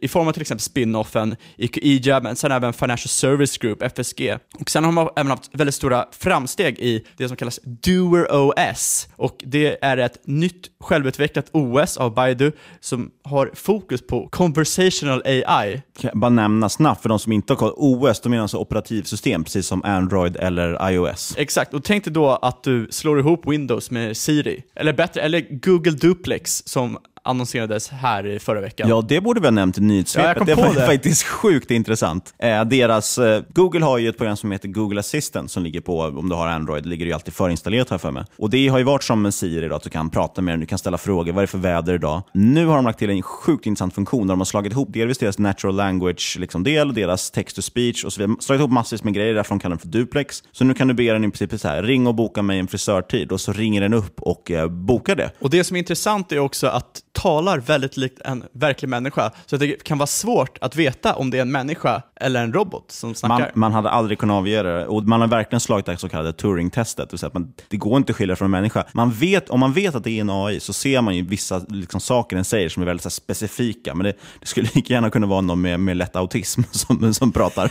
i 0.01 0.09
form 0.11 0.29
av 0.29 0.33
till 0.33 0.43
exempel 0.43 0.63
spinoffen 0.63 1.37
IQIA, 1.57 2.21
men 2.21 2.37
sen 2.37 2.53
även 2.53 2.73
Financial 2.73 3.09
Service 3.09 3.59
Group, 3.59 3.83
FSG. 3.83 4.37
Och 4.61 4.71
sen 4.71 4.85
har 4.85 4.93
de 4.93 5.11
även 5.17 5.31
haft 5.31 5.51
väldigt 5.53 5.75
stora 5.75 6.07
framsteg 6.11 6.79
i 6.79 7.05
det 7.17 7.29
som 7.29 7.37
kallas 7.37 7.61
Doer 7.63 8.27
OS. 8.31 9.09
Och 9.17 9.37
det 9.45 9.85
är 9.85 9.97
ett 9.97 10.27
nytt 10.27 10.71
självutvecklat 10.81 11.47
OS 11.53 11.97
av 11.97 12.15
Baidu 12.15 12.53
som 12.81 13.11
har 13.25 13.51
fokus 13.55 14.07
på 14.07 14.29
conversational 14.29 15.23
AI. 15.25 15.83
Kan 15.99 16.11
jag 16.13 16.19
bara 16.19 16.31
nämna 16.31 16.69
snabbt 16.69 17.03
för 17.03 17.09
de 17.09 17.19
som 17.19 17.33
inte 17.33 17.53
har 17.53 17.59
koll. 17.59 17.73
OS, 17.77 18.21
de 18.21 18.29
menar 18.29 18.43
alltså 18.43 18.59
operativsystem, 18.59 19.45
precis 19.45 19.67
som 19.67 19.85
Android 19.85 20.37
eller 20.37 20.91
iOS. 20.91 21.35
Exakt, 21.39 21.75
och 21.75 21.85
tänk 21.85 22.05
dig 22.05 22.13
då 22.13 22.31
att 22.31 22.63
du 22.65 22.89
slår 22.91 23.19
ihop 23.19 23.47
Windows 23.47 23.91
med 23.91 24.17
Siri, 24.17 24.63
eller 24.75 24.93
bättre, 24.93 25.21
eller 25.21 25.47
Google 25.51 25.93
Duplex 25.93 26.63
som 26.67 26.99
annonserades 27.25 27.89
här 27.89 28.39
förra 28.39 28.61
veckan. 28.61 28.89
Ja, 28.89 29.05
det 29.09 29.21
borde 29.21 29.41
vi 29.41 29.47
ha 29.47 29.51
nämnt 29.51 29.79
i 29.79 29.81
Ja, 29.81 29.87
nyhetssvepet. 29.87 30.55
kom 30.55 30.75
det 30.75 30.81
det. 30.81 30.87
faktiskt 30.87 31.23
sjukt 31.23 31.71
intressant. 31.71 32.35
Eh, 32.39 32.65
deras, 32.65 33.19
eh, 33.19 33.43
Google 33.55 33.85
har 33.85 33.99
ju 33.99 34.09
ett 34.09 34.17
program 34.17 34.37
som 34.37 34.53
heter 34.53 34.69
Google 34.69 35.01
Assistant 35.01 35.51
som 35.51 35.63
ligger 35.63 35.81
på, 35.81 36.01
om 36.01 36.29
du 36.29 36.35
har 36.35 36.47
Android, 36.49 36.87
ligger 36.87 37.07
ju 37.07 37.13
alltid 37.13 37.35
förinstallerat 37.35 37.91
här 37.91 37.99
för 37.99 38.11
mig. 38.11 38.25
Och 38.39 38.51
det 38.51 38.69
har 38.69 38.79
ju 38.79 38.85
varit 38.85 39.03
som 39.03 39.27
en 39.27 39.33
Siri 39.33 39.69
då, 39.69 39.77
att 39.77 39.83
du 39.83 39.91
kan 39.91 40.11
prata 40.11 40.43
med 40.43 40.53
den, 40.53 40.61
du 40.61 40.67
kan 40.67 40.79
ställa 40.79 40.99
frågor, 40.99 41.33
vad 41.33 41.43
är 41.43 41.47
det 41.47 41.51
för 41.51 41.59
väder 41.59 41.95
idag? 41.95 42.23
Nu 42.33 42.67
har 42.67 42.77
de 42.77 42.85
lagt 42.85 42.99
till 42.99 43.11
en 43.11 43.23
sjukt 43.23 43.67
intressant 43.67 43.95
funktion 43.95 44.27
där 44.27 44.33
de 44.33 44.41
har 44.41 44.45
slagit 44.45 44.73
ihop 44.73 44.89
delvis 44.93 45.19
deras 45.19 45.39
natural 45.39 45.77
language 45.77 46.37
liksom 46.41 46.63
del, 46.65 46.95
deras 46.95 47.31
text 47.31 47.57
to 47.57 47.63
speech 47.63 48.05
och 48.05 48.13
så 48.13 48.21
vidare. 48.21 48.37
Slagit 48.41 48.61
ihop 48.61 48.71
massvis 48.71 49.05
med 49.05 49.15
grejer, 49.15 49.35
därför 49.35 49.49
de 49.51 49.59
kallar 49.61 49.77
den 49.77 49.79
för 49.81 49.89
duplex. 49.89 50.43
Så 50.53 50.65
nu 50.65 50.75
kan 50.75 50.89
du 50.89 50.95
be 50.95 51.13
den 51.13 51.25
i 51.25 51.31
princip 51.31 51.61
så 51.61 51.69
här, 51.69 51.83
ring 51.83 52.07
och 52.07 52.15
boka 52.15 52.43
mig 52.43 52.59
en 52.59 52.69
frisörtid 52.69 53.33
och 53.33 53.41
så 53.41 53.53
ringer 53.53 53.81
den 53.81 53.95
upp 53.95 54.21
och 54.21 54.51
eh, 54.51 54.69
bokar 54.69 55.17
det. 55.17 55.31
Och 55.39 55.51
det 55.51 55.65
som 55.65 55.77
är 55.77 55.79
intressant 55.79 56.33
är 56.33 56.39
också 56.39 56.67
att 56.67 57.01
talar 57.13 57.59
väldigt 57.59 57.97
likt 57.97 58.21
en 58.21 58.45
verklig 58.53 58.89
människa. 58.89 59.31
Så 59.47 59.57
det 59.57 59.85
kan 59.85 59.99
vara 59.99 60.07
svårt 60.07 60.59
att 60.61 60.77
veta 60.77 61.15
om 61.15 61.31
det 61.31 61.39
är 61.39 61.43
en 61.43 61.53
människa 61.53 62.03
eller 62.17 62.43
en 62.43 62.53
robot 62.53 62.91
som 62.91 63.09
Man, 63.09 63.15
snackar. 63.15 63.51
man 63.55 63.73
hade 63.73 63.91
aldrig 63.91 64.19
kunnat 64.19 64.35
avgöra 64.35 64.79
det. 64.79 64.87
Och 64.87 65.05
man 65.05 65.21
har 65.21 65.29
verkligen 65.29 65.61
slagit 65.61 65.87
det 65.87 65.97
så 65.97 66.09
kallade 66.09 66.33
Turing-testet. 66.33 67.11
Det, 67.11 67.35
man, 67.35 67.53
går 67.71 67.97
inte 67.97 68.13
att 68.13 68.17
skilja 68.17 68.37
från 68.37 68.47
en 68.47 68.51
människa. 68.51 68.85
Man 68.93 69.11
vet, 69.11 69.51
om 69.51 69.61
man 69.61 69.73
vet 69.73 69.95
att 69.95 70.05
det 70.05 70.11
är 70.11 70.21
en 70.21 70.31
AI 70.31 70.61
så 70.61 70.73
ser 70.73 71.01
man 71.01 71.17
ju 71.17 71.23
vissa 71.23 71.61
liksom, 71.69 72.01
saker 72.01 72.37
den 72.37 72.45
säger 72.45 72.69
som 72.69 72.83
är 72.83 72.87
väldigt 72.87 73.03
så 73.03 73.07
här, 73.07 73.11
specifika. 73.11 73.95
Men 73.95 74.05
det, 74.05 74.13
det 74.41 74.47
skulle 74.47 74.69
lika 74.75 74.95
gärna 74.95 75.11
kunna 75.11 75.27
vara 75.27 75.41
någon 75.41 75.61
med, 75.61 75.81
med 75.81 75.97
lätt 75.97 76.17
autism 76.17 76.63
som, 76.71 77.15
som 77.15 77.33
pratar. 77.33 77.71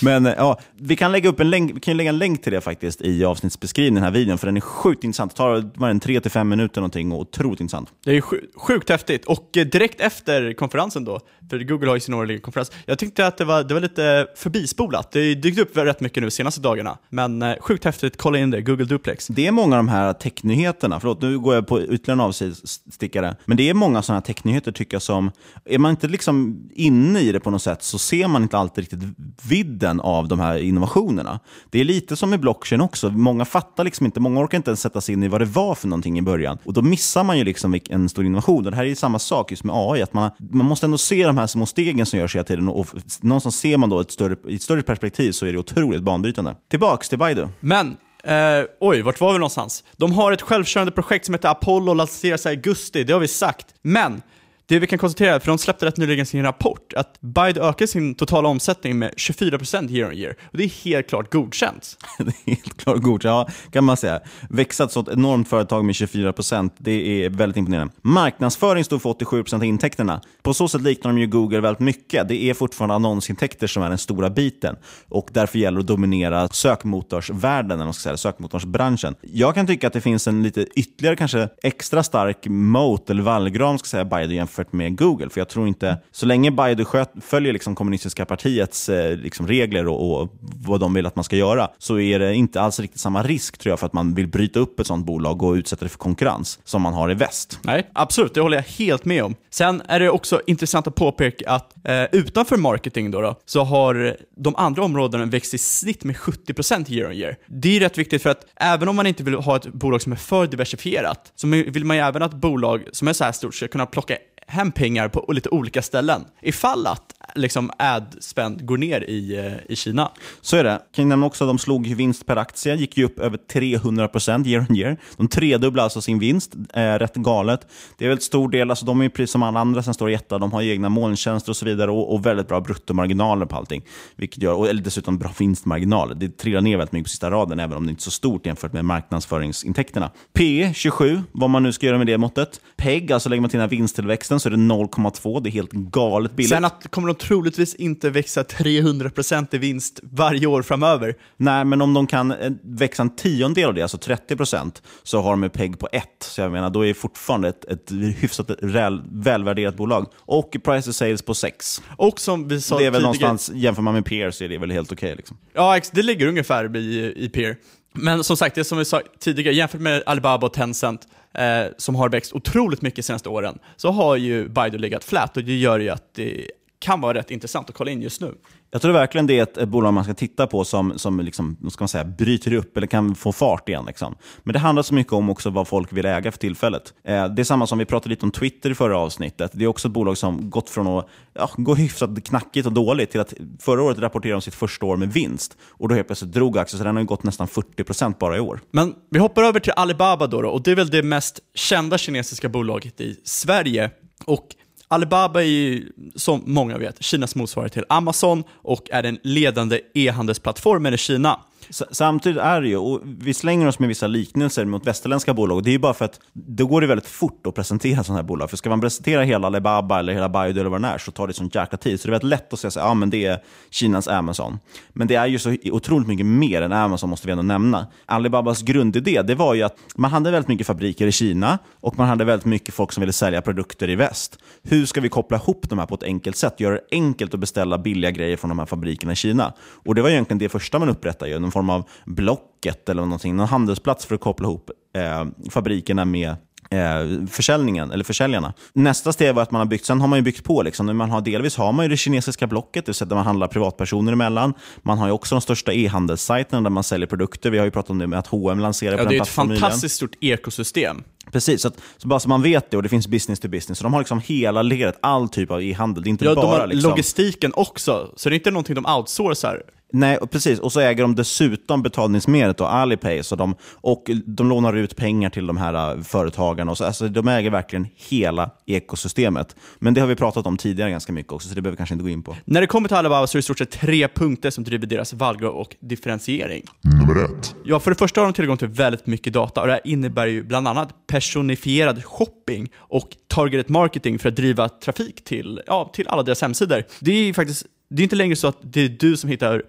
Men 0.04 0.26
eh, 0.26 0.34
ja, 0.36 0.60
vi 0.76 0.96
kan 0.96 1.12
lägga 1.12 1.28
upp 1.28 1.40
en 1.40 1.50
länk, 1.50 1.76
vi 1.76 1.80
kan 1.80 1.96
lägga 1.96 2.10
en 2.10 2.18
länk 2.18 2.42
till 2.42 2.52
det 2.52 2.60
faktiskt 2.60 3.00
i 3.00 3.24
avsnittsbeskrivningen, 3.24 3.94
den 3.94 4.04
här 4.04 4.20
videon, 4.20 4.38
för 4.38 4.46
den 4.46 4.56
är 4.56 4.60
sjukt 4.60 5.04
intressant. 5.04 5.32
Det 5.32 5.36
tar 5.36 5.70
var 5.74 5.88
den 5.88 6.00
3-5 6.00 6.44
minuter 6.44 6.80
någonting 6.80 7.12
och 7.12 7.20
otroligt 7.20 7.60
intressant. 7.60 7.88
Det 8.04 8.16
är 8.16 8.20
sjukt 8.56 8.88
häftigt. 8.88 9.24
Och 9.24 9.56
eh, 9.56 9.66
direkt 9.66 10.00
efter 10.00 10.52
konferensen 10.52 11.04
då, 11.04 11.20
för 11.50 11.58
Google 11.58 11.88
har 11.88 11.96
ju 11.96 12.00
sin 12.00 12.14
årliga 12.14 12.40
konferens, 12.40 12.72
jag 12.86 12.98
tyckte 12.98 13.26
att 13.26 13.36
det 13.36 13.44
var, 13.44 13.64
det 13.64 13.74
var 13.74 13.80
lite 13.80 14.26
förbispolat. 14.36 15.12
Det 15.12 15.28
har 15.28 15.34
dykt 15.34 15.58
upp 15.58 15.76
rätt 15.76 16.00
mycket 16.00 16.20
nu 16.20 16.26
de 16.26 16.30
senaste 16.30 16.60
dagarna. 16.60 16.98
Men 17.08 17.42
eh, 17.42 17.56
sjukt 17.60 17.84
häftigt, 17.84 18.16
kolla 18.16 18.38
in 18.38 18.50
det, 18.50 18.60
Google 18.60 18.84
Duplex. 18.84 19.26
Det 19.26 19.46
är 19.46 19.52
många 19.52 19.76
av 19.76 19.84
de 19.84 19.88
här 19.88 20.12
technyheterna, 20.12 21.00
förlåt 21.00 21.22
nu 21.22 21.38
går 21.38 21.54
jag 21.54 21.66
på 21.66 21.82
ytterligare 21.82 22.12
en 22.12 22.20
avstickare, 22.20 23.36
men 23.44 23.56
det 23.56 23.70
är 23.70 23.74
många 23.74 24.02
sådana 24.02 24.18
här 24.20 24.24
technyheter 24.24 24.72
tycker 24.72 24.94
jag 24.94 25.02
som, 25.02 25.30
är 25.64 25.78
man 25.78 25.90
inte 25.90 26.08
liksom 26.08 26.68
inne 26.74 27.20
i 27.20 27.32
det 27.32 27.40
på 27.40 27.50
något 27.50 27.62
sätt 27.62 27.82
så 27.82 27.98
ser 27.98 28.28
man 28.28 28.42
inte 28.42 28.58
alltid 28.58 28.84
riktigt 28.84 29.08
vidden 29.48 30.00
av 30.00 30.28
de 30.28 30.40
här 30.40 30.58
innovationerna. 30.58 31.40
Det 31.70 31.80
är 31.80 31.84
lite 31.84 32.16
som 32.16 32.34
i 32.34 32.38
blockchain 32.38 32.80
också, 32.80 33.10
många 33.10 33.44
fattar 33.44 33.84
liksom 33.84 34.06
inte, 34.06 34.20
många 34.20 34.40
orkar 34.40 34.56
inte 34.56 34.70
ens 34.70 34.80
sätta 34.80 35.00
sig 35.00 35.12
in 35.12 35.22
i 35.22 35.28
vad 35.28 35.40
det 35.40 35.44
var 35.44 35.74
för 35.74 35.88
någonting 35.88 36.18
i 36.18 36.22
början. 36.22 36.58
Och 36.64 36.72
då 36.72 36.82
missar 36.82 37.24
man 37.24 37.38
ju 37.38 37.44
liksom 37.44 37.80
en 37.90 38.08
stor 38.08 38.23
innovation. 38.26 38.64
Och 38.64 38.70
det 38.70 38.76
här 38.76 38.84
är 38.84 38.88
ju 38.88 38.94
samma 38.94 39.18
sak 39.18 39.50
just 39.50 39.64
med 39.64 39.74
AI, 39.76 40.02
att 40.02 40.12
man, 40.12 40.30
man 40.52 40.66
måste 40.66 40.86
ändå 40.86 40.98
se 40.98 41.26
de 41.26 41.38
här 41.38 41.46
små 41.46 41.66
stegen 41.66 42.06
som 42.06 42.18
görs 42.18 42.34
hela 42.34 42.44
tiden 42.44 42.68
och, 42.68 42.80
och 42.80 42.86
någonstans 43.20 43.56
ser 43.56 43.76
man 43.76 43.90
då 43.90 44.00
ett 44.00 44.10
större, 44.10 44.36
i 44.48 44.54
ett 44.54 44.62
större 44.62 44.82
perspektiv 44.82 45.32
så 45.32 45.46
är 45.46 45.52
det 45.52 45.58
otroligt 45.58 46.02
banbrytande. 46.02 46.56
Tillbaks 46.70 47.08
till 47.08 47.18
Baidu. 47.18 47.48
Men, 47.60 47.96
Uh, 48.28 48.66
oj, 48.80 49.02
vart 49.02 49.20
var 49.20 49.32
vi 49.32 49.38
någonstans? 49.38 49.84
De 49.96 50.12
har 50.12 50.32
ett 50.32 50.42
självkörande 50.42 50.92
projekt 50.92 51.24
som 51.24 51.34
heter 51.34 51.48
Apollo 51.48 51.90
och 51.90 51.96
lanseras 51.96 52.46
i 52.46 52.48
augusti, 52.48 53.04
det 53.04 53.12
har 53.12 53.20
vi 53.20 53.28
sagt. 53.28 53.66
Men, 53.82 54.22
det 54.66 54.78
vi 54.78 54.86
kan 54.86 54.98
konstatera, 54.98 55.40
för 55.40 55.48
de 55.48 55.58
släppte 55.58 55.86
rätt 55.86 55.96
nyligen 55.96 56.26
sin 56.26 56.42
rapport, 56.42 56.92
att 56.96 57.20
Bide 57.20 57.60
ökar 57.60 57.86
sin 57.86 58.14
totala 58.14 58.48
omsättning 58.48 58.98
med 58.98 59.14
24% 59.16 59.90
year 59.90 60.08
on 60.08 60.16
year. 60.16 60.36
Och 60.52 60.58
det 60.58 60.64
är 60.64 60.84
helt 60.84 61.08
klart 61.08 61.32
godkänt. 61.32 61.96
det 62.18 62.24
är 62.44 62.56
helt 62.56 62.76
klart 62.76 63.02
godkänt, 63.02 63.24
Ja, 63.24 63.48
kan 63.70 63.84
man 63.84 63.96
säga. 63.96 64.20
Växa 64.50 64.84
ett 64.84 64.92
sådant 64.92 65.18
enormt 65.18 65.48
företag 65.48 65.84
med 65.84 65.92
24%, 65.92 66.70
det 66.78 67.24
är 67.24 67.30
väldigt 67.30 67.56
imponerande. 67.56 67.94
Marknadsföring 68.02 68.84
står 68.84 68.98
för 68.98 69.10
87% 69.10 69.54
av 69.54 69.64
intäkterna. 69.64 70.20
På 70.42 70.54
så 70.54 70.68
sätt 70.68 70.82
liknar 70.82 71.12
de 71.12 71.20
ju 71.20 71.26
Google 71.26 71.60
väldigt 71.60 71.80
mycket. 71.80 72.28
Det 72.28 72.42
är 72.42 72.54
fortfarande 72.54 72.94
annonsintäkter 72.94 73.66
som 73.66 73.82
är 73.82 73.88
den 73.88 73.98
stora 73.98 74.30
biten. 74.30 74.76
Och 75.08 75.28
därför 75.32 75.58
gäller 75.58 75.76
det 75.78 75.82
att 75.82 75.86
dominera 75.86 76.48
sökmotorsvärlden, 76.48 77.70
eller 77.70 77.84
man 77.84 77.94
ska 77.94 78.02
säga, 78.02 78.16
sökmotorsbranschen. 78.16 79.14
Jag 79.20 79.54
kan 79.54 79.66
tycka 79.66 79.86
att 79.86 79.92
det 79.92 80.00
finns 80.00 80.28
en 80.28 80.42
lite 80.42 80.66
ytterligare, 80.76 81.16
kanske 81.16 81.48
extra 81.62 82.02
stark 82.02 82.46
moat 82.46 83.10
eller 83.10 83.22
vallgram, 83.22 83.78
ska 83.78 83.86
säga, 83.86 84.04
Bide 84.04 84.34
jämfört 84.54 84.72
med 84.72 84.98
Google. 84.98 85.30
För 85.30 85.40
jag 85.40 85.48
tror 85.48 85.68
inte, 85.68 85.98
så 86.12 86.26
länge 86.26 86.50
Baidu 86.50 86.84
följer 87.20 87.52
liksom 87.52 87.74
kommunistiska 87.74 88.24
partiets 88.24 88.88
eh, 88.88 89.16
liksom 89.16 89.46
regler 89.46 89.88
och, 89.88 90.22
och 90.22 90.28
vad 90.40 90.80
de 90.80 90.94
vill 90.94 91.06
att 91.06 91.16
man 91.16 91.24
ska 91.24 91.36
göra, 91.36 91.70
så 91.78 91.98
är 91.98 92.18
det 92.18 92.34
inte 92.34 92.60
alls 92.60 92.80
riktigt 92.80 93.00
samma 93.00 93.22
risk 93.22 93.58
tror 93.58 93.70
jag 93.70 93.78
för 93.78 93.86
att 93.86 93.92
man 93.92 94.14
vill 94.14 94.28
bryta 94.28 94.60
upp 94.60 94.80
ett 94.80 94.86
sånt 94.86 95.06
bolag 95.06 95.42
och 95.42 95.52
utsätta 95.52 95.84
det 95.84 95.88
för 95.88 95.98
konkurrens 95.98 96.58
som 96.64 96.82
man 96.82 96.94
har 96.94 97.10
i 97.10 97.14
väst. 97.14 97.58
Nej, 97.62 97.90
absolut, 97.92 98.34
det 98.34 98.40
håller 98.40 98.56
jag 98.56 98.64
helt 98.64 99.04
med 99.04 99.24
om. 99.24 99.34
Sen 99.50 99.82
är 99.88 100.00
det 100.00 100.10
också 100.10 100.40
intressant 100.46 100.86
att 100.86 100.94
påpeka 100.94 101.50
att 101.50 101.74
eh, 101.84 102.04
utanför 102.12 102.56
marketing 102.56 103.10
då, 103.10 103.20
då, 103.20 103.34
så 103.44 103.64
har 103.64 104.16
de 104.36 104.56
andra 104.56 104.84
områdena 104.84 105.24
växt 105.24 105.54
i 105.54 105.58
snitt 105.58 106.04
med 106.04 106.16
70% 106.16 106.92
year 106.92 107.08
on 107.08 107.12
year. 107.12 107.36
Det 107.46 107.76
är 107.76 107.80
rätt 107.80 107.98
viktigt 107.98 108.22
för 108.22 108.30
att 108.30 108.46
även 108.56 108.88
om 108.88 108.96
man 108.96 109.06
inte 109.06 109.22
vill 109.22 109.34
ha 109.34 109.56
ett 109.56 109.66
bolag 109.66 110.02
som 110.02 110.12
är 110.12 110.16
för 110.16 110.46
diversifierat, 110.46 111.32
så 111.34 111.46
vill 111.46 111.84
man 111.84 111.96
ju 111.96 112.02
även 112.02 112.22
att 112.22 112.34
bolag 112.34 112.88
som 112.92 113.08
är 113.08 113.12
så 113.12 113.24
här 113.24 113.32
stort 113.32 113.54
ska 113.54 113.68
kunna 113.68 113.86
plocka 113.86 114.16
hem 114.46 114.72
pengar 114.72 115.08
på 115.08 115.32
lite 115.32 115.48
olika 115.48 115.82
ställen. 115.82 116.24
Ifall 116.42 116.86
att 116.86 117.14
liksom 117.34 117.70
ad-spend 117.78 118.66
går 118.66 118.78
ner 118.78 119.10
i, 119.10 119.36
eh, 119.36 119.72
i 119.72 119.76
Kina. 119.76 120.10
Så 120.40 120.56
är 120.56 120.64
det. 120.64 120.80
Kan 120.94 121.02
jag 121.02 121.08
nämna 121.08 121.26
också 121.26 121.44
att 121.44 121.48
de 121.48 121.58
slog 121.58 121.86
vinst 121.86 122.26
per 122.26 122.36
aktie, 122.36 122.74
gick 122.74 122.96
ju 122.96 123.04
upp 123.04 123.18
över 123.18 123.38
300% 123.52 124.46
year 124.46 124.66
on 124.68 124.76
year. 124.76 124.96
De 125.16 125.28
tredubblade 125.28 125.84
alltså 125.84 126.00
sin 126.00 126.18
vinst, 126.18 126.54
eh, 126.74 126.82
rätt 126.82 127.14
galet. 127.14 127.66
Det 127.98 128.04
är 128.04 128.08
väl 128.08 128.20
stor 128.20 128.48
del, 128.48 128.70
alltså 128.70 128.86
de 128.86 129.00
är 129.00 129.04
ju 129.04 129.10
precis 129.10 129.30
som 129.30 129.42
alla 129.42 129.60
andra 129.60 129.82
som 129.82 129.94
står 129.94 130.10
i 130.10 130.14
etta. 130.14 130.38
de 130.38 130.52
har 130.52 130.62
egna 130.62 130.88
molntjänster 130.88 131.52
och 131.52 131.56
så 131.56 131.64
vidare 131.64 131.90
och, 131.90 132.14
och 132.14 132.26
väldigt 132.26 132.48
bra 132.48 132.60
bruttomarginaler 132.60 133.46
på 133.46 133.56
allting. 133.56 133.84
Vilket 134.16 134.42
gör, 134.42 134.54
och, 134.54 134.68
eller 134.68 134.82
dessutom 134.82 135.18
bra 135.18 135.30
vinstmarginaler. 135.38 136.14
Det 136.14 136.38
trillar 136.38 136.60
ner 136.60 136.76
väldigt 136.76 136.92
mycket 136.92 137.06
på 137.06 137.10
sista 137.10 137.30
raden, 137.30 137.60
även 137.60 137.76
om 137.76 137.86
det 137.86 137.90
inte 137.90 138.00
är 138.00 138.02
så 138.02 138.10
stort 138.10 138.46
jämfört 138.46 138.72
med 138.72 138.84
marknadsföringsintäkterna. 138.84 140.10
P 140.32 140.72
27, 140.74 141.22
vad 141.32 141.50
man 141.50 141.62
nu 141.62 141.72
ska 141.72 141.86
göra 141.86 141.98
med 141.98 142.06
det 142.06 142.18
måttet. 142.18 142.60
PEG, 142.76 143.12
alltså 143.12 143.28
lägger 143.28 143.40
man 143.40 143.50
till 143.50 143.58
den 143.58 143.68
här 143.68 143.76
vinsttillväxten 143.76 144.33
så 144.40 144.48
är 144.48 144.50
det 144.50 144.56
0,2. 144.56 145.40
Det 145.42 145.48
är 145.48 145.50
helt 145.50 145.72
galet 145.72 146.32
billigt. 146.36 146.50
Sen 146.50 146.64
att 146.64 146.90
kommer 146.90 147.08
de 147.08 147.14
troligtvis 147.14 147.74
inte 147.74 148.10
växa 148.10 148.42
300% 148.42 149.46
i 149.54 149.58
vinst 149.58 150.00
varje 150.02 150.46
år 150.46 150.62
framöver. 150.62 151.14
Nej, 151.36 151.64
men 151.64 151.82
om 151.82 151.94
de 151.94 152.06
kan 152.06 152.30
eh, 152.32 152.50
växa 152.62 153.02
en 153.02 153.16
tiondel 153.16 153.68
av 153.68 153.74
det, 153.74 153.82
alltså 153.82 153.98
30 153.98 154.36
procent, 154.36 154.82
så 155.02 155.20
har 155.20 155.30
de 155.30 155.44
en 155.44 155.50
PEG 155.50 155.78
på 155.78 155.88
1. 155.92 156.04
Så 156.20 156.40
jag 156.40 156.52
menar, 156.52 156.70
då 156.70 156.82
är 156.82 156.88
det 156.88 156.94
fortfarande 156.94 157.48
ett, 157.48 157.64
ett 157.64 157.90
hyfsat 158.18 158.50
väl, 158.62 159.02
välvärderat 159.12 159.76
bolag. 159.76 160.06
Och 160.16 160.56
price 160.64 160.86
to 160.88 160.92
sales 160.92 161.22
på 161.22 161.34
6. 161.34 161.82
Och 161.96 162.20
som 162.20 162.48
vi 162.48 162.60
sa 162.60 162.78
Det 162.78 162.84
är 162.84 162.90
väl 162.90 163.02
tidigare- 163.02 163.02
någonstans, 163.02 163.50
jämför 163.54 163.82
man 163.82 163.94
med 163.94 164.04
peer 164.04 164.30
så 164.30 164.44
är 164.44 164.48
det 164.48 164.58
väl 164.58 164.70
helt 164.70 164.92
okej. 164.92 165.14
liksom. 165.16 165.36
Ja, 165.54 165.80
det 165.92 166.02
ligger 166.02 166.26
ungefär 166.26 166.76
i, 166.76 167.12
i 167.16 167.28
peer. 167.28 167.56
Men 167.96 168.24
som 168.24 168.36
sagt, 168.36 168.54
det 168.54 168.64
som 168.64 168.78
vi 168.78 168.84
sa 168.84 169.00
tidigare, 169.20 169.54
jämfört 169.54 169.80
med 169.80 170.02
Alibaba 170.06 170.46
och 170.46 170.52
Tencent, 170.52 171.00
eh, 171.34 171.64
som 171.76 171.94
har 171.94 172.08
växt 172.08 172.32
otroligt 172.32 172.82
mycket 172.82 172.96
de 172.96 173.02
senaste 173.02 173.28
åren, 173.28 173.58
så 173.76 173.90
har 173.90 174.16
ju 174.16 174.48
Baidu 174.48 174.78
legat 174.78 175.04
flat 175.04 175.36
och 175.36 175.44
det 175.44 175.56
gör 175.56 175.78
ju 175.78 175.90
att 175.90 176.14
det 176.14 176.50
kan 176.84 177.00
vara 177.00 177.18
rätt 177.18 177.30
intressant 177.30 177.70
att 177.70 177.76
kolla 177.76 177.90
in 177.90 178.02
just 178.02 178.20
nu. 178.20 178.34
Jag 178.70 178.82
tror 178.82 178.92
verkligen 178.92 179.26
det 179.26 179.38
är 179.38 179.42
ett, 179.42 179.56
ett 179.56 179.68
bolag 179.68 179.94
man 179.94 180.04
ska 180.04 180.14
titta 180.14 180.46
på 180.46 180.64
som, 180.64 180.98
som 180.98 181.20
liksom, 181.20 181.56
ska 181.70 181.82
man 181.82 181.88
säga, 181.88 182.04
bryter 182.04 182.52
upp 182.52 182.76
eller 182.76 182.86
kan 182.86 183.14
få 183.14 183.32
fart 183.32 183.68
igen. 183.68 183.84
Liksom. 183.86 184.14
Men 184.42 184.52
det 184.52 184.58
handlar 184.58 184.82
så 184.82 184.94
mycket 184.94 185.12
om 185.12 185.30
också 185.30 185.50
vad 185.50 185.68
folk 185.68 185.92
vill 185.92 186.06
äga 186.06 186.32
för 186.32 186.38
tillfället. 186.38 186.94
Eh, 187.04 187.28
det 187.28 187.42
är 187.42 187.44
samma 187.44 187.66
som 187.66 187.78
vi 187.78 187.84
pratade 187.84 188.10
lite 188.10 188.26
om 188.26 188.30
Twitter 188.30 188.70
i 188.70 188.74
förra 188.74 188.98
avsnittet. 188.98 189.50
Det 189.54 189.64
är 189.64 189.68
också 189.68 189.88
ett 189.88 189.94
bolag 189.94 190.18
som 190.18 190.50
gått 190.50 190.70
från 190.70 190.86
att 190.86 191.08
ja, 191.34 191.50
gå 191.56 191.74
hyfsat 191.74 192.24
knackigt 192.24 192.66
och 192.66 192.72
dåligt 192.72 193.10
till 193.10 193.20
att 193.20 193.34
förra 193.60 193.82
året 193.82 193.98
rapportera 193.98 194.34
om 194.34 194.40
sitt 194.40 194.54
första 194.54 194.86
år 194.86 194.96
med 194.96 195.12
vinst. 195.12 195.56
Och 195.70 195.88
då 195.88 195.94
helt 195.94 196.06
plötsligt 196.06 196.32
drog 196.32 196.58
aktien, 196.58 196.78
så 196.78 196.84
den 196.84 196.96
har 196.96 197.02
ju 197.02 197.06
gått 197.06 197.22
nästan 197.22 197.46
40% 197.46 198.14
bara 198.18 198.36
i 198.36 198.40
år. 198.40 198.60
Men 198.70 198.94
vi 199.10 199.18
hoppar 199.18 199.42
över 199.42 199.60
till 199.60 199.72
Alibaba 199.76 200.26
då, 200.26 200.42
då 200.42 200.48
och 200.48 200.62
det 200.62 200.70
är 200.70 200.76
väl 200.76 200.90
det 200.90 201.02
mest 201.02 201.40
kända 201.54 201.98
kinesiska 201.98 202.48
bolaget 202.48 203.00
i 203.00 203.20
Sverige. 203.24 203.90
Och 204.26 204.46
Alibaba 204.94 205.40
är 205.40 205.46
ju, 205.46 205.92
som 206.14 206.42
många 206.46 206.78
vet, 206.78 207.02
Kinas 207.02 207.34
motsvarighet 207.34 207.72
till 207.72 207.84
Amazon 207.88 208.44
och 208.52 208.90
är 208.90 209.02
den 209.02 209.18
ledande 209.22 209.80
e-handelsplattformen 209.94 210.94
i 210.94 210.98
Kina. 210.98 211.40
Samtidigt 211.70 212.42
är 212.42 212.60
det 212.60 212.68
ju, 212.68 212.76
och 212.76 213.00
vi 213.04 213.34
slänger 213.34 213.68
oss 213.68 213.78
med 213.78 213.88
vissa 213.88 214.06
liknelser 214.06 214.64
mot 214.64 214.86
västerländska 214.86 215.34
bolag. 215.34 215.56
Och 215.56 215.62
det 215.62 215.70
är 215.70 215.72
ju 215.72 215.78
bara 215.78 215.94
för 215.94 216.04
att 216.04 216.20
då 216.32 216.66
går 216.66 216.80
det 216.80 216.86
väldigt 216.86 217.06
fort 217.06 217.46
att 217.46 217.54
presentera 217.54 218.04
sådana 218.04 218.22
här 218.22 218.28
bolag. 218.28 218.50
För 218.50 218.56
ska 218.56 218.70
man 218.70 218.80
presentera 218.80 219.22
hela 219.22 219.46
Alibaba 219.46 219.98
eller 219.98 220.12
hela 220.12 220.28
Baidu 220.28 220.60
eller 220.60 220.70
vad 220.70 220.82
det 220.82 220.88
är 220.88 220.98
så 220.98 221.10
tar 221.10 221.26
det 221.26 221.32
sån 221.32 221.50
jäkla 221.52 221.78
tid. 221.78 222.00
Så 222.00 222.08
det 222.08 222.10
är 222.10 222.12
väldigt 222.12 222.30
lätt 222.30 222.52
att 222.52 222.58
säga 222.58 222.68
att 222.68 222.90
ah, 222.90 222.94
men 222.94 223.10
det 223.10 223.26
är 223.26 223.38
Kinas 223.70 224.08
Amazon. 224.08 224.58
Men 224.92 225.06
det 225.06 225.14
är 225.14 225.26
ju 225.26 225.38
så 225.38 225.56
otroligt 225.64 226.08
mycket 226.08 226.26
mer 226.26 226.62
än 226.62 226.72
Amazon 226.72 227.10
måste 227.10 227.26
vi 227.26 227.30
ändå 227.30 227.42
nämna. 227.42 227.86
Alibabas 228.06 228.62
grundidé 228.62 229.22
det 229.22 229.34
var 229.34 229.54
ju 229.54 229.62
att 229.62 229.76
man 229.96 230.10
hade 230.10 230.30
väldigt 230.30 230.48
mycket 230.48 230.66
fabriker 230.66 231.06
i 231.06 231.12
Kina 231.12 231.58
och 231.80 231.98
man 231.98 232.08
hade 232.08 232.24
väldigt 232.24 232.46
mycket 232.46 232.74
folk 232.74 232.92
som 232.92 233.00
ville 233.00 233.12
sälja 233.12 233.42
produkter 233.42 233.90
i 233.90 233.96
väst. 233.96 234.38
Hur 234.62 234.86
ska 234.86 235.00
vi 235.00 235.08
koppla 235.08 235.36
ihop 235.36 235.68
de 235.68 235.78
här 235.78 235.86
på 235.86 235.94
ett 235.94 236.02
enkelt 236.02 236.36
sätt? 236.36 236.60
Göra 236.60 236.74
det 236.74 236.80
enkelt 236.90 237.34
att 237.34 237.40
beställa 237.40 237.78
billiga 237.78 238.10
grejer 238.10 238.36
från 238.36 238.48
de 238.48 238.58
här 238.58 238.66
fabrikerna 238.66 239.12
i 239.12 239.16
Kina. 239.16 239.52
Och 239.84 239.94
det 239.94 240.02
var 240.02 240.10
egentligen 240.10 240.38
det 240.38 240.48
första 240.48 240.78
man 240.78 240.88
upprättade, 240.88 241.30
ju, 241.30 241.38
form 241.54 241.70
av 241.70 241.88
Blocket 242.06 242.88
eller 242.88 243.02
någonting, 243.02 243.36
någon 243.36 243.48
handelsplats 243.48 244.06
för 244.06 244.14
att 244.14 244.20
koppla 244.20 244.48
ihop 244.48 244.70
eh, 244.96 245.24
fabrikerna 245.50 246.04
med 246.04 246.28
eh, 246.70 247.26
försäljningen, 247.30 247.90
eller 247.90 248.04
försäljarna. 248.04 248.52
Nästa 248.72 249.12
steg 249.12 249.34
var 249.34 249.42
att 249.42 249.50
man 249.50 249.58
har 249.58 249.66
byggt, 249.66 249.84
sen 249.84 250.00
har 250.00 250.08
man 250.08 250.18
ju 250.18 250.22
byggt 250.22 250.44
på. 250.44 250.62
Liksom. 250.62 250.96
Man 250.96 251.10
har, 251.10 251.20
delvis 251.20 251.56
har 251.56 251.72
man 251.72 251.84
ju 251.84 251.88
det 251.88 251.96
kinesiska 251.96 252.46
blocket, 252.46 252.84
det 252.86 252.88
vill 252.90 252.94
säga 252.94 253.08
där 253.08 253.16
man 253.16 253.24
handlar 253.24 253.46
privatpersoner 253.48 254.12
emellan. 254.12 254.54
Man 254.82 254.98
har 254.98 255.06
ju 255.06 255.12
också 255.12 255.34
de 255.34 255.40
största 255.40 255.72
e-handelssajterna 255.72 256.62
där 256.62 256.70
man 256.70 256.84
säljer 256.84 257.06
produkter. 257.06 257.50
Vi 257.50 257.58
har 257.58 257.64
ju 257.64 257.70
pratat 257.70 257.90
om 257.90 257.98
det 257.98 258.06
med 258.06 258.18
att 258.18 258.26
H&M 258.26 258.58
lanserar 258.58 258.92
Ja, 258.92 258.98
på 258.98 259.04
det 259.04 259.08
den 259.08 259.12
är 259.12 259.16
ett 259.16 259.26
plattformen 259.26 259.48
nyligen. 259.48 259.60
fantastiskt 259.62 259.96
stort 259.96 260.14
ekosystem. 260.20 261.02
Precis, 261.32 261.62
så, 261.62 261.68
att, 261.68 261.80
så 261.96 262.08
bara 262.08 262.20
så 262.20 262.28
man 262.28 262.42
vet 262.42 262.70
det 262.70 262.76
och 262.76 262.82
det 262.82 262.88
finns 262.88 263.08
business 263.08 263.40
to 263.40 263.48
business. 263.48 263.78
Så 263.78 263.84
de 263.84 263.92
har 263.92 264.00
liksom 264.00 264.20
hela 264.24 264.62
ledet, 264.62 264.98
all 265.02 265.28
typ 265.28 265.50
av 265.50 265.62
e-handel. 265.62 266.02
Det 266.02 266.08
är 266.08 266.10
inte 266.10 266.24
Ja, 266.24 266.34
bara 266.34 266.54
de 266.54 266.60
har 266.60 266.66
liksom... 266.66 266.90
logistiken 266.90 267.52
också, 267.54 268.12
så 268.16 268.28
det 268.28 268.34
är 268.34 268.38
inte 268.38 268.50
någonting 268.50 268.74
de 268.74 268.86
outsourcar. 268.86 269.62
Nej, 269.94 270.16
och 270.16 270.30
precis. 270.30 270.58
Och 270.58 270.72
så 270.72 270.80
äger 270.80 271.02
de 271.02 271.14
dessutom 271.14 271.82
betalningsmedlet 271.82 272.60
och 272.60 272.74
Alipay. 272.74 273.22
Så 273.22 273.36
de, 273.36 273.54
och 273.74 274.10
de 274.26 274.48
lånar 274.48 274.72
ut 274.76 274.96
pengar 274.96 275.30
till 275.30 275.46
de 275.46 275.56
här 275.56 275.96
äh, 275.96 276.02
företagarna. 276.02 276.70
Och 276.70 276.78
så, 276.78 276.84
alltså, 276.84 277.08
de 277.08 277.28
äger 277.28 277.50
verkligen 277.50 277.86
hela 277.96 278.50
ekosystemet. 278.66 279.56
Men 279.78 279.94
det 279.94 280.00
har 280.00 280.08
vi 280.08 280.16
pratat 280.16 280.46
om 280.46 280.56
tidigare 280.56 280.90
ganska 280.90 281.12
mycket 281.12 281.32
också, 281.32 281.48
så 281.48 281.54
det 281.54 281.62
behöver 281.62 281.74
vi 281.74 281.76
kanske 281.76 281.94
inte 281.94 282.02
gå 282.02 282.08
in 282.08 282.22
på. 282.22 282.36
När 282.44 282.60
det 282.60 282.66
kommer 282.66 282.88
till 282.88 282.96
Alibaba 282.96 283.26
så 283.26 283.36
är 283.36 283.38
det 283.38 283.40
i 283.40 283.42
stort 283.42 283.58
sett 283.58 283.70
tre 283.70 284.08
punkter 284.08 284.50
som 284.50 284.64
driver 284.64 284.86
deras 284.86 285.12
valgo 285.12 285.46
och 285.46 285.76
differentiering. 285.80 286.64
Nummer 286.80 287.24
ett. 287.24 287.54
Ja, 287.64 287.80
för 287.80 287.90
det 287.90 287.98
första 287.98 288.20
har 288.20 288.26
de 288.26 288.32
tillgång 288.32 288.56
till 288.56 288.68
väldigt 288.68 289.06
mycket 289.06 289.32
data 289.32 289.60
och 289.60 289.66
det 289.66 289.72
här 289.72 289.82
innebär 289.84 290.26
ju 290.26 290.42
bland 290.42 290.68
annat 290.68 291.06
personifierad 291.06 292.04
shopping 292.04 292.68
och 292.76 293.08
targeted 293.28 293.70
marketing 293.70 294.18
för 294.18 294.28
att 294.28 294.36
driva 294.36 294.68
trafik 294.68 295.24
till, 295.24 295.60
ja, 295.66 295.90
till 295.94 296.08
alla 296.08 296.22
deras 296.22 296.42
hemsidor. 296.42 296.82
Det 297.00 297.12
är 297.12 297.24
ju 297.24 297.34
faktiskt 297.34 297.66
det 297.90 298.02
är 298.02 298.04
inte 298.04 298.16
längre 298.16 298.36
så 298.36 298.48
att 298.48 298.58
det 298.62 298.80
är 298.80 298.88
du 298.88 299.16
som 299.16 299.30
hittar 299.30 299.62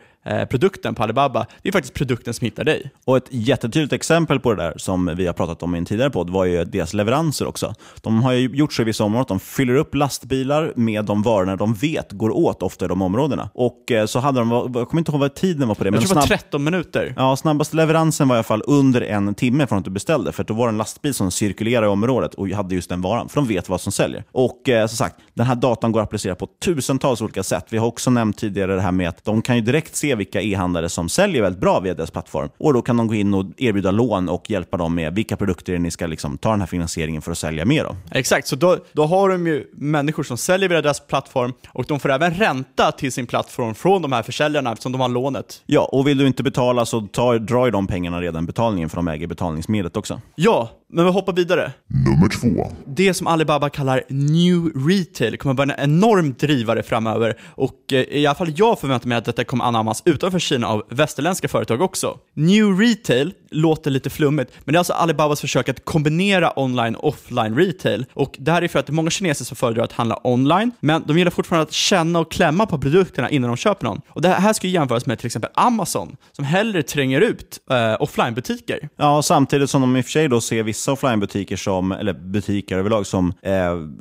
produkten 0.49 0.95
på 0.95 1.03
Alibaba, 1.03 1.45
det 1.61 1.69
är 1.69 1.73
faktiskt 1.73 1.93
produkten 1.93 2.33
som 2.33 2.45
hittar 2.45 2.63
dig. 2.63 2.91
Och 3.05 3.17
ett 3.17 3.27
jättetydligt 3.29 3.93
exempel 3.93 4.39
på 4.39 4.53
det 4.53 4.63
där 4.63 4.73
som 4.77 5.11
vi 5.17 5.25
har 5.25 5.33
pratat 5.33 5.63
om 5.63 5.75
i 5.75 5.77
en 5.77 5.85
tidigare 5.85 6.09
podd 6.09 6.29
var 6.29 6.45
ju 6.45 6.65
deras 6.65 6.93
leveranser 6.93 7.47
också. 7.47 7.73
De 8.01 8.23
har 8.23 8.33
ju 8.33 8.47
gjort 8.55 8.73
så 8.73 8.81
i 8.81 8.85
vissa 8.85 9.03
områden 9.03 9.21
att 9.21 9.27
de 9.27 9.39
fyller 9.39 9.75
upp 9.75 9.95
lastbilar 9.95 10.73
med 10.75 11.05
de 11.05 11.23
varorna 11.23 11.55
de 11.55 11.73
vet 11.73 12.11
går 12.11 12.29
åt 12.35 12.63
ofta 12.63 12.85
i 12.85 12.87
de 12.87 13.01
områdena. 13.01 13.49
Och 13.53 13.91
eh, 13.91 14.05
så 14.05 14.19
hade 14.19 14.39
de, 14.39 14.49
jag 14.51 14.89
kommer 14.89 14.97
inte 15.01 15.11
ihåg 15.11 15.19
vad 15.21 15.35
tiden 15.35 15.67
var 15.67 15.75
på 15.75 15.83
det. 15.83 15.89
Jag 15.89 15.99
tror 16.01 16.09
det 16.09 16.15
var 16.15 16.21
snabb- 16.21 16.27
13 16.27 16.63
minuter. 16.63 17.13
Ja, 17.17 17.35
snabbaste 17.35 17.75
leveransen 17.75 18.27
var 18.27 18.35
i 18.35 18.37
alla 18.37 18.43
fall 18.43 18.63
under 18.67 19.01
en 19.01 19.35
timme 19.35 19.67
från 19.67 19.79
att 19.79 19.85
du 19.85 19.91
beställde. 19.91 20.31
För 20.31 20.43
då 20.43 20.53
var 20.53 20.67
det 20.67 20.71
en 20.71 20.77
lastbil 20.77 21.13
som 21.13 21.31
cirkulerade 21.31 21.87
i 21.87 21.89
området 21.89 22.33
och 22.33 22.47
hade 22.49 22.75
just 22.75 22.89
den 22.89 23.01
varan. 23.01 23.29
För 23.29 23.35
de 23.41 23.47
vet 23.47 23.69
vad 23.69 23.81
som 23.81 23.91
säljer. 23.91 24.23
Och 24.31 24.69
eh, 24.69 24.87
som 24.87 24.97
sagt, 24.97 25.15
den 25.33 25.45
här 25.45 25.55
datan 25.55 25.91
går 25.91 25.99
att 26.01 26.07
applicera 26.07 26.35
på 26.35 26.47
tusentals 26.65 27.21
olika 27.21 27.43
sätt. 27.43 27.65
Vi 27.69 27.77
har 27.77 27.87
också 27.87 28.09
nämnt 28.09 28.37
tidigare 28.37 28.75
det 28.75 28.81
här 28.81 28.91
med 28.91 29.09
att 29.09 29.25
de 29.25 29.41
kan 29.41 29.55
ju 29.55 29.61
direkt 29.61 29.95
se 29.95 30.14
vilka 30.15 30.41
e-handlare 30.41 30.89
som 30.89 31.09
säljer 31.09 31.41
väldigt 31.41 31.61
bra 31.61 31.79
via 31.79 31.93
deras 31.93 32.11
plattform. 32.11 32.49
Och 32.57 32.73
då 32.73 32.81
kan 32.81 32.97
de 32.97 33.07
gå 33.07 33.15
in 33.15 33.33
och 33.33 33.45
erbjuda 33.57 33.91
lån 33.91 34.29
och 34.29 34.49
hjälpa 34.49 34.77
dem 34.77 34.95
med 34.95 35.15
vilka 35.15 35.37
produkter 35.37 35.77
ni 35.77 35.91
ska 35.91 36.07
liksom, 36.07 36.37
ta 36.37 36.49
den 36.51 36.59
här 36.59 36.67
finansieringen 36.67 37.21
för 37.21 37.31
att 37.31 37.37
sälja 37.37 37.65
mer 37.65 37.83
av. 37.83 37.95
Exakt, 38.11 38.47
så 38.47 38.55
då, 38.55 38.77
då 38.91 39.05
har 39.05 39.29
de 39.29 39.47
ju 39.47 39.65
människor 39.73 40.23
som 40.23 40.37
säljer 40.37 40.69
via 40.69 40.81
deras 40.81 40.99
plattform 40.99 41.53
och 41.67 41.85
de 41.87 41.99
får 41.99 42.11
även 42.11 42.33
ränta 42.33 42.91
till 42.91 43.11
sin 43.11 43.27
plattform 43.27 43.75
från 43.75 44.01
de 44.01 44.11
här 44.11 44.23
försäljarna 44.23 44.71
eftersom 44.71 44.91
de 44.91 45.01
har 45.01 45.09
lånet. 45.09 45.61
Ja, 45.65 45.89
och 45.91 46.07
vill 46.07 46.17
du 46.17 46.27
inte 46.27 46.43
betala 46.43 46.85
så 46.85 47.01
tar, 47.01 47.39
drar 47.39 47.65
ju 47.65 47.71
de 47.71 47.87
pengarna 47.87 48.21
redan 48.21 48.45
betalningen 48.45 48.89
för 48.89 48.95
de 48.95 49.07
äger 49.07 49.27
betalningsmedlet 49.27 49.97
också. 49.97 50.21
Ja, 50.35 50.71
men 50.95 51.05
vi 51.05 51.11
hoppar 51.11 51.33
vidare. 51.33 51.71
Nummer 51.87 52.29
två. 52.29 52.71
Det 52.85 53.13
som 53.13 53.27
Alibaba 53.27 53.69
kallar 53.69 54.03
New 54.09 54.87
Retail 54.89 55.37
kommer 55.37 55.55
vara 55.55 55.73
en 55.73 55.91
enorm 55.91 56.33
drivare 56.39 56.83
framöver 56.83 57.37
och 57.41 57.93
eh, 57.93 57.99
i 57.99 58.25
alla 58.25 58.35
fall 58.35 58.53
jag 58.55 58.79
förväntar 58.79 59.07
mig 59.07 59.17
att 59.17 59.25
detta 59.25 59.43
kommer 59.43 59.65
anammas 59.65 60.01
utanför 60.05 60.39
Kina 60.39 60.67
av 60.67 60.83
västerländska 60.89 61.47
företag 61.47 61.81
också. 61.81 62.17
New 62.33 62.79
Retail 62.79 63.33
låter 63.55 63.91
lite 63.91 64.09
flummigt, 64.09 64.51
men 64.63 64.73
det 64.73 64.77
är 64.77 64.79
alltså 64.79 64.93
Alibabas 64.93 65.41
försök 65.41 65.69
att 65.69 65.85
kombinera 65.85 66.59
online 66.59 66.95
och 66.95 67.07
offline 67.07 67.55
retail 67.55 68.05
och 68.13 68.35
det 68.39 68.51
här 68.51 68.61
är 68.61 68.67
för 68.67 68.79
att 68.79 68.85
det 68.85 68.91
är 68.91 68.95
många 68.95 69.09
kineser 69.09 69.45
som 69.45 69.57
föredrar 69.57 69.83
att 69.83 69.91
handla 69.91 70.19
online, 70.23 70.71
men 70.79 71.03
de 71.07 71.17
gillar 71.17 71.31
fortfarande 71.31 71.63
att 71.63 71.71
känna 71.71 72.19
och 72.19 72.31
klämma 72.31 72.65
på 72.65 72.77
produkterna 72.77 73.29
innan 73.29 73.47
de 73.49 73.57
köper 73.57 73.85
någon. 73.85 74.01
Och 74.09 74.21
det 74.21 74.29
här 74.29 74.53
ska 74.53 74.67
ju 74.67 74.73
jämföras 74.73 75.05
med 75.05 75.19
till 75.19 75.25
exempel 75.25 75.51
Amazon, 75.53 76.15
som 76.31 76.45
hellre 76.45 76.83
tränger 76.83 77.21
ut 77.21 77.59
eh, 77.71 78.01
offline-butiker. 78.01 78.89
Ja, 78.97 79.21
samtidigt 79.21 79.69
som 79.69 79.81
de 79.81 79.97
i 79.97 80.01
och 80.01 80.05
för 80.05 80.11
sig 80.11 80.27
då 80.27 80.41
ser 80.41 80.63
vissa 80.63 80.91
offline-butiker 80.91 81.55
som, 81.55 81.91
eller 81.91 82.13
butiker 82.13 82.77
överlag 82.77 83.05
som 83.05 83.33
eh, 83.41 83.53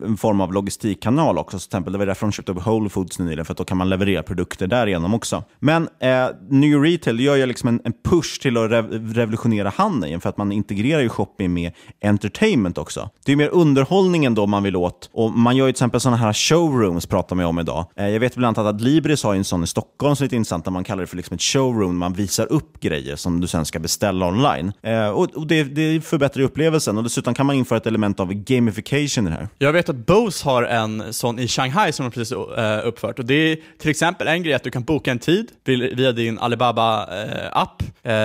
en 0.05 0.17
form 0.17 0.41
av 0.41 0.53
logistikkanal 0.53 1.39
också. 1.39 1.59
Så 1.59 1.69
till 1.69 1.77
exempel, 1.77 1.93
det 1.93 1.99
var 1.99 2.07
därför 2.07 2.27
de 2.27 2.33
köpte 2.33 2.53
upp 2.53 2.67
Whole 2.67 2.89
Foods 2.89 3.19
nyligen, 3.19 3.45
för 3.45 3.53
att 3.53 3.59
då 3.59 3.65
kan 3.65 3.77
man 3.77 3.89
leverera 3.89 4.23
produkter 4.23 4.67
därigenom 4.67 5.15
också. 5.15 5.45
Men 5.61 5.89
eh, 6.01 6.27
New 6.51 6.83
Retail 6.83 7.21
gör 7.21 7.37
ju 7.37 7.47
liksom 7.47 7.69
en, 7.69 7.81
en 7.85 7.93
push 8.05 8.41
till 8.41 8.57
att 8.57 8.71
rev 8.71 9.15
revolutionera 9.15 9.44
handeln, 9.53 10.21
för 10.21 10.29
att 10.29 10.37
man 10.37 10.53
integrerar 10.53 11.01
ju 11.01 11.09
shopping 11.09 11.55
med 11.55 11.73
entertainment 12.03 12.79
också. 12.79 13.11
Det 13.25 13.33
är 13.33 13.37
mer 13.37 13.49
underhållningen 13.49 14.35
då 14.35 14.47
man 14.47 14.63
vill 14.63 14.77
åt. 14.77 15.11
Och 15.13 15.31
man 15.33 15.57
gör 15.57 15.67
ju 15.67 15.73
till 15.73 15.77
exempel 15.77 16.01
sådana 16.01 16.17
här 16.17 16.33
showrooms, 16.33 17.07
pratar 17.07 17.37
man 17.37 17.45
om 17.45 17.59
idag. 17.59 17.87
Eh, 17.97 18.09
jag 18.09 18.21
vet 18.21 18.37
bland 18.37 18.59
annat 18.59 18.75
att 18.75 18.81
Libris 18.81 19.23
har 19.23 19.35
en 19.35 19.45
sån 19.45 19.65
i 19.65 19.67
Stockholm 19.67 20.17
som 20.17 20.25
är 20.25 20.27
lite 20.27 20.37
intressant, 20.37 20.65
där 20.65 20.73
man 20.73 20.85
kallar 20.85 21.01
det 21.01 21.07
för 21.07 21.17
liksom 21.17 21.35
ett 21.35 21.43
showroom, 21.43 21.99
man 21.99 22.13
visar 22.13 22.53
upp 22.53 22.81
grejer 22.81 23.17
som 23.17 23.41
du 23.41 23.47
sen 23.47 23.65
ska 23.65 23.79
beställa 23.79 24.27
online. 24.27 24.73
Eh, 24.83 25.09
och 25.09 25.47
det, 25.47 25.65
det 25.65 26.01
förbättrar 26.05 26.43
upplevelsen 26.43 26.97
och 26.97 27.03
dessutom 27.03 27.35
kan 27.35 27.47
man 27.47 27.57
införa 27.57 27.77
ett 27.77 27.87
element 27.87 28.21
av 28.21 28.33
gamification 28.33 29.27
i 29.27 29.31
det 29.31 29.37
här. 29.37 29.49
Jag 29.59 29.73
vet 29.73 29.89
att 29.89 29.97
Bose 29.97 30.45
har 30.45 30.63
en 30.63 31.13
sån 31.13 31.39
i 31.39 31.49
Shanghai 31.49 31.93
som 31.93 32.05
de 32.05 32.11
precis 32.11 32.33
eh, 32.33 32.87
uppfört 32.87 33.19
och 33.19 33.25
det 33.25 33.35
är 33.35 33.59
till 33.79 33.91
exempel 33.91 34.29
en 34.29 34.43
grej 34.43 34.55
att 34.55 34.63
du 34.63 34.71
kan 34.71 34.83
boka 34.83 35.11
en 35.11 35.19
tid 35.19 35.49
via 35.65 36.13
din 36.13 36.39
Alibaba-app. 36.39 37.83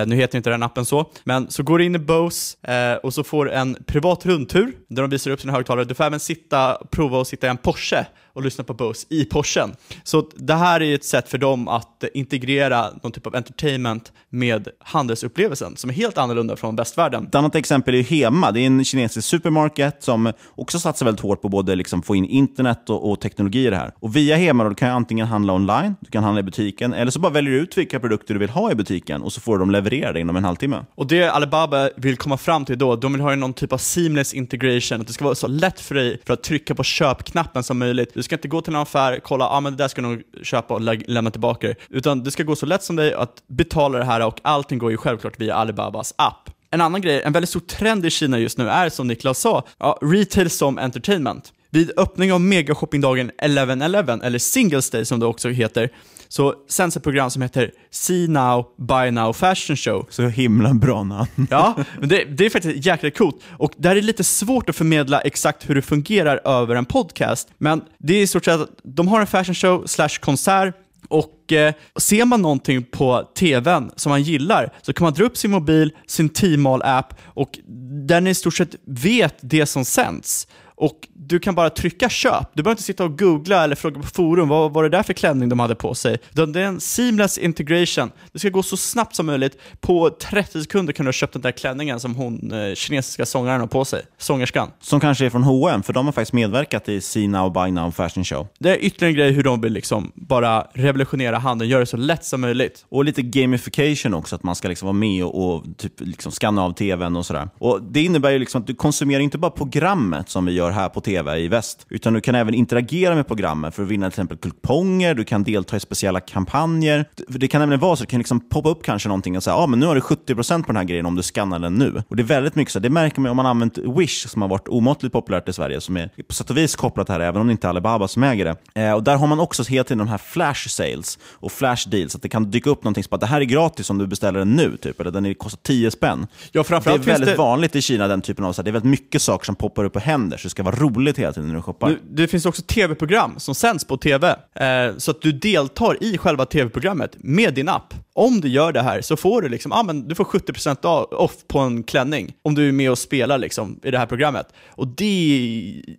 Nu 0.08 0.16
heter 0.16 0.38
inte 0.38 0.50
den 0.50 0.64
appen 0.64 0.86
så, 0.86 1.09
men 1.24 1.52
så 1.52 1.64
går 1.64 1.78
du 1.78 1.86
in 1.86 1.96
i 1.96 2.00
Bose 2.00 2.58
eh, 2.62 2.94
och 2.94 3.14
så 3.14 3.24
får 3.24 3.52
en 3.52 3.78
privat 3.86 4.26
rundtur 4.26 4.74
där 4.88 5.02
de 5.02 5.10
visar 5.12 5.32
upp 5.32 5.42
sina 5.42 5.54
högtalare. 5.54 5.86
Du 5.86 5.96
får 5.96 6.04
även 6.04 6.20
sitta, 6.20 6.78
prova 6.92 7.22
att 7.22 7.28
sitta 7.28 7.48
i 7.48 7.50
en 7.50 7.58
Porsche 7.58 8.06
och 8.34 8.44
lyssna 8.44 8.64
på 8.64 8.74
Bose 8.74 9.08
i 9.10 9.26
Porschen. 9.26 9.76
Så 10.04 10.30
det 10.36 10.54
här 10.54 10.82
är 10.82 10.96
ett 10.96 11.06
sätt 11.06 11.30
för 11.30 11.38
dem 11.38 11.68
att 11.68 12.04
eh, 12.04 12.10
integrera 12.14 12.86
någon 13.04 13.12
typ 13.12 13.28
av 13.28 13.36
entertainment 13.36 14.12
med 14.30 14.68
handelsupplevelsen 14.80 15.78
som 15.78 15.90
är 15.90 15.94
helt 15.94 16.18
annorlunda 16.18 16.56
från 16.56 16.76
västvärlden. 16.76 17.28
Ett 17.28 17.36
annat 17.36 17.56
exempel 17.56 17.96
är 17.96 18.04
Hema. 18.04 18.52
Det 18.52 18.60
är 18.60 18.66
en 18.66 18.84
kinesisk 18.84 19.28
supermarket 19.28 20.04
som 20.04 20.34
också 20.56 20.80
satsar 20.80 21.06
väldigt 21.06 21.22
hårt 21.22 21.42
på 21.42 21.50
både 21.50 21.76
liksom 21.76 22.02
få 22.02 22.16
in 22.16 22.26
internet 22.26 22.90
och, 22.90 23.12
och 23.12 23.22
teknologi 23.22 23.68
i 23.68 23.70
det 23.70 23.76
här. 23.76 23.92
Och 24.00 24.16
via 24.16 24.36
Hema 24.36 24.64
då, 24.64 24.70
du 24.70 24.76
kan 24.76 24.90
antingen 24.90 25.28
handla 25.28 25.54
online, 25.54 25.96
du 26.00 26.12
kan 26.12 26.24
handla 26.24 26.40
i 26.40 26.44
butiken, 26.44 26.94
eller 26.94 27.12
så 27.12 27.20
bara 27.20 27.32
väljer 27.32 27.54
du 27.54 27.60
ut 27.60 27.78
vilka 27.78 28.00
produkter 28.00 28.34
du 28.34 28.40
vill 28.40 28.50
ha 28.50 28.72
i 28.72 28.76
butiken 28.76 29.22
och 29.22 29.34
så 29.34 29.42
får 29.42 29.54
du 29.54 29.60
dem 29.60 29.72
levererade 29.72 30.20
inom 30.20 30.36
en 30.36 30.44
halvtimme. 30.44 30.86
Och 30.96 31.08
det 31.08 31.24
Alibaba 31.24 31.90
vill 31.96 32.18
komma 32.18 32.38
fram 32.38 32.66
till 32.66 32.78
då, 32.78 32.96
de 32.96 33.14
vill 33.14 33.22
ha 33.22 33.36
någon 33.36 33.54
typ 33.54 33.74
av 33.74 33.78
seamless 33.78 34.34
integration, 34.34 35.02
att 35.02 35.08
det 35.08 35.14
ska 35.14 35.26
vara 35.26 35.36
så 35.36 35.48
lätt 35.48 35.80
för 35.80 35.96
dig 35.96 36.22
för 36.26 36.34
att 36.34 36.44
trycka 36.44 36.76
på 36.76 36.84
köpknappen 36.84 37.64
som 37.64 37.80
möjligt. 37.80 38.14
Du 38.14 38.24
ska 38.24 38.36
inte 38.36 38.48
gå 38.48 38.62
till 38.62 38.74
en 38.74 38.82
affär, 38.82 39.20
kolla, 39.24 39.46
ja 39.46 39.50
ah, 39.50 39.60
men 39.60 39.74
det 39.74 39.84
där 39.84 39.88
ska 39.88 40.02
jag 40.02 40.10
nog 40.10 40.22
köpa 40.44 40.74
och 40.74 40.82
lä 40.82 41.02
lämna 41.08 41.32
tillbaka 41.32 41.68
det. 41.68 41.76
Utan 41.90 42.24
det 42.24 42.32
ska 42.32 42.44
gå 42.44 42.56
så 42.56 42.66
lätt 42.66 42.84
som 42.84 42.96
dig 42.96 43.14
att 43.14 43.44
betala 43.48 43.98
det 43.98 44.06
här 44.06 44.26
och 44.26 44.40
allting 44.42 44.80
går 44.80 44.92
ju 44.92 44.98
självklart 44.98 45.42
via 45.42 45.56
Alibabas 45.56 46.14
app. 46.18 46.50
En 46.72 46.82
annan 46.82 47.02
grej, 47.02 47.22
en 47.22 47.34
väldigt 47.34 47.50
stor 47.50 47.60
trend 47.60 48.06
i 48.06 48.10
Kina 48.10 48.40
just 48.40 48.58
nu 48.58 48.70
är 48.70 48.90
som 48.90 49.08
Niklas 49.08 49.40
sa, 49.40 49.64
ja, 49.78 50.00
retail 50.02 50.50
som 50.50 50.78
entertainment. 50.78 51.54
Vid 51.70 51.92
öppning 51.98 52.34
av 52.34 52.42
megashoppingdagen 52.42 53.32
11.11, 53.38 54.24
eller 54.24 54.40
Singles 54.40 54.90
Day 54.90 55.06
som 55.06 55.20
det 55.20 55.26
också 55.26 55.50
heter, 55.50 55.90
så 56.30 56.54
sänds 56.70 56.98
ett 56.98 57.04
program 57.04 57.30
som 57.30 57.42
heter 57.42 57.72
See 57.92 58.28
Now, 58.28 58.66
Buy 58.78 59.12
Now 59.12 59.34
Fashion 59.34 59.76
Show. 59.76 60.08
Så 60.10 60.28
himla 60.28 60.74
bra 60.74 61.04
namn. 61.04 61.48
Ja, 61.50 61.76
men 62.00 62.10
det, 62.10 62.24
det 62.24 62.46
är 62.46 62.50
faktiskt 62.50 62.86
jäkligt 62.86 63.18
coolt. 63.18 63.36
Och 63.48 63.72
där 63.78 63.92
är 63.92 63.96
det 63.96 64.02
lite 64.02 64.24
svårt 64.24 64.70
att 64.70 64.76
förmedla 64.76 65.22
exakt 65.22 65.70
hur 65.70 65.76
det 65.76 65.82
fungerar 65.82 66.48
över 66.48 66.76
en 66.76 66.86
podcast. 66.86 67.48
Men 67.58 67.82
det 67.98 68.14
är 68.14 68.22
i 68.22 68.28
stort 68.28 68.46
sett 68.46 68.62
att 68.62 68.70
de 68.84 69.08
har 69.08 69.22
en 69.22 69.28
fashion 69.28 69.56
show 69.56 69.84
slash 69.86 70.20
konsert 70.20 70.76
och 71.08 71.52
eh, 71.52 71.74
ser 72.00 72.26
man 72.26 72.42
någonting 72.42 72.84
på 72.84 73.24
tvn 73.38 73.92
som 73.96 74.10
man 74.10 74.24
gillar 74.24 74.74
så 74.82 74.94
kan 74.94 75.06
man 75.06 75.14
dra 75.14 75.24
upp 75.24 75.38
sin 75.38 75.52
mobil, 75.52 75.92
sin 76.08 76.30
Tmall-app 76.30 77.14
och 77.26 77.60
den 78.08 78.28
i 78.28 78.36
stort 78.36 78.54
sett 78.54 78.76
vet 78.86 79.36
det 79.42 79.66
som 79.66 79.86
sänds. 79.86 80.48
Och 80.80 81.08
du 81.14 81.40
kan 81.40 81.56
bara 81.56 81.70
trycka 81.70 82.10
köp. 82.10 82.48
Du 82.54 82.64
behöver 82.64 82.72
inte 82.72 82.84
sitta 82.84 83.04
och 83.04 83.20
googla 83.20 83.64
eller 83.64 83.76
fråga 83.76 84.02
på 84.02 84.08
forum 84.08 84.48
vad 84.48 84.74
var 84.74 84.84
det 84.84 84.90
där 84.90 85.04
för 85.04 85.14
klänning 85.14 85.50
de 85.50 85.60
hade 85.60 85.76
på 85.76 85.96
sig. 85.96 86.18
Det 86.32 86.42
är 86.42 86.58
en 86.58 86.80
seamless 86.80 87.38
integration. 87.38 88.12
Det 88.32 88.40
ska 88.40 88.50
gå 88.50 88.64
så 88.64 88.78
snabbt 88.78 89.16
som 89.16 89.26
möjligt. 89.26 89.58
På 89.80 90.10
30 90.10 90.62
sekunder 90.62 90.94
kan 90.94 91.06
du 91.06 91.08
ha 91.08 91.14
köpt 91.14 91.34
den 91.34 91.42
där 91.42 91.52
klänningen 91.52 92.00
som 92.00 92.16
hon 92.16 92.52
eh, 92.52 92.76
kinesiska 92.76 93.26
sångaren 93.26 93.60
har 93.60 93.68
på 93.68 93.86
sig. 93.86 94.02
Sångerskan. 94.18 94.72
Som 94.82 95.00
kanske 95.00 95.26
är 95.26 95.30
från 95.30 95.44
H&M 95.44 95.84
för 95.84 95.94
de 95.94 96.06
har 96.06 96.14
faktiskt 96.14 96.34
medverkat 96.34 96.90
i 96.90 97.02
See 97.02 97.28
Now, 97.28 97.54
Buy 97.54 97.72
Now 97.72 97.92
Fashion 97.92 98.26
Show. 98.26 98.48
Det 98.60 98.70
är 98.70 98.78
ytterligare 98.78 99.12
en 99.12 99.16
grej 99.16 99.32
hur 99.32 99.44
de 99.44 99.62
vill 99.62 99.74
liksom 99.74 100.12
bara 100.16 100.68
revolutionera 100.74 101.38
handeln, 101.38 101.70
göra 101.70 101.80
det 101.80 101.86
så 101.86 101.98
lätt 101.98 102.26
som 102.26 102.42
möjligt. 102.42 102.86
Och 102.90 103.06
lite 103.06 103.22
gamification 103.22 104.14
också, 104.14 104.36
att 104.36 104.44
man 104.44 104.56
ska 104.56 104.68
liksom 104.68 104.86
vara 104.86 104.98
med 104.98 105.24
och, 105.24 105.56
och 105.56 105.64
typ 105.78 105.94
liksom 105.98 106.32
scanna 106.32 106.64
av 106.64 106.72
tvn 106.72 107.16
och 107.16 107.26
sådär. 107.26 107.50
Och 107.58 107.82
Det 107.84 108.02
innebär 108.02 108.32
ju 108.32 108.40
liksom 108.40 108.62
att 108.62 108.68
du 108.68 108.76
konsumerar 108.76 109.20
inte 109.20 109.38
bara 109.38 109.52
programmet 109.52 110.30
som 110.30 110.46
vi 110.46 110.52
gör 110.52 110.69
gör 110.70 110.76
här 110.82 110.90
på 110.90 111.02
tv 111.02 111.38
i 111.40 111.48
väst. 111.48 111.86
Utan 111.90 112.14
du 112.14 112.22
kan 112.22 112.36
även 112.36 112.54
interagera 112.54 113.16
med 113.16 113.28
programmen 113.28 113.72
för 113.72 113.84
att 113.84 113.90
vinna 113.90 114.06
till 114.06 114.12
exempel 114.14 114.38
kuponger, 114.38 115.14
du 115.14 115.24
kan 115.24 115.44
delta 115.44 115.78
i 115.78 115.80
speciella 115.80 116.20
kampanjer. 116.20 117.06
Det 117.28 117.48
kan 117.48 117.62
även 117.62 117.80
vara 117.80 117.96
så 117.96 118.04
att 118.04 118.08
det 118.10 118.12
kan 118.12 118.20
liksom 118.20 118.40
poppa 118.50 118.70
upp 118.70 118.84
kanske 118.84 119.10
någonting 119.10 119.38
och 119.38 119.44
säga 119.44 119.56
ah, 119.56 119.68
men 119.68 119.80
nu 119.80 119.86
har 119.86 119.96
du 119.96 120.02
70% 120.02 120.62
på 120.62 120.68
den 120.68 120.76
här 120.76 120.84
grejen 120.84 121.06
om 121.06 121.16
du 121.16 121.24
skannar 121.24 121.60
den 121.60 121.74
nu. 121.76 122.04
Och 122.10 122.16
Det 122.16 122.22
är 122.22 122.26
väldigt 122.26 122.56
mycket 122.56 122.72
så. 122.74 122.80
Det 122.80 122.90
märker 122.90 123.22
man 123.22 123.32
om 123.32 123.38
man 123.38 123.46
använt 123.46 123.78
Wish 123.78 124.28
som 124.28 124.42
har 124.42 124.50
varit 124.50 124.68
omåttligt 124.68 125.14
populärt 125.14 125.50
i 125.50 125.54
Sverige, 125.54 125.82
som 125.82 125.98
är 125.98 126.10
på 126.28 126.34
sätt 126.34 126.50
och 126.50 126.58
vis 126.58 126.76
kopplat 126.76 127.10
här, 127.10 127.20
även 127.20 127.42
om 127.42 127.48
det 127.48 127.52
inte 127.52 127.68
är 127.68 127.70
Alibaba 127.70 128.08
som 128.08 128.24
äger 128.24 128.46
det. 128.74 128.82
Eh, 128.82 128.94
och 128.94 129.04
Där 129.04 129.16
har 129.16 129.28
man 129.28 129.40
också 129.40 129.64
hela 129.64 129.84
tiden 129.84 129.98
de 129.98 130.08
här 130.08 130.18
flash 130.18 130.68
sales 130.70 131.20
och 131.32 131.52
flash 131.52 131.90
deals, 131.90 132.16
att 132.16 132.22
det 132.22 132.30
kan 132.30 132.52
dyka 132.52 132.70
upp 132.70 132.84
någonting 132.84 133.04
som 133.04 133.16
att 133.16 133.22
det 133.22 133.28
här 133.28 133.42
är 133.42 133.46
gratis 133.46 133.90
om 133.90 133.98
du 133.98 134.08
beställer 134.08 134.40
den 134.40 134.56
nu, 134.56 134.78
typ, 134.78 135.00
eller 135.02 135.12
den 135.12 135.36
kostar 135.36 135.60
10 135.64 135.92
spänn. 135.92 136.28
Ja, 136.52 136.64
det 136.70 136.76
är 136.76 136.98
väldigt 136.98 137.30
det- 137.30 137.36
vanligt 137.36 137.76
i 137.76 137.82
Kina, 137.82 138.08
den 138.08 138.22
typen 138.22 138.46
av 138.46 138.54
så 138.54 138.62
här, 138.62 138.64
det 138.64 138.70
är 138.70 138.72
väldigt 138.72 138.90
mycket 138.92 139.22
saker 139.22 139.46
som 139.46 139.56
poppar 139.56 139.84
upp 139.84 139.96
och 139.96 140.02
händer, 140.02 140.38
så 140.38 140.50
ska 140.60 140.64
vara 140.64 140.76
roligt 140.76 141.20
hela 141.20 141.34
tiden 141.34 141.48
när 141.50 141.56
du 141.56 141.62
shoppar. 141.62 141.90
Nu, 141.90 142.00
det 142.10 142.28
finns 142.28 142.46
också 142.46 142.62
tv-program 142.62 143.34
som 143.38 143.56
sänds 143.56 143.86
på 143.86 143.98
tv, 143.98 144.36
eh, 144.56 144.98
så 144.98 145.12
att 145.12 145.22
du 145.22 145.32
deltar 145.32 146.04
i 146.04 146.18
själva 146.18 146.46
tv-programmet 146.46 147.16
med 147.18 147.54
din 147.54 147.70
app. 147.70 147.94
Om 148.14 148.42
du 148.42 148.48
gör 148.48 148.72
det 148.72 148.82
här 148.82 149.02
så 149.02 149.18
får 149.18 149.42
du 149.42 149.50
liksom, 149.50 149.72
ah, 149.72 149.84
men 149.84 150.08
du 150.08 150.16
får 150.16 150.24
70% 150.24 150.86
av- 150.86 151.04
off 151.14 151.32
på 151.48 151.60
en 151.60 151.84
klänning 151.84 152.34
om 152.42 152.56
du 152.56 152.68
är 152.68 152.72
med 152.72 152.92
och 152.92 152.98
spelar 152.98 153.38
liksom, 153.38 153.80
i 153.84 153.92
det 153.92 153.98
här 153.98 154.06
programmet. 154.06 154.48
Och 154.70 154.88
det 154.88 155.06
är 155.06 155.96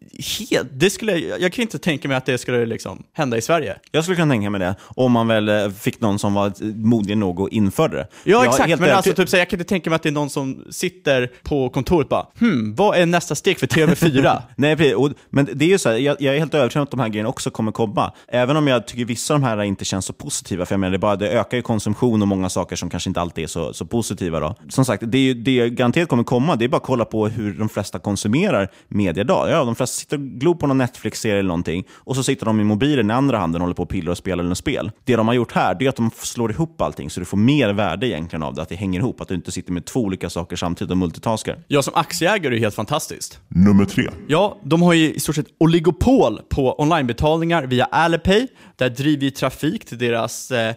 helt, 0.50 0.68
det 0.72 0.90
skulle, 0.90 1.18
jag 1.18 1.52
kan 1.52 1.62
inte 1.62 1.78
tänka 1.78 2.08
mig 2.08 2.16
att 2.16 2.26
det 2.26 2.38
skulle 2.38 2.66
liksom 2.66 3.02
hända 3.12 3.36
i 3.36 3.42
Sverige. 3.42 3.76
Jag 3.92 4.04
skulle 4.04 4.16
kunna 4.16 4.32
tänka 4.34 4.50
mig 4.50 4.60
det, 4.60 4.74
om 4.82 5.12
man 5.12 5.28
väl 5.28 5.48
eh, 5.48 5.70
fick 5.70 6.00
någon 6.00 6.18
som 6.18 6.34
var 6.34 6.52
modig 6.74 7.16
nog 7.16 7.40
och 7.40 7.48
införde 7.48 7.96
det. 7.96 8.06
Ja, 8.24 8.44
Jag 8.44 8.46
exakt. 8.46 8.80
Men 8.80 8.90
alltså, 8.90 9.12
typ, 9.12 9.28
så 9.28 9.36
jag 9.36 9.50
kan 9.50 9.58
inte 9.60 9.68
tänka 9.68 9.90
mig 9.90 9.94
att 9.96 10.02
det 10.02 10.08
är 10.08 10.12
någon 10.12 10.30
som 10.30 10.64
sitter 10.70 11.30
på 11.42 11.68
kontoret 11.68 12.04
och 12.04 12.08
bara 12.10 12.26
hmm, 12.38 12.74
vad 12.74 12.98
är 12.98 13.06
nästa 13.06 13.34
steg 13.34 13.58
för 13.58 13.66
TV4? 13.66 14.42
Nej, 14.56 14.76
precis. 14.76 14.94
Och, 14.94 15.10
men 15.30 15.48
det 15.54 15.64
är 15.64 15.68
ju 15.68 15.78
så 15.78 15.88
här, 15.88 15.96
jag, 15.96 16.16
jag 16.20 16.34
är 16.34 16.38
helt 16.38 16.54
övertygad 16.54 16.80
om 16.80 16.84
att 16.84 16.90
de 16.90 17.00
här 17.00 17.08
grejerna 17.08 17.28
också 17.28 17.50
kommer 17.50 17.72
komma. 17.72 18.12
Även 18.28 18.56
om 18.56 18.66
jag 18.66 18.86
tycker 18.86 19.04
vissa 19.04 19.34
av 19.34 19.40
de 19.40 19.46
här 19.46 19.62
inte 19.62 19.84
känns 19.84 20.06
så 20.06 20.12
positiva. 20.12 20.66
För 20.66 20.72
jag 20.74 20.80
menar, 20.80 20.92
det, 20.92 20.98
bara, 20.98 21.16
det 21.16 21.30
ökar 21.30 21.56
ju 21.56 21.62
konsumtion 21.62 22.22
och 22.22 22.28
många 22.28 22.48
saker 22.48 22.76
som 22.76 22.90
kanske 22.90 23.10
inte 23.10 23.20
alltid 23.20 23.44
är 23.44 23.48
så, 23.48 23.72
så 23.72 23.86
positiva. 23.86 24.40
Då. 24.40 24.54
Som 24.68 24.84
sagt, 24.84 25.02
det, 25.06 25.18
är 25.18 25.22
ju- 25.22 25.34
det 25.34 25.70
garanterat 25.70 26.08
kommer 26.08 26.24
komma. 26.24 26.56
Det 26.56 26.64
är 26.64 26.68
bara 26.68 26.76
att 26.76 26.82
kolla 26.82 27.04
på 27.04 27.28
hur 27.28 27.52
de 27.54 27.68
flesta 27.68 27.98
konsumerar 27.98 28.68
media 28.88 29.20
idag. 29.24 29.50
Ja, 29.50 29.64
de 29.64 29.74
flesta 29.76 29.94
sitter 30.00 30.16
och 30.16 30.22
glor 30.22 30.54
på 30.54 30.66
någon 30.66 30.78
Netflix-serie 30.78 31.38
eller 31.38 31.48
någonting 31.48 31.84
och 31.92 32.16
så 32.16 32.22
sitter 32.22 32.46
de 32.46 32.60
i 32.60 32.64
mobilen 32.64 33.10
i 33.10 33.14
andra 33.14 33.38
handen 33.38 33.60
och 33.60 33.64
håller 33.66 33.74
på 33.74 33.82
och 33.82 33.88
pillar 33.88 34.10
och 34.10 34.18
spelar 34.18 34.44
något 34.44 34.58
spel. 34.58 34.90
Det 35.04 35.16
de 35.16 35.28
har 35.28 35.34
gjort 35.34 35.52
här 35.52 35.74
det 35.74 35.84
är 35.84 35.88
att 35.88 35.96
de 35.96 36.10
slår 36.16 36.50
ihop 36.50 36.80
allting 36.80 37.10
så 37.10 37.20
du 37.20 37.26
får 37.26 37.36
mer 37.36 37.72
värde 37.72 38.06
egentligen 38.08 38.42
av 38.42 38.54
det. 38.54 38.62
Att 38.62 38.68
det 38.68 38.74
hänger 38.76 39.00
ihop. 39.00 39.20
Att 39.20 39.28
du 39.28 39.34
inte 39.34 39.52
sitter 39.52 39.72
med 39.72 39.84
två 39.84 40.00
olika 40.00 40.30
saker 40.30 40.56
samtidigt 40.56 40.90
och 40.90 40.96
multitaskar. 40.98 41.58
Jag 41.68 41.84
som 41.84 41.94
aktieägare 41.96 42.46
är 42.46 42.50
det 42.50 42.58
helt 42.58 42.74
fantastiskt. 42.74 43.40
Nummer 43.48 43.84
tre. 43.84 44.04
Ja, 44.26 44.39
Ja, 44.40 44.56
de 44.62 44.82
har 44.82 44.92
ju 44.92 45.12
i 45.14 45.20
stort 45.20 45.34
sett 45.34 45.46
oligopol 45.58 46.40
på 46.48 46.74
onlinebetalningar 46.80 47.66
via 47.66 47.84
Alipay. 47.84 48.46
Där 48.80 48.90
driver 48.90 49.24
ju 49.24 49.30
trafik 49.30 49.84
till 49.84 49.98
deras 49.98 50.50
eh, 50.50 50.74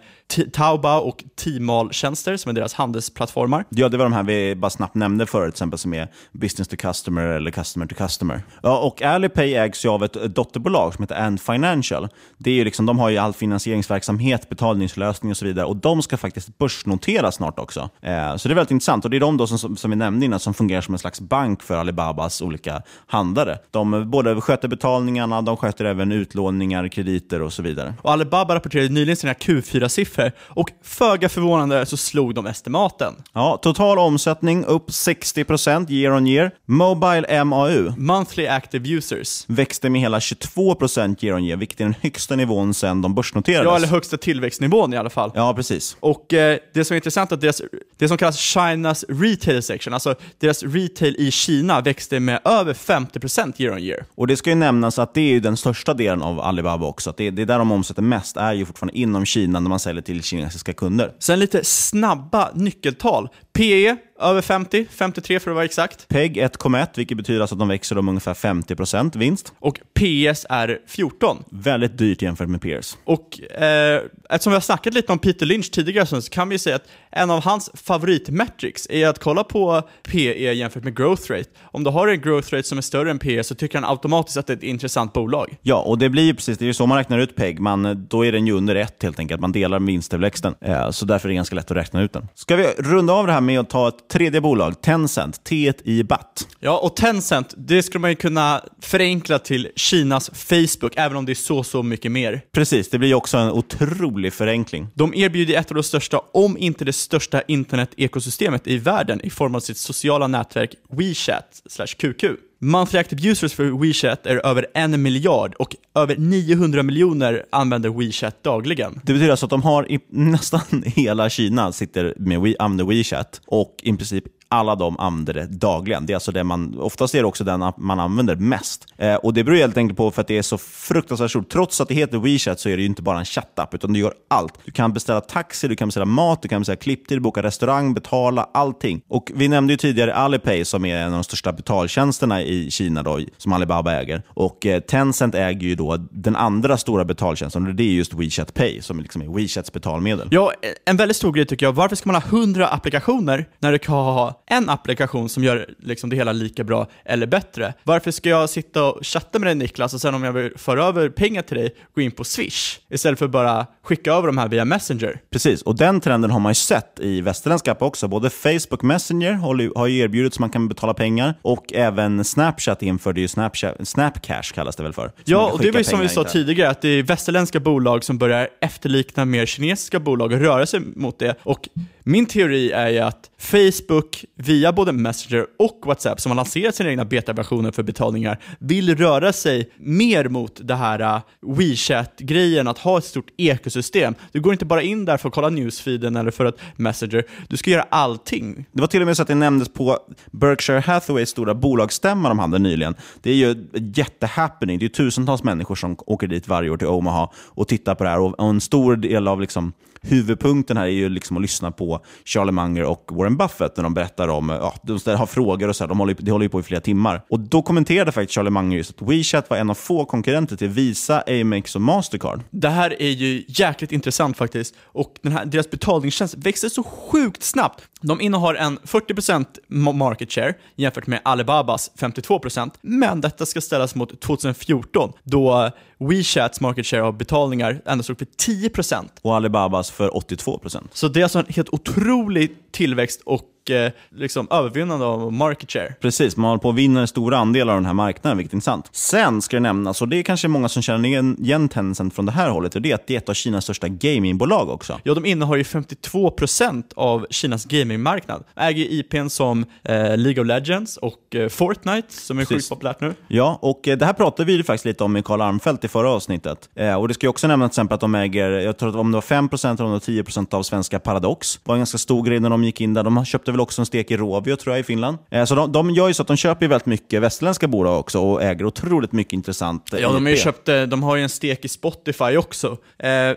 Taobao 0.53 0.99
och 0.99 1.23
Tmall-tjänster 1.35 2.37
som 2.37 2.49
är 2.49 2.53
deras 2.53 2.73
handelsplattformar. 2.73 3.65
Ja, 3.69 3.89
det 3.89 3.97
var 3.97 4.05
de 4.05 4.13
här 4.13 4.23
vi 4.23 4.55
bara 4.55 4.69
snabbt 4.69 4.95
nämnde 4.95 5.25
förut, 5.25 5.53
till 5.53 5.55
exempel 5.55 5.79
som 5.79 5.93
är 5.93 6.07
business 6.31 6.67
to 6.67 6.75
customer 6.75 7.25
eller 7.25 7.51
customer 7.51 7.85
to 7.85 7.95
customer. 7.95 8.43
Ja, 8.61 8.79
och 8.79 9.01
Alipay 9.01 9.53
ägs 9.53 9.85
ju 9.85 9.89
av 9.89 10.03
ett 10.03 10.13
dotterbolag 10.13 10.93
som 10.93 11.03
heter 11.03 11.15
Ant 11.15 11.41
Financial. 11.41 12.07
Det 12.37 12.49
är 12.49 12.53
ju 12.53 12.63
liksom, 12.63 12.85
de 12.85 12.99
har 12.99 13.09
ju 13.09 13.17
all 13.17 13.33
finansieringsverksamhet, 13.33 14.49
betalningslösning 14.49 15.31
och 15.31 15.37
så 15.37 15.45
vidare. 15.45 15.65
Och 15.65 15.75
de 15.75 16.01
ska 16.01 16.17
faktiskt 16.17 16.57
börsnoteras 16.57 17.35
snart 17.35 17.59
också. 17.59 17.89
Eh, 18.01 18.35
så 18.35 18.47
det 18.47 18.53
är 18.53 18.55
väldigt 18.55 18.71
intressant. 18.71 19.05
Och 19.05 19.11
det 19.11 19.17
är 19.17 19.21
de 19.21 19.37
då 19.37 19.47
som, 19.47 19.59
som, 19.59 19.77
som 19.77 19.91
vi 19.91 19.97
nämnde 19.97 20.25
innan 20.25 20.39
som 20.39 20.53
fungerar 20.53 20.81
som 20.81 20.93
en 20.93 20.99
slags 20.99 21.21
bank 21.21 21.63
för 21.63 21.75
Alibabas 21.75 22.41
olika 22.41 22.81
handlare. 23.07 23.57
De 23.71 23.93
eh, 23.93 24.03
både 24.03 24.41
sköter 24.41 24.67
betalningarna, 24.67 25.41
de 25.41 25.57
sköter 25.57 25.85
även 25.85 26.11
utlåningar, 26.11 26.87
krediter 26.87 27.41
och 27.41 27.53
så 27.53 27.61
vidare. 27.61 27.92
Och 28.01 28.11
Alibaba 28.11 28.55
rapporterade 28.55 28.89
nyligen 28.89 29.15
sina 29.17 29.33
Q4-siffror 29.33 30.31
och 30.39 30.69
föga 30.83 31.29
förvånande 31.29 31.85
så 31.85 31.97
slog 31.97 32.35
de 32.35 32.47
estimaten. 32.47 33.13
Ja, 33.33 33.59
total 33.61 33.99
omsättning 33.99 34.65
upp 34.65 34.89
60% 34.89 35.91
year 35.91 36.13
on 36.13 36.27
year. 36.27 36.51
Mobile 36.65 37.43
MAU 37.43 37.93
Monthly 37.97 38.47
Active 38.47 38.89
Users. 38.89 39.45
växte 39.47 39.89
med 39.89 40.01
hela 40.01 40.19
22% 40.19 41.25
year 41.25 41.37
on 41.37 41.43
year, 41.43 41.57
vilket 41.57 41.79
är 41.79 41.83
den 41.83 41.95
högsta 42.01 42.35
nivån 42.35 42.73
sedan 42.73 43.01
de 43.01 43.15
börsnoterades. 43.15 43.65
Ja, 43.65 43.75
eller 43.75 43.87
högsta 43.87 44.17
tillväxtnivån 44.17 44.93
i 44.93 44.97
alla 44.97 45.09
fall. 45.09 45.31
Ja, 45.35 45.53
precis. 45.53 45.97
Och 45.99 46.33
eh, 46.33 46.57
det 46.73 46.85
som 46.85 46.93
är 46.93 46.95
intressant 46.95 47.31
är 47.31 47.35
att 47.35 47.41
deras, 47.41 47.61
det 47.97 48.07
som 48.07 48.17
kallas 48.17 48.37
Chinas 48.37 49.05
retail 49.09 49.63
section, 49.63 49.93
alltså 49.93 50.15
deras 50.39 50.63
retail 50.63 51.15
i 51.19 51.31
Kina 51.31 51.81
växte 51.81 52.19
med 52.19 52.39
över 52.45 52.73
50% 52.73 53.53
year 53.61 53.73
on 53.73 53.79
year. 53.79 54.05
Och 54.15 54.27
det 54.27 54.37
ska 54.37 54.49
ju 54.49 54.55
nämnas 54.55 54.99
att 54.99 55.13
det 55.13 55.21
är 55.21 55.31
ju 55.31 55.39
den 55.39 55.57
största 55.57 55.93
delen 55.93 56.21
av 56.21 56.39
Alibaba 56.39 56.85
också. 56.87 57.13
Det, 57.17 57.29
det 57.29 57.41
är 57.41 57.45
där 57.45 57.59
de 57.59 57.71
omsätter 57.83 58.01
mest, 58.01 58.37
är 58.37 58.53
ju 58.53 58.65
fortfarande 58.65 58.97
inom 58.97 59.25
Kina 59.25 59.59
när 59.59 59.69
man 59.69 59.79
säljer 59.79 60.01
till 60.01 60.23
kinesiska 60.23 60.73
kunder. 60.73 61.13
Sen 61.19 61.39
lite 61.39 61.63
snabba 61.63 62.51
nyckeltal. 62.55 63.29
PE 63.53 63.97
över 64.23 64.41
50, 64.41 64.85
53 64.91 65.39
för 65.39 65.51
att 65.51 65.55
vara 65.55 65.65
exakt. 65.65 66.07
PEG 66.07 66.37
1,1, 66.37 66.87
vilket 66.95 67.17
betyder 67.17 67.41
alltså 67.41 67.55
att 67.55 67.59
de 67.59 67.67
växer 67.67 67.97
om 67.97 68.09
ungefär 68.09 68.33
50% 68.33 69.17
vinst. 69.17 69.53
Och 69.59 69.79
PS 69.93 70.45
är 70.49 70.79
14. 70.87 71.43
Väldigt 71.49 71.97
dyrt 71.97 72.21
jämfört 72.21 72.47
med 72.49 72.61
peers. 72.61 72.97
Och 73.03 73.41
eh, 73.61 74.01
eftersom 74.29 74.51
vi 74.51 74.55
har 74.55 74.61
snackat 74.61 74.93
lite 74.93 75.11
om 75.11 75.19
Peter 75.19 75.45
Lynch 75.45 75.71
tidigare 75.71 76.05
så 76.05 76.21
kan 76.21 76.49
vi 76.49 76.59
säga 76.59 76.75
att 76.75 76.87
en 77.11 77.29
av 77.29 77.43
hans 77.43 77.71
favoritmetrics 77.73 78.87
är 78.89 79.07
att 79.07 79.19
kolla 79.19 79.43
på 79.43 79.81
PE 80.11 80.53
jämfört 80.53 80.83
med 80.83 80.97
growth 80.97 81.31
rate. 81.31 81.49
Om 81.61 81.83
du 81.83 81.89
har 81.89 82.07
en 82.07 82.21
growth 82.21 82.53
rate 82.53 82.67
som 82.67 82.77
är 82.77 82.81
större 82.81 83.11
än 83.11 83.19
PE 83.19 83.43
så 83.43 83.55
tycker 83.55 83.79
han 83.79 83.89
automatiskt 83.89 84.37
att 84.37 84.47
det 84.47 84.53
är 84.53 84.57
ett 84.57 84.63
intressant 84.63 85.13
bolag. 85.13 85.57
Ja, 85.61 85.81
och 85.81 85.97
det 85.97 86.09
blir 86.09 86.23
ju 86.23 86.33
precis, 86.33 86.57
det 86.57 86.69
är 86.69 86.73
så 86.73 86.85
man 86.85 86.97
räknar 86.97 87.19
ut 87.19 87.35
PEG. 87.35 87.59
Man, 87.59 88.07
då 88.09 88.25
är 88.25 88.31
den 88.31 88.47
ju 88.47 88.53
under 88.53 88.75
ett 88.75 89.03
helt 89.03 89.19
enkelt. 89.19 89.41
Man 89.41 89.51
delar 89.51 89.79
vinsttillväxten. 89.79 90.55
Eh, 90.61 90.89
så 90.91 91.05
därför 91.05 91.27
är 91.27 91.29
det 91.29 91.35
ganska 91.35 91.55
lätt 91.55 91.71
att 91.71 91.77
räkna 91.77 92.01
ut 92.01 92.13
den. 92.13 92.27
Ska 92.35 92.55
vi 92.55 92.67
runda 92.77 93.13
av 93.13 93.27
det 93.27 93.33
här 93.33 93.41
med 93.41 93.59
att 93.59 93.69
ta 93.69 93.87
ett 93.87 94.07
tredje 94.13 94.41
bolag, 94.41 94.81
Tencent, 94.81 95.43
T 95.43 95.73
i 95.83 96.03
batt. 96.03 96.47
Ja, 96.59 96.77
och 96.77 96.95
Tencent, 96.95 97.53
det 97.57 97.83
skulle 97.83 97.99
man 97.99 98.09
ju 98.09 98.15
kunna 98.15 98.61
förenkla 98.81 99.39
till 99.39 99.69
Kinas 99.75 100.29
Facebook, 100.33 100.93
även 100.95 101.17
om 101.17 101.25
det 101.25 101.31
är 101.31 101.35
så, 101.35 101.63
så 101.63 101.83
mycket 101.83 102.11
mer. 102.11 102.41
Precis, 102.51 102.89
det 102.89 102.99
blir 102.99 103.09
ju 103.09 103.15
också 103.15 103.37
en 103.37 103.51
otrolig 103.51 104.33
förenkling. 104.33 104.87
De 104.93 105.13
erbjuder 105.13 105.55
ett 105.55 105.71
av 105.71 105.75
de 105.75 105.83
största, 105.83 106.21
om 106.33 106.57
inte 106.57 106.85
det 106.85 106.93
största 106.93 107.41
internet-ekosystemet 107.41 108.67
i 108.67 108.77
världen 108.77 109.21
i 109.21 109.29
form 109.29 109.55
av 109.55 109.59
sitt 109.59 109.77
sociala 109.77 110.27
nätverk 110.27 110.75
WeChat 110.89 111.61
slash 111.69 111.87
QQ. 111.87 112.23
Monthly 112.63 112.99
active 112.99 113.29
users 113.29 113.53
för 113.53 113.63
WeChat 113.63 114.25
är 114.25 114.45
över 114.45 114.65
en 114.73 115.01
miljard 115.01 115.53
och 115.53 115.75
över 115.95 116.15
900 116.17 116.83
miljoner 116.83 117.45
använder 117.49 117.89
WeChat 117.89 118.43
dagligen. 118.43 119.01
Det 119.03 119.13
betyder 119.13 119.31
alltså 119.31 119.45
att 119.45 119.49
de 119.49 119.61
har 119.61 119.91
i 119.91 119.99
nästan 120.09 120.83
hela 120.85 121.29
Kina 121.29 121.71
sitter 121.71 122.13
med 122.17 122.41
We, 122.41 122.55
använder 122.59 122.85
WeChat 122.85 123.41
och 123.45 123.75
i 123.83 123.93
princip 123.93 124.23
alla 124.47 124.75
de 124.75 124.99
använder 124.99 125.33
det 125.33 125.45
dagligen. 125.45 126.05
Det 126.05 126.13
är 126.13 126.15
alltså 126.15 126.31
det 126.31 126.43
man, 126.43 126.79
oftast 126.79 127.15
är 127.15 127.19
det 127.19 127.25
också 127.25 127.43
den 127.43 127.63
app 127.63 127.77
man 127.77 127.99
använder 127.99 128.35
mest. 128.35 128.85
Eh, 128.97 129.15
och 129.15 129.33
Det 129.33 129.43
beror 129.43 129.57
helt 129.57 129.77
enkelt 129.77 129.97
på 129.97 130.11
för 130.11 130.21
att 130.21 130.27
det 130.27 130.37
är 130.37 130.41
så 130.41 130.57
fruktansvärt 130.57 131.29
stort. 131.29 131.49
Trots 131.49 131.81
att 131.81 131.87
det 131.87 131.93
heter 131.93 132.17
WeChat 132.17 132.59
så 132.59 132.69
är 132.69 132.75
det 132.75 132.81
ju 132.81 132.87
inte 132.87 133.01
bara 133.01 133.19
en 133.19 133.25
chattapp, 133.25 133.73
utan 133.73 133.93
du 133.93 133.99
gör 133.99 134.13
allt. 134.29 134.53
Du 134.65 134.71
kan 134.71 134.93
beställa 134.93 135.21
taxi, 135.21 135.67
du 135.67 135.75
kan 135.75 135.87
beställa 135.87 136.05
mat, 136.05 136.41
du 136.41 136.47
kan 136.47 136.61
beställa 136.61 136.75
klipptid, 136.75 137.21
boka 137.21 137.43
restaurang, 137.43 137.93
betala 137.93 138.49
allting. 138.53 139.01
Och 139.09 139.31
Vi 139.35 139.47
nämnde 139.47 139.73
ju 139.73 139.77
tidigare 139.77 140.15
Alipay 140.15 140.65
som 140.65 140.85
är 140.85 140.97
en 140.97 141.05
av 141.05 141.11
de 141.11 141.23
största 141.23 141.51
betaltjänsterna 141.53 142.41
i 142.41 142.71
Kina 142.71 143.03
då, 143.03 143.19
som 143.37 143.53
Alibaba 143.53 143.93
äger. 143.93 144.21
Och 144.27 144.65
eh, 144.65 144.79
Tencent 144.79 145.35
äger 145.35 145.67
ju 145.67 145.75
då 145.75 145.97
den 146.11 146.35
andra 146.35 146.77
stora 146.77 147.05
betaltjänsten 147.05 147.67
och 147.67 147.75
det 147.75 147.83
är 147.83 147.87
just 147.87 148.13
WeChat 148.13 148.53
Pay 148.53 148.81
som 148.81 148.99
liksom 148.99 149.21
är 149.21 149.27
WeChats 149.27 149.73
betalmedel. 149.73 150.27
Ja, 150.31 150.51
en 150.85 150.97
väldigt 150.97 151.17
stor 151.17 151.31
grej 151.31 151.45
tycker 151.45 151.65
jag. 151.65 151.73
Varför 151.73 151.95
ska 151.95 152.11
man 152.11 152.21
ha 152.21 152.29
100 152.29 152.67
applikationer 152.67 153.45
när 153.59 153.71
du 153.71 153.79
kan 153.79 153.95
ha 153.95 154.42
en 154.45 154.69
applikation 154.69 155.29
som 155.29 155.43
gör 155.43 155.69
liksom 155.79 156.09
det 156.09 156.15
hela 156.15 156.31
lika 156.31 156.63
bra 156.63 156.87
eller 157.05 157.27
bättre? 157.27 157.73
Varför 157.83 158.11
ska 158.11 158.29
jag 158.29 158.49
sitta 158.49 158.83
och 158.83 159.05
chatta 159.05 159.39
med 159.39 159.47
dig 159.47 159.55
Niklas 159.55 159.93
och 159.93 160.01
sen 160.01 160.15
om 160.15 160.23
jag 160.23 160.33
vill 160.33 160.51
föra 160.57 160.85
över 160.85 161.09
pengar 161.09 161.41
till 161.41 161.57
dig 161.57 161.75
gå 161.95 162.01
in 162.01 162.11
på 162.11 162.23
Swish 162.23 162.79
istället 162.89 163.19
för 163.19 163.27
bara 163.27 163.67
skicka 163.83 164.13
över 164.13 164.27
de 164.27 164.37
här 164.37 164.47
via 164.47 164.65
Messenger? 164.65 165.21
Precis, 165.31 165.61
och 165.61 165.75
den 165.75 166.01
trenden 166.01 166.31
har 166.31 166.39
man 166.39 166.49
ju 166.49 166.55
sett 166.55 166.99
i 166.99 167.21
västerländska 167.21 167.71
appar 167.71 167.85
också. 167.85 168.07
Både 168.07 168.29
Facebook 168.29 168.81
Messenger 168.81 169.33
har 169.75 169.87
ju 169.87 169.97
erbjudit 169.99 170.33
så 170.33 170.41
man 170.41 170.49
kan 170.49 170.67
betala 170.67 170.93
pengar 170.93 171.33
och 171.41 171.73
även 171.73 172.23
Snapchat 172.23 172.81
införde 172.81 173.21
ju 173.21 173.27
Snapchat, 173.27 173.87
Snapcash 173.87 174.53
kallas 174.53 174.75
det 174.75 174.83
väl 174.83 174.93
för. 174.93 175.11
Ja, 175.23 175.51
och 175.51 175.59
det 175.59 175.71
var 175.71 175.79
ju 175.79 175.83
skicka 175.83 175.89
som 175.89 175.99
vi 175.99 176.09
sa 176.09 176.23
tidigare, 176.23 176.69
att 176.69 176.81
det 176.81 176.89
är 176.89 177.03
västerländska 177.03 177.59
bolag 177.59 178.03
som 178.03 178.17
börjar 178.17 178.49
efterlikna 178.61 179.25
mer 179.25 179.45
kinesiska 179.45 179.99
bolag 179.99 180.31
och 180.31 180.39
röra 180.39 180.65
sig 180.65 180.79
mot 180.79 181.19
det. 181.19 181.35
Och 181.43 181.69
min 182.05 182.25
teori 182.25 182.71
är 182.71 182.89
ju 182.89 182.99
att 182.99 183.31
Facebook, 183.37 184.25
via 184.35 184.73
både 184.73 184.91
Messenger 184.91 185.45
och 185.59 185.81
WhatsApp, 185.85 186.21
som 186.21 186.29
har 186.29 186.35
lanserat 186.35 186.75
sina 186.75 186.89
egna 186.89 187.05
betaversioner 187.05 187.71
för 187.71 187.83
betalningar, 187.83 188.39
vill 188.59 188.95
röra 188.97 189.33
sig 189.33 189.71
mer 189.77 190.29
mot 190.29 190.59
det 190.63 190.75
här 190.75 190.99
äh, 190.99 191.21
WeChat-grejen, 191.41 192.67
att 192.67 192.77
ha 192.77 192.97
ett 192.97 193.03
stort 193.03 193.29
ekosystem. 193.37 194.15
Du 194.31 194.41
går 194.41 194.53
inte 194.53 194.65
bara 194.65 194.81
in 194.81 195.05
där 195.05 195.17
för 195.17 195.29
att 195.29 195.35
kolla 195.35 195.49
newsfeeden 195.49 196.15
eller 196.15 196.31
för 196.31 196.45
att 196.45 196.57
Messenger, 196.75 197.25
du 197.47 197.57
ska 197.57 197.71
göra 197.71 197.85
allting. 197.89 198.65
Det 198.71 198.81
var 198.81 198.87
till 198.87 199.01
och 199.01 199.07
med 199.07 199.17
så 199.17 199.21
att 199.21 199.27
det 199.27 199.35
nämndes 199.35 199.69
på 199.69 199.99
Berkshire 200.31 200.79
Hathaways 200.79 201.29
stora 201.29 201.55
bolagsstämma 201.55 202.29
de 202.29 202.39
hade 202.39 202.59
nyligen. 202.59 202.95
Det 203.21 203.31
är 203.31 203.35
ju 203.35 203.67
jättehappening. 203.73 204.79
Det 204.79 204.85
är 204.85 204.89
tusentals 204.89 205.43
människor 205.43 205.75
som 205.75 205.97
åker 205.99 206.27
dit 206.27 206.47
varje 206.47 206.69
år 206.69 206.77
till 206.77 206.87
Omaha 206.87 207.29
och 207.35 207.67
tittar 207.67 207.95
på 207.95 208.03
det 208.03 208.09
här. 208.09 208.19
Och 208.19 208.49
en 208.49 208.61
stor 208.61 208.95
del 208.95 209.27
av 209.27 209.41
liksom 209.41 209.73
huvudpunkten 210.03 210.77
här 210.77 210.85
är 210.85 210.89
ju 210.89 211.09
liksom 211.09 211.37
att 211.37 211.41
lyssna 211.41 211.71
på 211.71 211.92
Charlie 212.25 212.51
Munger 212.51 212.83
och 212.83 213.09
Warren 213.11 213.37
Buffett 213.37 213.77
när 213.77 213.83
de 213.83 213.93
berättar 213.93 214.27
om, 214.27 214.49
ja, 214.49 214.73
de 214.83 215.15
har 215.15 215.25
frågor 215.25 215.67
och 215.67 215.75
så 215.75 215.83
här, 215.83 215.89
de 215.89 215.99
håller, 215.99 216.15
de 216.19 216.31
håller 216.31 216.45
ju 216.45 216.49
på 216.49 216.59
i 216.59 216.63
flera 216.63 216.81
timmar. 216.81 217.21
Och 217.29 217.39
då 217.39 217.61
kommenterade 217.61 218.11
faktiskt 218.11 218.35
Charlie 218.35 218.49
Munger 218.49 218.77
just 218.77 219.01
att 219.01 219.09
WeChat 219.09 219.49
var 219.49 219.57
en 219.57 219.69
av 219.69 219.73
få 219.73 220.05
konkurrenter 220.05 220.55
till 220.55 220.69
Visa, 220.69 221.23
Amex 221.27 221.75
och 221.75 221.81
Mastercard. 221.81 222.41
Det 222.49 222.69
här 222.69 223.01
är 223.01 223.09
ju 223.09 223.43
jäkligt 223.47 223.91
intressant 223.91 224.37
faktiskt 224.37 224.75
och 224.81 225.13
den 225.21 225.31
här, 225.31 225.45
deras 225.45 225.71
betalningstjänst 225.71 226.35
växer 226.37 226.69
så 226.69 226.83
sjukt 226.83 227.43
snabbt. 227.43 227.83
De 228.01 228.21
innehar 228.21 228.55
en 228.55 228.79
40% 228.79 229.45
market 229.93 230.31
share 230.31 230.53
jämfört 230.75 231.07
med 231.07 231.21
Alibabas 231.23 231.91
52%, 231.99 232.71
men 232.81 233.21
detta 233.21 233.45
ska 233.45 233.61
ställas 233.61 233.95
mot 233.95 234.21
2014 234.21 235.13
då 235.23 235.71
WeChats 236.09 236.61
market 236.61 236.85
share 236.85 237.03
av 237.03 237.17
betalningar 237.17 237.81
endast 237.85 238.05
stod 238.05 238.17
för 238.17 238.25
10%. 238.25 239.05
Och 239.21 239.35
Alibabas 239.35 239.91
för 239.91 240.09
82%. 240.09 240.83
Så 240.93 241.07
det 241.07 241.19
är 241.19 241.23
alltså 241.23 241.39
en 241.39 241.45
helt 241.49 241.69
otrolig 241.69 242.51
tillväxt 242.71 243.21
och 243.25 243.41
eh, 243.69 243.91
liksom 244.09 244.47
övervinnande 244.51 245.05
av 245.05 245.33
market 245.33 245.71
share. 245.71 245.93
Precis, 246.01 246.37
man 246.37 246.49
håller 246.49 246.61
på 246.61 246.69
att 246.69 246.75
vinna 246.75 247.01
en 247.01 247.07
stor 247.07 247.33
andel 247.33 247.69
av 247.69 247.75
den 247.75 247.85
här 247.85 247.93
marknaden, 247.93 248.37
vilket 248.37 248.53
är 248.53 248.55
intressant. 248.55 248.89
Sen 248.91 249.41
ska 249.41 249.55
det 249.55 249.59
nämnas, 249.59 250.01
och 250.01 250.07
det 250.07 250.19
är 250.19 250.23
kanske 250.23 250.47
många 250.47 250.69
som 250.69 250.81
känner 250.81 251.09
igen, 251.09 251.37
igen 251.39 251.69
Tencent 251.69 252.15
från 252.15 252.25
det 252.25 252.31
här 252.31 252.49
hållet, 252.49 252.75
och 252.75 252.81
det 252.81 252.91
är 252.91 252.95
att 252.95 253.07
det 253.07 253.13
är 253.13 253.17
ett 253.17 253.29
av 253.29 253.33
Kinas 253.33 253.63
största 253.63 253.87
gamingbolag 253.87 254.69
också. 254.69 254.99
Ja, 255.03 255.13
de 255.13 255.25
innehar 255.25 255.55
ju 255.55 255.63
52% 255.63 256.83
av 256.95 257.27
Kinas 257.29 257.65
gamingmarknad. 257.65 258.43
Äger 258.55 258.85
IPn 258.91 259.27
som 259.29 259.65
eh, 259.83 260.17
League 260.17 260.41
of 260.41 260.47
Legends 260.47 260.97
och 260.97 261.35
eh, 261.35 261.49
Fortnite, 261.49 262.13
som 262.13 262.39
är 262.39 262.45
sjukt 262.45 262.69
populärt 262.69 263.01
nu. 263.01 263.13
Ja, 263.27 263.59
och 263.61 263.87
eh, 263.87 263.97
det 263.97 264.05
här 264.05 264.13
pratade 264.13 264.45
vi 264.57 264.63
faktiskt 264.63 264.85
lite 264.85 265.03
om 265.03 265.13
med 265.13 265.25
Karl 265.25 265.41
Armfelt 265.41 265.83
i 265.83 265.87
förra 265.87 266.09
avsnittet. 266.11 266.69
Eh, 266.75 266.95
och 266.95 267.07
Det 267.07 267.13
ska 267.13 267.25
ju 267.25 267.29
också 267.29 267.47
nämnas 267.47 267.71
till 267.71 267.73
exempel 267.73 267.95
att 267.95 268.01
de 268.01 268.15
äger, 268.15 268.49
jag 268.49 268.77
tror 268.77 268.89
att 268.89 268.95
om 268.95 269.11
det 269.11 269.15
var 269.15 269.21
5% 269.21 269.65
eller 269.65 269.83
om 269.83 269.99
det 270.05 270.23
var 270.23 270.23
10% 270.23 270.53
av 270.53 270.63
svenska 270.63 270.99
Paradox. 270.99 271.55
Det 271.55 271.61
var 271.67 271.75
en 271.75 271.79
ganska 271.79 271.97
stor 271.97 272.23
grej 272.23 272.39
när 272.39 272.49
de 272.49 272.63
gick 272.63 272.81
in 272.81 272.93
där. 272.93 273.03
De 273.03 273.25
köpte 273.25 273.51
väl 273.53 273.61
också 273.61 273.81
en 273.81 273.85
stek 273.85 274.11
i 274.11 274.17
Rovio 274.17 274.55
tror 274.55 274.75
jag 274.75 274.79
i 274.79 274.83
Finland. 274.83 275.17
Eh, 275.31 275.45
så 275.45 275.55
de, 275.55 275.71
de 275.71 275.89
gör 275.89 276.07
ju 276.07 276.13
så 276.13 276.21
att 276.21 276.27
de 276.27 276.37
köper 276.37 276.67
väldigt 276.67 276.85
mycket 276.85 277.21
västerländska 277.21 277.67
bolag 277.67 277.99
också 277.99 278.19
och 278.19 278.43
äger 278.43 278.65
otroligt 278.65 279.11
mycket 279.11 279.33
intressant 279.33 279.93
eh, 279.93 279.99
Ja, 279.99 280.11
de, 280.11 280.23
har 280.23 280.29
ju 280.29 280.35
IP. 280.35 280.43
köpt, 280.43 280.69
eh, 280.69 280.81
de 280.81 281.03
har 281.03 281.15
ju 281.15 281.23
en 281.23 281.29
stek 281.29 281.65
i 281.65 281.67
Spotify 281.67 282.37
också. 282.37 282.77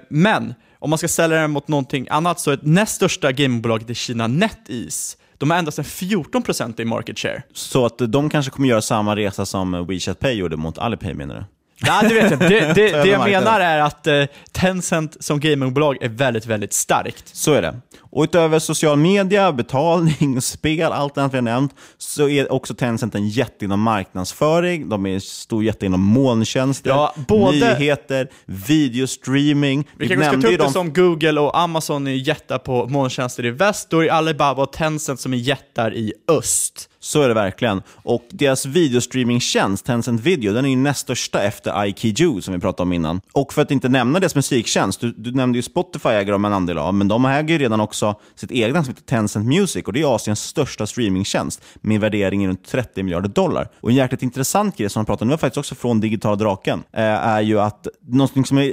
Men 0.09 0.55
om 0.79 0.91
man 0.91 0.99
ska 0.99 1.09
ställa 1.09 1.37
det 1.37 1.49
mot 1.49 1.69
någonting 1.69 2.07
annat 2.11 2.41
så 2.41 2.51
är 2.51 2.57
det 2.57 2.67
näst 2.67 2.95
största 2.95 3.33
gamingbolaget 3.33 3.91
i 3.91 3.95
Kina, 3.95 4.27
NetEase, 4.27 5.17
de 5.39 5.51
har 5.51 5.59
endast 5.59 5.79
en 5.79 5.85
14% 5.85 6.81
i 6.81 6.85
market 6.85 7.19
share. 7.19 7.43
Så 7.55 7.87
att 7.87 7.99
de 7.99 8.31
kanske 8.31 8.51
kommer 8.51 8.69
göra 8.69 8.83
samma 8.83 9.17
resa 9.17 9.47
som 9.47 9.87
WeChat 9.87 10.21
Pay 10.21 10.33
gjorde 10.33 10.57
mot 10.57 10.79
Alipay 10.79 11.15
menar 11.15 11.35
du? 11.35 11.45
Nej, 11.83 12.09
det 12.09 12.15
vet 12.15 12.31
jag. 12.31 12.41
Det, 12.41 12.61
det, 12.75 13.03
det 13.03 13.09
jag 13.09 13.25
menar 13.25 13.61
är 13.61 13.79
att 13.79 14.07
eh, 14.07 14.25
Tencent 14.53 15.17
som 15.25 15.41
gamingbolag 15.41 16.03
är 16.03 16.09
väldigt, 16.09 16.47
väldigt 16.47 16.73
starkt. 16.73 17.37
Så 17.37 17.53
är 17.53 17.63
det. 17.63 17.81
Och 18.11 18.23
utöver 18.25 18.59
social 18.59 18.97
media, 18.99 19.53
betalning, 19.53 20.41
spel, 20.41 20.93
allt 20.93 21.19
annat 21.19 21.33
vi 21.33 21.37
har 21.37 21.43
nämnt, 21.43 21.75
så 21.99 22.29
är 22.29 22.53
också 22.53 22.75
Tencent 22.75 23.15
en 23.15 23.29
jätte 23.29 23.65
inom 23.65 23.81
marknadsföring. 23.81 24.89
De 24.89 25.07
är 25.07 25.19
stor 25.19 25.65
jätte 25.65 25.87
inom 25.87 26.01
molntjänster, 26.01 26.91
Ja, 26.91 27.15
både- 27.29 27.53
nyheter, 27.79 28.29
videostreaming. 28.91 29.89
Vi 29.99 30.09
kanske 30.09 30.25
ska 30.25 30.33
ta 30.41 30.47
upp 30.49 30.59
det 30.59 30.65
de- 30.65 30.73
som 30.73 30.93
Google 30.93 31.41
och 31.41 31.59
Amazon 31.59 32.07
är 32.07 32.11
jättar 32.11 32.59
på 32.59 32.87
molntjänster 32.87 33.45
i 33.47 33.51
väst, 33.51 33.91
då 33.91 34.05
är 34.05 34.09
Alibaba 34.11 34.63
och 34.63 34.73
Tencent 34.73 35.21
som 35.21 35.33
är 35.33 35.37
jättar 35.37 35.95
i 35.95 36.13
öst. 36.29 36.89
Så 37.07 37.23
är 37.23 37.29
det 37.29 37.35
verkligen. 37.35 37.83
Och 37.89 38.25
deras 38.31 38.67
videostreamingtjänst, 38.67 39.87
Tencent 39.87 40.21
Video, 40.21 40.53
den 40.53 40.65
är 40.65 40.69
ju 40.69 40.77
näst 40.77 41.01
största 41.01 41.43
efter 41.43 41.87
IKEA 41.87 42.41
som 42.41 42.55
vi 42.55 42.61
pratade 42.61 42.83
om 42.83 42.93
innan. 42.93 43.21
Och 43.33 43.53
för 43.53 43.63
att 43.63 43.71
inte 43.71 43.89
nämna 43.89 44.21
deras 44.21 44.35
musiktjänst, 44.35 45.01
du, 45.01 45.13
du 45.13 45.33
nämnde 45.33 45.59
ju 45.59 45.63
Spotify 45.63 46.09
äger 46.09 46.33
de 46.33 46.45
en 46.45 46.53
andel 46.53 46.79
av, 46.79 46.95
men 46.95 47.09
de 47.09 47.25
äger 47.25 47.55
ju 47.55 47.59
redan 47.59 47.81
också 47.81 48.15
sitt 48.35 48.53
egna 48.53 48.85
som 48.85 48.95
heter 48.95 49.07
Tencent 49.07 49.47
Music 49.47 49.85
och 49.85 49.93
det 49.93 50.01
är 50.01 50.15
Asiens 50.15 50.41
största 50.41 50.87
streamingtjänst 50.87 51.63
med 51.81 52.01
värdering 52.01 52.49
runt 52.49 52.67
30 52.67 53.03
miljarder 53.03 53.29
dollar. 53.29 53.69
Och 53.81 53.91
en 53.91 53.97
jäkligt 53.97 54.23
intressant 54.23 54.77
grej 54.77 54.91
som 54.91 55.01
de 55.01 55.07
pratade 55.07 55.25
om, 55.25 55.29
det 55.29 55.33
var 55.33 55.39
faktiskt 55.39 55.59
också 55.59 55.75
från 55.75 56.01
Digitala 56.01 56.37
Draken, 56.37 56.83
eh, 56.93 57.03
är 57.03 57.41
ju 57.41 57.61
att 57.61 57.87
någonting 58.07 58.45
som 58.45 58.59
är, 58.59 58.73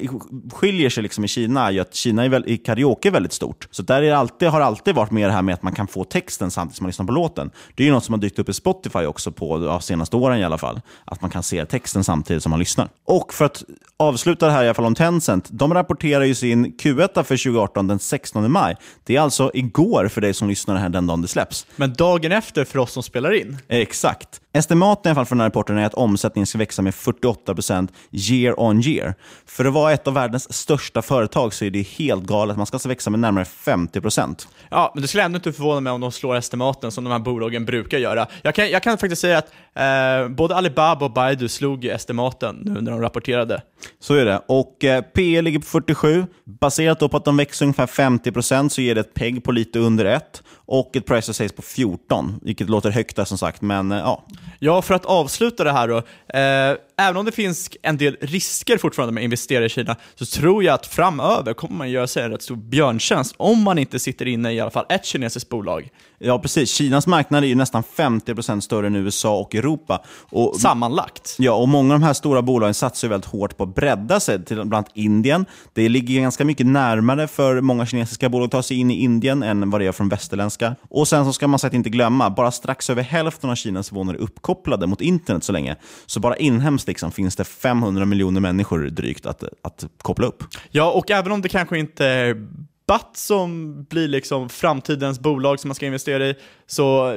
skiljer 0.54 0.90
sig 0.90 1.04
liksom 1.04 1.26
i 1.26 1.28
Kina 1.28 1.68
är 1.68 1.72
ju 1.72 1.80
att 1.80 1.96
Kina 1.96 2.26
är 2.26 2.30
väl, 2.30 2.44
i 2.48 2.58
karaoke 2.58 3.10
är 3.10 3.12
väldigt 3.12 3.34
stort. 3.34 3.68
Så 3.72 3.84
där 3.84 4.02
är 4.02 4.08
det 4.08 4.18
alltid, 4.18 4.48
har 4.48 4.62
alltid 4.62 4.96
varit 4.96 5.12
med 5.12 5.30
det 5.30 5.34
här 5.34 5.42
med 5.42 5.54
att 5.54 5.64
man 5.64 5.74
kan 5.74 5.88
få 5.88 6.04
texten 6.04 6.52
samtidigt 6.52 6.78
som 6.78 6.84
man 6.84 6.90
lyssnar 6.90 7.06
på 7.06 7.12
låten. 7.12 7.52
Det 7.76 7.84
är 7.84 7.88
ju 7.88 7.94
något 7.94 8.04
som 8.04 8.14
har 8.14 8.23
dykt 8.24 8.40
upp 8.40 8.50
i 8.50 8.54
Spotify 8.54 9.06
också 9.06 9.32
på 9.32 9.66
ja, 9.66 9.80
senaste 9.80 10.16
åren 10.16 10.40
i 10.40 10.44
alla 10.44 10.58
fall. 10.58 10.82
Att 11.06 11.22
man 11.22 11.30
kan 11.30 11.44
se 11.44 11.66
texten 11.66 12.04
samtidigt 12.04 12.44
som 12.44 12.50
man 12.50 12.60
lyssnar. 12.60 12.90
Och 13.06 13.34
för 13.34 13.46
att 13.46 13.64
avsluta 13.98 14.46
det 14.46 14.52
här 14.52 14.64
i 14.64 14.68
alla 14.68 14.74
fall 14.74 14.86
om 14.86 14.96
Tencent. 14.96 15.50
De 15.52 15.74
rapporterar 15.74 16.24
ju 16.24 16.36
sin 16.36 16.66
Q1 16.66 17.24
för 17.24 17.24
2018 17.24 17.88
den 17.88 18.00
16 18.00 18.52
maj. 18.52 18.76
Det 19.04 19.16
är 19.16 19.22
alltså 19.22 19.52
igår 19.54 20.08
för 20.08 20.22
dig 20.22 20.34
som 20.34 20.50
lyssnar 20.50 20.76
här 20.76 20.90
den 20.90 21.08
dagen 21.08 21.22
det 21.22 21.28
släpps. 21.28 21.66
Men 21.76 21.94
dagen 21.94 22.32
efter 22.32 22.66
för 22.66 22.80
oss 22.80 22.92
som 22.92 23.04
spelar 23.04 23.34
in. 23.34 23.58
Exakt. 23.68 24.40
Estimaten 24.56 25.10
i 25.10 25.12
alla 25.12 25.16
fall 25.16 25.26
för 25.26 25.36
den 25.36 25.40
här 25.40 25.50
rapporten 25.50 25.78
är 25.78 25.86
att 25.86 25.94
omsättningen 25.94 26.48
ska 26.48 26.58
växa 26.58 26.82
med 26.82 26.94
48% 26.94 27.88
year 28.12 28.60
on 28.60 28.82
year. 28.82 29.16
För 29.46 29.66
att 29.66 29.74
vara 29.74 29.94
ett 29.94 30.08
av 30.08 30.14
världens 30.14 30.54
största 30.54 31.02
företag 31.02 31.54
så 31.54 31.66
är 31.66 31.70
det 31.70 31.82
helt 31.82 32.24
galet. 32.24 32.58
Man 32.58 32.66
ska 32.66 32.76
alltså 32.76 32.90
växa 32.90 33.10
med 33.10 33.20
närmare 33.20 33.44
50%. 33.44 34.48
Ja, 34.70 34.92
men 34.94 35.02
det 35.02 35.08
skulle 35.08 35.24
ändå 35.24 35.36
inte 35.36 35.54
förvåna 35.54 35.80
mig 35.80 35.94
om 35.94 36.02
de 36.02 36.12
slår 36.12 36.36
estimaten 36.36 36.92
som 36.92 37.04
de 37.04 37.12
här 37.12 37.20
bolagen 37.20 37.66
brukar 37.66 37.98
göra. 37.98 38.13
Jag 38.42 38.56
kan, 38.56 38.70
jag 38.70 38.84
kan 38.84 38.98
faktiskt 38.98 39.22
säga 39.22 39.38
att 39.38 39.52
eh, 39.76 40.30
både 40.30 40.56
Alibaba 40.56 41.06
och 41.06 41.12
Baidu 41.14 41.50
slog 41.50 41.86
estimaten 41.86 42.60
nu 42.62 42.82
när 42.82 42.92
de 42.92 43.02
rapporterade. 43.02 43.62
Så 44.00 44.14
är 44.14 44.26
det. 44.26 44.42
Och 44.48 44.84
eh, 44.84 45.02
PE 45.02 45.42
ligger 45.42 45.60
på 45.60 45.66
47. 45.66 46.26
Baserat 46.46 47.00
på 47.00 47.18
att 47.18 47.26
de 47.26 47.38
växer 47.38 47.66
ungefär 47.66 47.86
50% 47.86 48.70
så 48.70 48.82
ger 48.82 48.96
det 48.96 49.02
ett 49.02 49.14
PEG 49.14 49.44
på 49.44 49.52
lite 49.52 49.80
under 49.80 50.06
1 50.06 50.44
och 50.66 50.96
ett 50.96 51.06
price 51.06 51.28
to 51.28 51.34
sales 51.34 51.54
på 51.54 51.62
14, 51.62 52.40
vilket 52.42 52.70
låter 52.70 52.90
högt 52.90 53.16
där 53.16 53.26
som 53.26 53.38
sagt, 53.38 53.62
men 53.62 53.92
eh, 53.92 53.98
ja. 53.98 54.26
Ja, 54.60 54.82
för 54.82 54.94
att 54.94 55.06
avsluta 55.06 55.64
det 55.64 55.72
här 55.72 55.88
då. 55.88 55.98
Eh, 56.38 56.78
även 56.98 57.18
om 57.18 57.26
det 57.26 57.32
finns 57.32 57.70
en 57.82 57.98
del 57.98 58.18
risker 58.22 58.78
fortfarande 58.78 59.14
med 59.14 59.22
att 59.22 59.26
investera 59.26 59.66
i 59.66 59.70
Kina, 59.70 59.96
så 60.16 60.26
tror 60.26 60.64
jag 60.64 60.74
att 60.74 60.88
framöver 60.88 61.54
kommer 61.54 61.76
man 61.76 61.92
göra 61.92 62.08
sig 62.08 62.24
en 62.24 62.32
rätt 62.32 62.42
stor 62.42 62.56
björntjänst 62.56 63.36
om 63.38 63.62
man 63.62 63.78
inte 63.78 64.00
sitter 64.00 64.28
inne 64.28 64.52
i 64.52 64.60
alla 64.60 64.72
fall 64.72 64.86
ett 64.90 65.06
kinesiskt 65.06 65.50
bolag. 65.50 65.90
Ja, 66.20 66.40
precis. 66.40 66.72
Kinas 66.74 67.08
marknad 67.08 67.44
är 67.44 67.48
ju 67.48 67.56
nästan 67.56 67.84
50% 67.96 68.60
större 68.60 68.88
än 68.88 68.96
USA 68.96 69.40
och 69.40 69.56
Europa. 69.56 70.04
Och, 70.20 70.56
Sammanlagt. 70.56 71.36
Ja, 71.40 71.54
och 71.54 71.70
många 71.70 71.94
av 71.94 72.00
de 72.00 72.06
här 72.06 72.14
stora 72.14 72.42
bolagen 72.42 72.74
satsar 72.74 73.08
ju 73.08 73.10
väldigt 73.10 73.30
hårt 73.30 73.58
på 73.58 73.64
att 73.64 73.76
bredda 73.76 74.20
sig 74.20 74.46
till 74.46 74.56
bland 74.56 74.74
annat 74.74 74.92
Indien. 74.94 75.46
Det 75.74 75.90
ligger 75.90 76.22
ganska 76.22 76.46
mycket 76.46 76.66
närmare 76.66 77.28
för 77.28 77.62
många 77.62 77.86
kinesiska 77.86 78.30
bolag 78.30 78.46
att 78.46 78.52
ta 78.52 78.64
sig 78.64 78.78
in 78.78 78.92
i 78.92 79.04
Indien 79.04 79.44
än 79.44 79.70
vad 79.70 79.82
det 79.82 79.88
är 79.88 79.92
från 79.92 80.10
västerländska. 80.10 80.76
Och 80.90 81.08
sen 81.08 81.26
så 81.26 81.34
ska 81.34 81.48
man 81.48 81.60
säkert 81.60 81.76
inte 81.76 81.90
glömma, 81.90 82.30
bara 82.30 82.52
strax 82.52 82.90
över 82.90 83.04
hälften 83.04 83.50
av 83.50 83.56
Kinas 83.56 83.92
invånare 83.92 84.18
är 84.18 84.22
uppkopplade 84.22 84.88
mot 84.88 85.02
internet 85.02 85.44
så 85.44 85.52
länge. 85.52 85.76
Så 86.06 86.20
bara 86.20 86.36
inhemskt 86.36 86.83
liksom 86.88 87.12
finns 87.12 87.36
det 87.36 87.44
500 87.44 88.06
miljoner 88.06 88.42
människor 88.42 88.80
drygt 88.80 89.26
att, 89.26 89.44
att 89.62 89.86
koppla 89.98 90.28
upp. 90.28 90.44
Ja, 90.72 90.92
och 90.92 91.12
även 91.12 91.32
om 91.32 91.42
det 91.42 91.50
kanske 91.50 91.80
inte 91.80 92.06
är 92.06 92.48
BAT 92.88 93.12
som 93.14 93.76
blir 93.84 94.08
liksom 94.08 94.50
framtidens 94.50 95.20
bolag 95.20 95.60
som 95.60 95.68
man 95.68 95.76
ska 95.76 95.86
investera 95.86 96.28
i, 96.28 96.36
så 96.68 97.16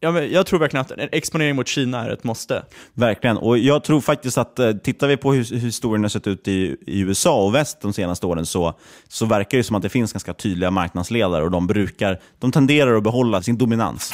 ja, 0.00 0.10
men 0.10 0.32
jag 0.32 0.46
tror 0.46 0.58
verkligen 0.58 0.80
att 0.80 0.90
en 0.90 1.08
exponering 1.12 1.56
mot 1.56 1.68
Kina 1.68 2.04
är 2.04 2.10
ett 2.10 2.24
måste. 2.24 2.62
Verkligen. 2.94 3.36
Och 3.36 3.58
jag 3.58 3.84
tror 3.84 4.00
faktiskt 4.00 4.38
att 4.38 4.58
eh, 4.58 4.72
tittar 4.72 5.08
vi 5.08 5.16
på 5.16 5.32
hur, 5.32 5.44
hur 5.44 5.58
historien 5.58 6.04
har 6.04 6.08
sett 6.08 6.26
ut 6.26 6.48
i, 6.48 6.76
i 6.86 7.00
USA 7.00 7.44
och 7.44 7.54
väst 7.54 7.80
de 7.80 7.92
senaste 7.92 8.26
åren 8.26 8.46
så, 8.46 8.78
så 9.08 9.26
verkar 9.26 9.58
det 9.58 9.64
som 9.64 9.76
att 9.76 9.82
det 9.82 9.88
finns 9.88 10.12
ganska 10.12 10.34
tydliga 10.34 10.70
marknadsledare 10.70 11.44
och 11.44 11.50
de 11.50 11.66
brukar, 11.66 12.20
de 12.38 12.52
tenderar 12.52 12.96
att 12.96 13.02
behålla 13.02 13.42
sin 13.42 13.58
dominans. 13.58 14.12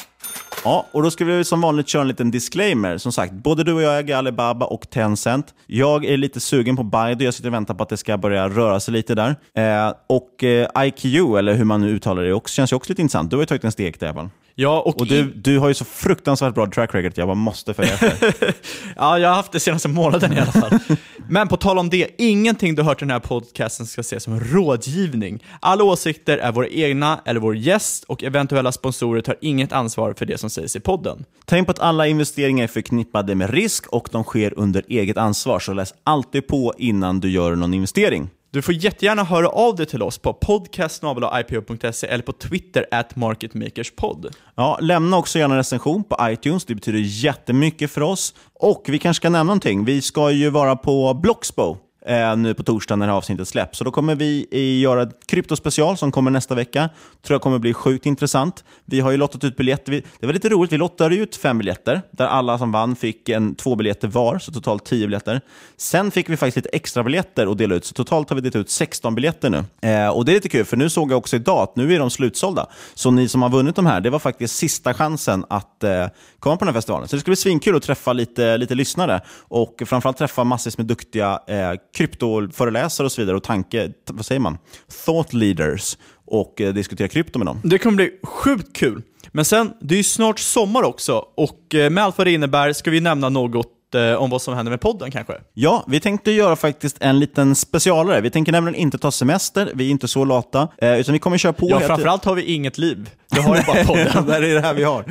Ja, 0.65 0.87
och 0.93 1.03
då 1.03 1.11
ska 1.11 1.25
vi 1.25 1.45
som 1.45 1.61
vanligt 1.61 1.89
köra 1.89 2.03
en 2.03 2.09
liten 2.09 2.31
disclaimer. 2.31 2.99
Som 2.99 3.13
sagt, 3.13 3.33
både 3.33 3.65
du 3.65 3.73
och 3.73 3.83
jag 3.83 3.99
äger 3.99 4.17
Alibaba 4.17 4.67
och 4.67 4.91
Tencent. 4.91 5.55
Jag 5.67 6.05
är 6.05 6.17
lite 6.17 6.41
sugen 6.41 6.77
på 6.77 6.83
Baidu. 6.83 7.25
Jag 7.25 7.35
sitter 7.35 7.49
och 7.49 7.55
väntar 7.55 7.75
på 7.75 7.83
att 7.83 7.89
det 7.89 7.97
ska 7.97 8.19
börja 8.19 8.49
röra 8.49 8.81
sig 8.81 8.93
lite 8.93 9.15
där. 9.15 9.37
Eh, 9.55 9.95
och 10.07 10.45
eh, 10.45 10.69
IQ, 10.87 11.05
eller 11.39 11.55
hur 11.55 11.65
man 11.65 11.81
nu 11.81 11.89
uttalar 11.89 12.23
det, 12.23 12.33
också, 12.33 12.55
känns 12.55 12.73
ju 12.73 12.77
också 12.77 12.93
lite 12.93 13.03
intressant. 13.03 13.31
Du 13.31 13.37
har 13.37 13.43
ju 13.43 13.47
tagit 13.47 13.65
en 13.65 13.73
steg 13.73 13.97
där, 13.99 14.07
i 14.07 14.11
alla 14.11 14.21
fall. 14.21 14.31
Ja, 14.57 14.81
och, 14.81 15.01
Och 15.01 15.07
du, 15.07 15.25
du 15.25 15.59
har 15.59 15.69
ju 15.69 15.75
så 15.75 15.85
fruktansvärt 15.85 16.55
bra 16.55 16.67
track 16.67 16.95
record 16.95 17.13
jag 17.17 17.29
bara 17.29 17.35
måste 17.35 17.75
följa 17.75 17.93
efter. 17.95 18.55
Ja, 18.97 19.19
jag 19.19 19.29
har 19.29 19.37
haft 19.37 19.53
det 19.53 19.61
senaste 19.61 19.89
månaden 19.89 20.33
i 20.33 20.41
alla 20.41 20.53
fall. 20.53 20.79
Men 21.29 21.49
på 21.49 21.57
tal 21.57 21.79
om 21.79 21.91
det, 21.91 22.11
ingenting 22.19 22.75
du 22.75 22.83
hört 22.83 23.03
i 23.03 23.05
den 23.05 23.11
här 23.11 23.21
podcasten 23.21 23.87
ska 23.87 24.01
ses 24.01 24.23
som 24.23 24.41
rådgivning. 24.41 25.45
Alla 25.61 25.85
åsikter 25.85 26.39
är 26.39 26.53
våra 26.53 26.69
egna 26.69 27.21
eller 27.25 27.41
vår 27.41 27.57
gäst 27.57 28.05
och 28.05 28.23
eventuella 28.23 28.73
sponsorer 28.73 29.21
tar 29.21 29.37
inget 29.41 29.73
ansvar 29.73 30.15
för 30.19 30.27
det 30.27 30.39
som 30.39 30.51
sägs 30.51 30.77
i 30.77 30.81
podden. 30.81 31.25
Tänk 31.45 31.67
på 31.67 31.71
att 31.71 31.79
alla 31.79 32.07
investeringar 32.07 32.65
är 32.65 32.69
förknippade 32.69 33.35
med 33.35 33.51
risk 33.51 33.87
och 33.87 34.09
de 34.13 34.25
sker 34.25 34.59
under 34.59 34.83
eget 34.89 35.17
ansvar, 35.17 35.61
så 35.61 35.73
läs 35.73 35.95
alltid 36.05 36.47
på 36.47 36.75
innan 36.79 37.21
du 37.21 37.31
gör 37.31 37.57
någon 37.57 37.75
investering. 37.75 38.31
Du 38.55 38.63
får 38.63 38.75
jättegärna 38.75 39.25
höra 39.25 39.49
av 39.49 39.77
dig 39.77 39.87
till 39.87 40.03
oss 40.03 40.19
på 40.19 40.33
podcast.ipo.se 40.33 42.07
eller 42.07 42.23
på 42.23 42.33
Twitter 42.33 42.87
at 42.91 43.17
marketmakerspod. 43.17 44.35
Ja, 44.55 44.79
lämna 44.81 45.17
också 45.17 45.39
gärna 45.39 45.55
en 45.55 45.59
recension 45.59 46.05
på 46.05 46.17
iTunes, 46.23 46.65
det 46.65 46.75
betyder 46.75 46.99
jättemycket 46.99 47.91
för 47.91 48.01
oss. 48.01 48.35
Och 48.55 48.85
vi 48.89 48.99
kanske 48.99 49.21
ska 49.21 49.29
nämna 49.29 49.43
någonting, 49.43 49.85
vi 49.85 50.03
ska 50.03 50.31
ju 50.31 50.51
vara 50.51 50.77
på 50.77 51.15
Bloxbo 51.15 51.77
eh, 52.07 52.37
nu 52.37 52.55
på 52.55 52.63
torsdag 52.63 52.97
när 52.97 53.07
det 53.07 53.13
här 53.13 53.19
avsnittet 53.19 53.49
släpps. 53.49 53.79
Så 53.79 53.85
då 53.85 53.91
kommer 53.91 54.15
vi 54.15 54.47
göra 54.81 55.03
ett 55.03 55.27
kryptospecial 55.27 55.97
som 55.97 56.13
kommer 56.13 56.31
nästa 56.31 56.55
vecka. 56.55 56.89
Tror 57.23 57.35
jag 57.35 57.43
kommer 57.43 57.59
bli 57.59 57.75
sjukt 57.75 58.07
intressant. 58.07 58.65
Vi 58.85 59.01
har 59.01 59.11
ju 59.11 59.17
lottat 59.17 59.45
ut 59.45 59.57
biljetter. 59.57 59.93
Vi, 59.93 60.03
det 60.21 60.27
var 60.27 60.33
lite 60.33 60.49
roligt, 60.49 60.73
vi 60.73 60.79
lottade 60.79 61.17
ut 61.17 61.37
fem 61.37 61.59
biljetter 61.59 62.03
där 62.11 62.27
alla 62.27 62.59
som 62.59 62.73
vann 62.73 62.97
fick 62.97 63.29
en, 63.29 63.55
två 63.55 63.77
biljetter 63.77 64.09
var, 64.09 64.39
så 64.39 64.53
totalt 64.53 64.85
tio 64.85 65.07
biljetter. 65.07 65.41
Sen 65.77 66.11
fick 66.11 66.29
vi 66.29 66.37
faktiskt 66.37 66.57
lite 66.57 66.69
extra 66.77 67.05
biljetter 67.05 67.47
att 67.47 67.59
dela 67.59 67.75
ut, 67.75 67.85
så 67.85 67.95
totalt 67.95 68.31
har 68.31 68.35
vi 68.35 68.41
delat 68.41 68.57
ut 68.57 68.71
16 68.71 69.15
biljetter 69.15 69.51
nu. 69.51 69.89
Eh, 69.91 70.09
och 70.09 70.25
det 70.25 70.33
är 70.33 70.35
lite 70.35 70.49
kul, 70.49 70.65
för 70.65 70.77
nu 70.77 70.91
såg 70.91 71.13
jag 71.13 71.19
också 71.19 71.37
idag 71.37 71.63
att 71.63 71.77
nu 71.77 71.95
är 71.95 71.99
de 71.99 72.11
slutsålda. 72.11 72.67
Så 72.95 73.11
ni 73.11 73.29
som 73.29 73.43
har 73.43 73.51
vunnit 73.51 73.77
de 73.77 73.87
här, 73.87 74.01
det 74.01 74.11
var 74.11 74.19
faktiskt 74.19 74.57
sista 74.57 74.95
chansen 74.95 75.45
att 75.49 75.85
eh, 75.85 76.07
komma 76.39 76.57
på 76.57 76.65
den 76.65 76.75
här 76.75 76.81
festivalen. 76.81 77.09
Så 77.09 77.17
det 77.17 77.21
ska 77.21 77.29
bli 77.29 77.37
svinkul 77.37 77.77
att 77.77 77.83
träffa 77.83 78.13
lite, 78.13 78.57
lite 78.57 78.75
lyssnare 78.75 79.21
och 79.39 79.83
framförallt 79.87 80.19
träffa 80.19 80.45
massvis 80.45 80.79
med 80.79 80.87
duktiga 80.87 81.41
eh, 81.47 81.73
kryptoföreläsare 81.95 83.05
och 83.05 83.13
så 83.13 83.21
vidare 83.21 83.37
och 83.37 83.43
tanke, 83.43 83.93
vad 84.11 84.27
säger 84.27 84.41
man? 84.41 84.59
Thought 85.05 85.33
leaders 85.33 85.99
och 86.27 86.61
eh, 86.61 86.75
diskutera 86.75 87.09
krypto 87.09 87.39
med 87.39 87.47
dem. 87.47 87.61
Det 87.65 87.79
kommer 87.79 87.97
bli 87.97 88.11
sjukt 88.23 88.77
kul. 88.77 89.03
Men 89.33 89.45
sen, 89.45 89.73
det 89.81 89.95
är 89.95 89.97
ju 89.97 90.05
snart 90.05 90.39
sommar 90.39 90.83
också 90.83 91.25
och 91.35 91.75
eh, 91.75 91.91
med 91.91 92.05
allt 92.05 92.19
vad 92.19 92.27
det 92.27 92.33
innebär 92.33 92.73
ska 92.73 92.91
vi 92.91 93.01
nämna 93.01 93.29
något 93.29 93.95
eh, 93.95 94.15
om 94.15 94.31
vad 94.31 94.43
som 94.43 94.55
händer 94.55 94.71
med 94.71 94.81
podden 94.81 95.11
kanske. 95.11 95.33
Ja, 95.55 95.85
vi 95.87 96.01
tänkte 96.01 96.31
göra 96.31 96.57
faktiskt 96.57 96.97
en 97.01 97.19
liten 97.19 97.55
specialare. 97.55 98.21
Vi 98.21 98.31
tänker 98.31 98.53
nämligen 98.53 98.81
inte 98.81 98.99
ta 98.99 99.11
semester, 99.11 99.73
vi 99.75 99.87
är 99.87 99.91
inte 99.91 100.09
så 100.09 100.25
lata, 100.25 100.69
eh, 100.79 101.01
utan 101.01 101.13
vi 101.13 101.19
kommer 101.19 101.39
köra 101.39 101.53
på. 101.53 101.71
Ja, 101.71 101.81
framförallt 101.81 102.25
har 102.25 102.35
vi 102.35 102.43
inget 102.43 102.79
liv. 102.79 103.11
Vi 103.35 103.41
har 103.41 103.57
ju 103.57 103.63
bara 103.63 103.85
podden. 103.85 104.27
det 104.27 104.37
är 104.37 104.55
det 104.55 104.61
här 104.61 104.75
vi 104.75 104.83
har. 104.83 105.05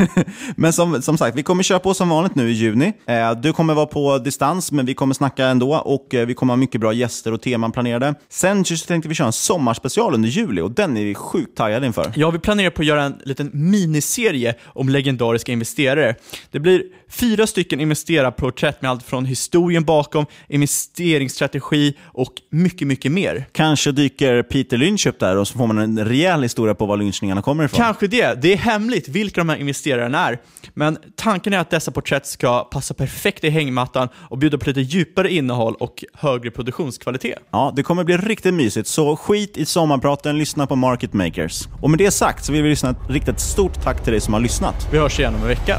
men 0.56 0.72
som, 0.72 1.02
som 1.02 1.18
sagt, 1.18 1.36
vi 1.36 1.42
kommer 1.42 1.62
köra 1.62 1.78
på 1.78 1.94
som 1.94 2.08
vanligt 2.08 2.34
nu 2.34 2.50
i 2.50 2.52
juni. 2.52 2.92
Eh, 3.06 3.32
du 3.32 3.52
kommer 3.52 3.74
vara 3.74 3.86
på 3.86 4.18
distans, 4.18 4.72
men 4.72 4.86
vi 4.86 4.94
kommer 4.94 5.14
snacka 5.14 5.46
ändå 5.46 5.74
och 5.74 6.14
eh, 6.14 6.26
vi 6.26 6.34
kommer 6.34 6.52
ha 6.52 6.56
mycket 6.56 6.80
bra 6.80 6.92
gäster 6.92 7.32
och 7.32 7.42
teman 7.42 7.72
planerade. 7.72 8.14
Sen 8.28 8.64
tänkte 8.64 9.08
vi 9.08 9.14
köra 9.14 9.26
en 9.26 9.32
sommarspecial 9.32 10.14
under 10.14 10.28
juli 10.28 10.60
och 10.60 10.70
den 10.70 10.96
är 10.96 11.04
vi 11.04 11.14
sjukt 11.14 11.56
taggade 11.56 11.86
inför. 11.86 12.12
Ja, 12.16 12.30
vi 12.30 12.38
planerar 12.38 12.70
på 12.70 12.82
att 12.82 12.86
göra 12.86 13.02
en 13.02 13.20
liten 13.24 13.50
miniserie 13.52 14.54
om 14.64 14.88
legendariska 14.88 15.52
investerare. 15.52 16.14
Det 16.50 16.60
blir 16.60 16.82
fyra 17.08 17.46
stycken 17.46 17.80
investerarporträtt 17.80 18.82
med 18.82 18.90
allt 18.90 19.02
från 19.02 19.24
historien 19.24 19.84
bakom, 19.84 20.26
investeringsstrategi 20.48 21.94
och 22.02 22.32
mycket, 22.50 22.88
mycket 22.88 23.12
mer. 23.12 23.44
Kanske 23.52 23.92
dyker 23.92 24.42
Peter 24.42 24.76
Lynch 24.76 25.06
upp 25.06 25.20
där 25.20 25.36
och 25.36 25.48
så 25.48 25.58
får 25.58 25.66
man 25.66 25.78
en 25.78 26.04
rejäl 26.04 26.42
historia 26.42 26.74
på 26.74 26.86
var 26.86 26.96
lynchningarna 26.96 27.42
kommer 27.68 27.84
ifrån. 27.84 27.86
Kanske 27.86 28.06
det. 28.06 28.42
Det 28.42 28.52
är 28.52 28.56
hemligt 28.56 29.08
vilka 29.08 29.40
de 29.40 29.48
här 29.48 29.56
investerarna 29.56 30.28
är. 30.28 30.38
Men 30.74 30.98
tanken 31.16 31.52
är 31.52 31.58
att 31.58 31.70
dessa 31.70 31.90
porträtt 31.90 32.26
ska 32.26 32.64
passa 32.64 32.94
perfekt 32.94 33.44
i 33.44 33.50
hängmattan 33.50 34.08
och 34.16 34.38
bjuda 34.38 34.58
på 34.58 34.68
lite 34.68 34.80
djupare 34.80 35.32
innehåll 35.32 35.74
och 35.74 36.04
högre 36.14 36.50
produktionskvalitet. 36.50 37.38
Ja, 37.50 37.72
det 37.76 37.82
kommer 37.82 38.04
bli 38.04 38.16
riktigt 38.16 38.54
mysigt, 38.54 38.88
så 38.88 39.16
skit 39.16 39.56
i 39.56 39.66
sommarpraten, 39.66 40.38
lyssna 40.38 40.66
på 40.66 40.76
Market 40.76 41.12
Makers. 41.12 41.68
Och 41.82 41.90
med 41.90 41.98
det 41.98 42.10
sagt 42.10 42.44
så 42.44 42.52
vill 42.52 42.62
vi 42.62 42.68
lyssna, 42.68 42.94
rikta 43.08 43.30
ett 43.30 43.40
stort 43.40 43.82
tack 43.82 44.02
till 44.02 44.12
dig 44.12 44.20
som 44.20 44.34
har 44.34 44.40
lyssnat. 44.40 44.88
Vi 44.92 44.98
hörs 44.98 45.18
igen 45.18 45.34
om 45.34 45.40
en 45.40 45.48
vecka. 45.48 45.78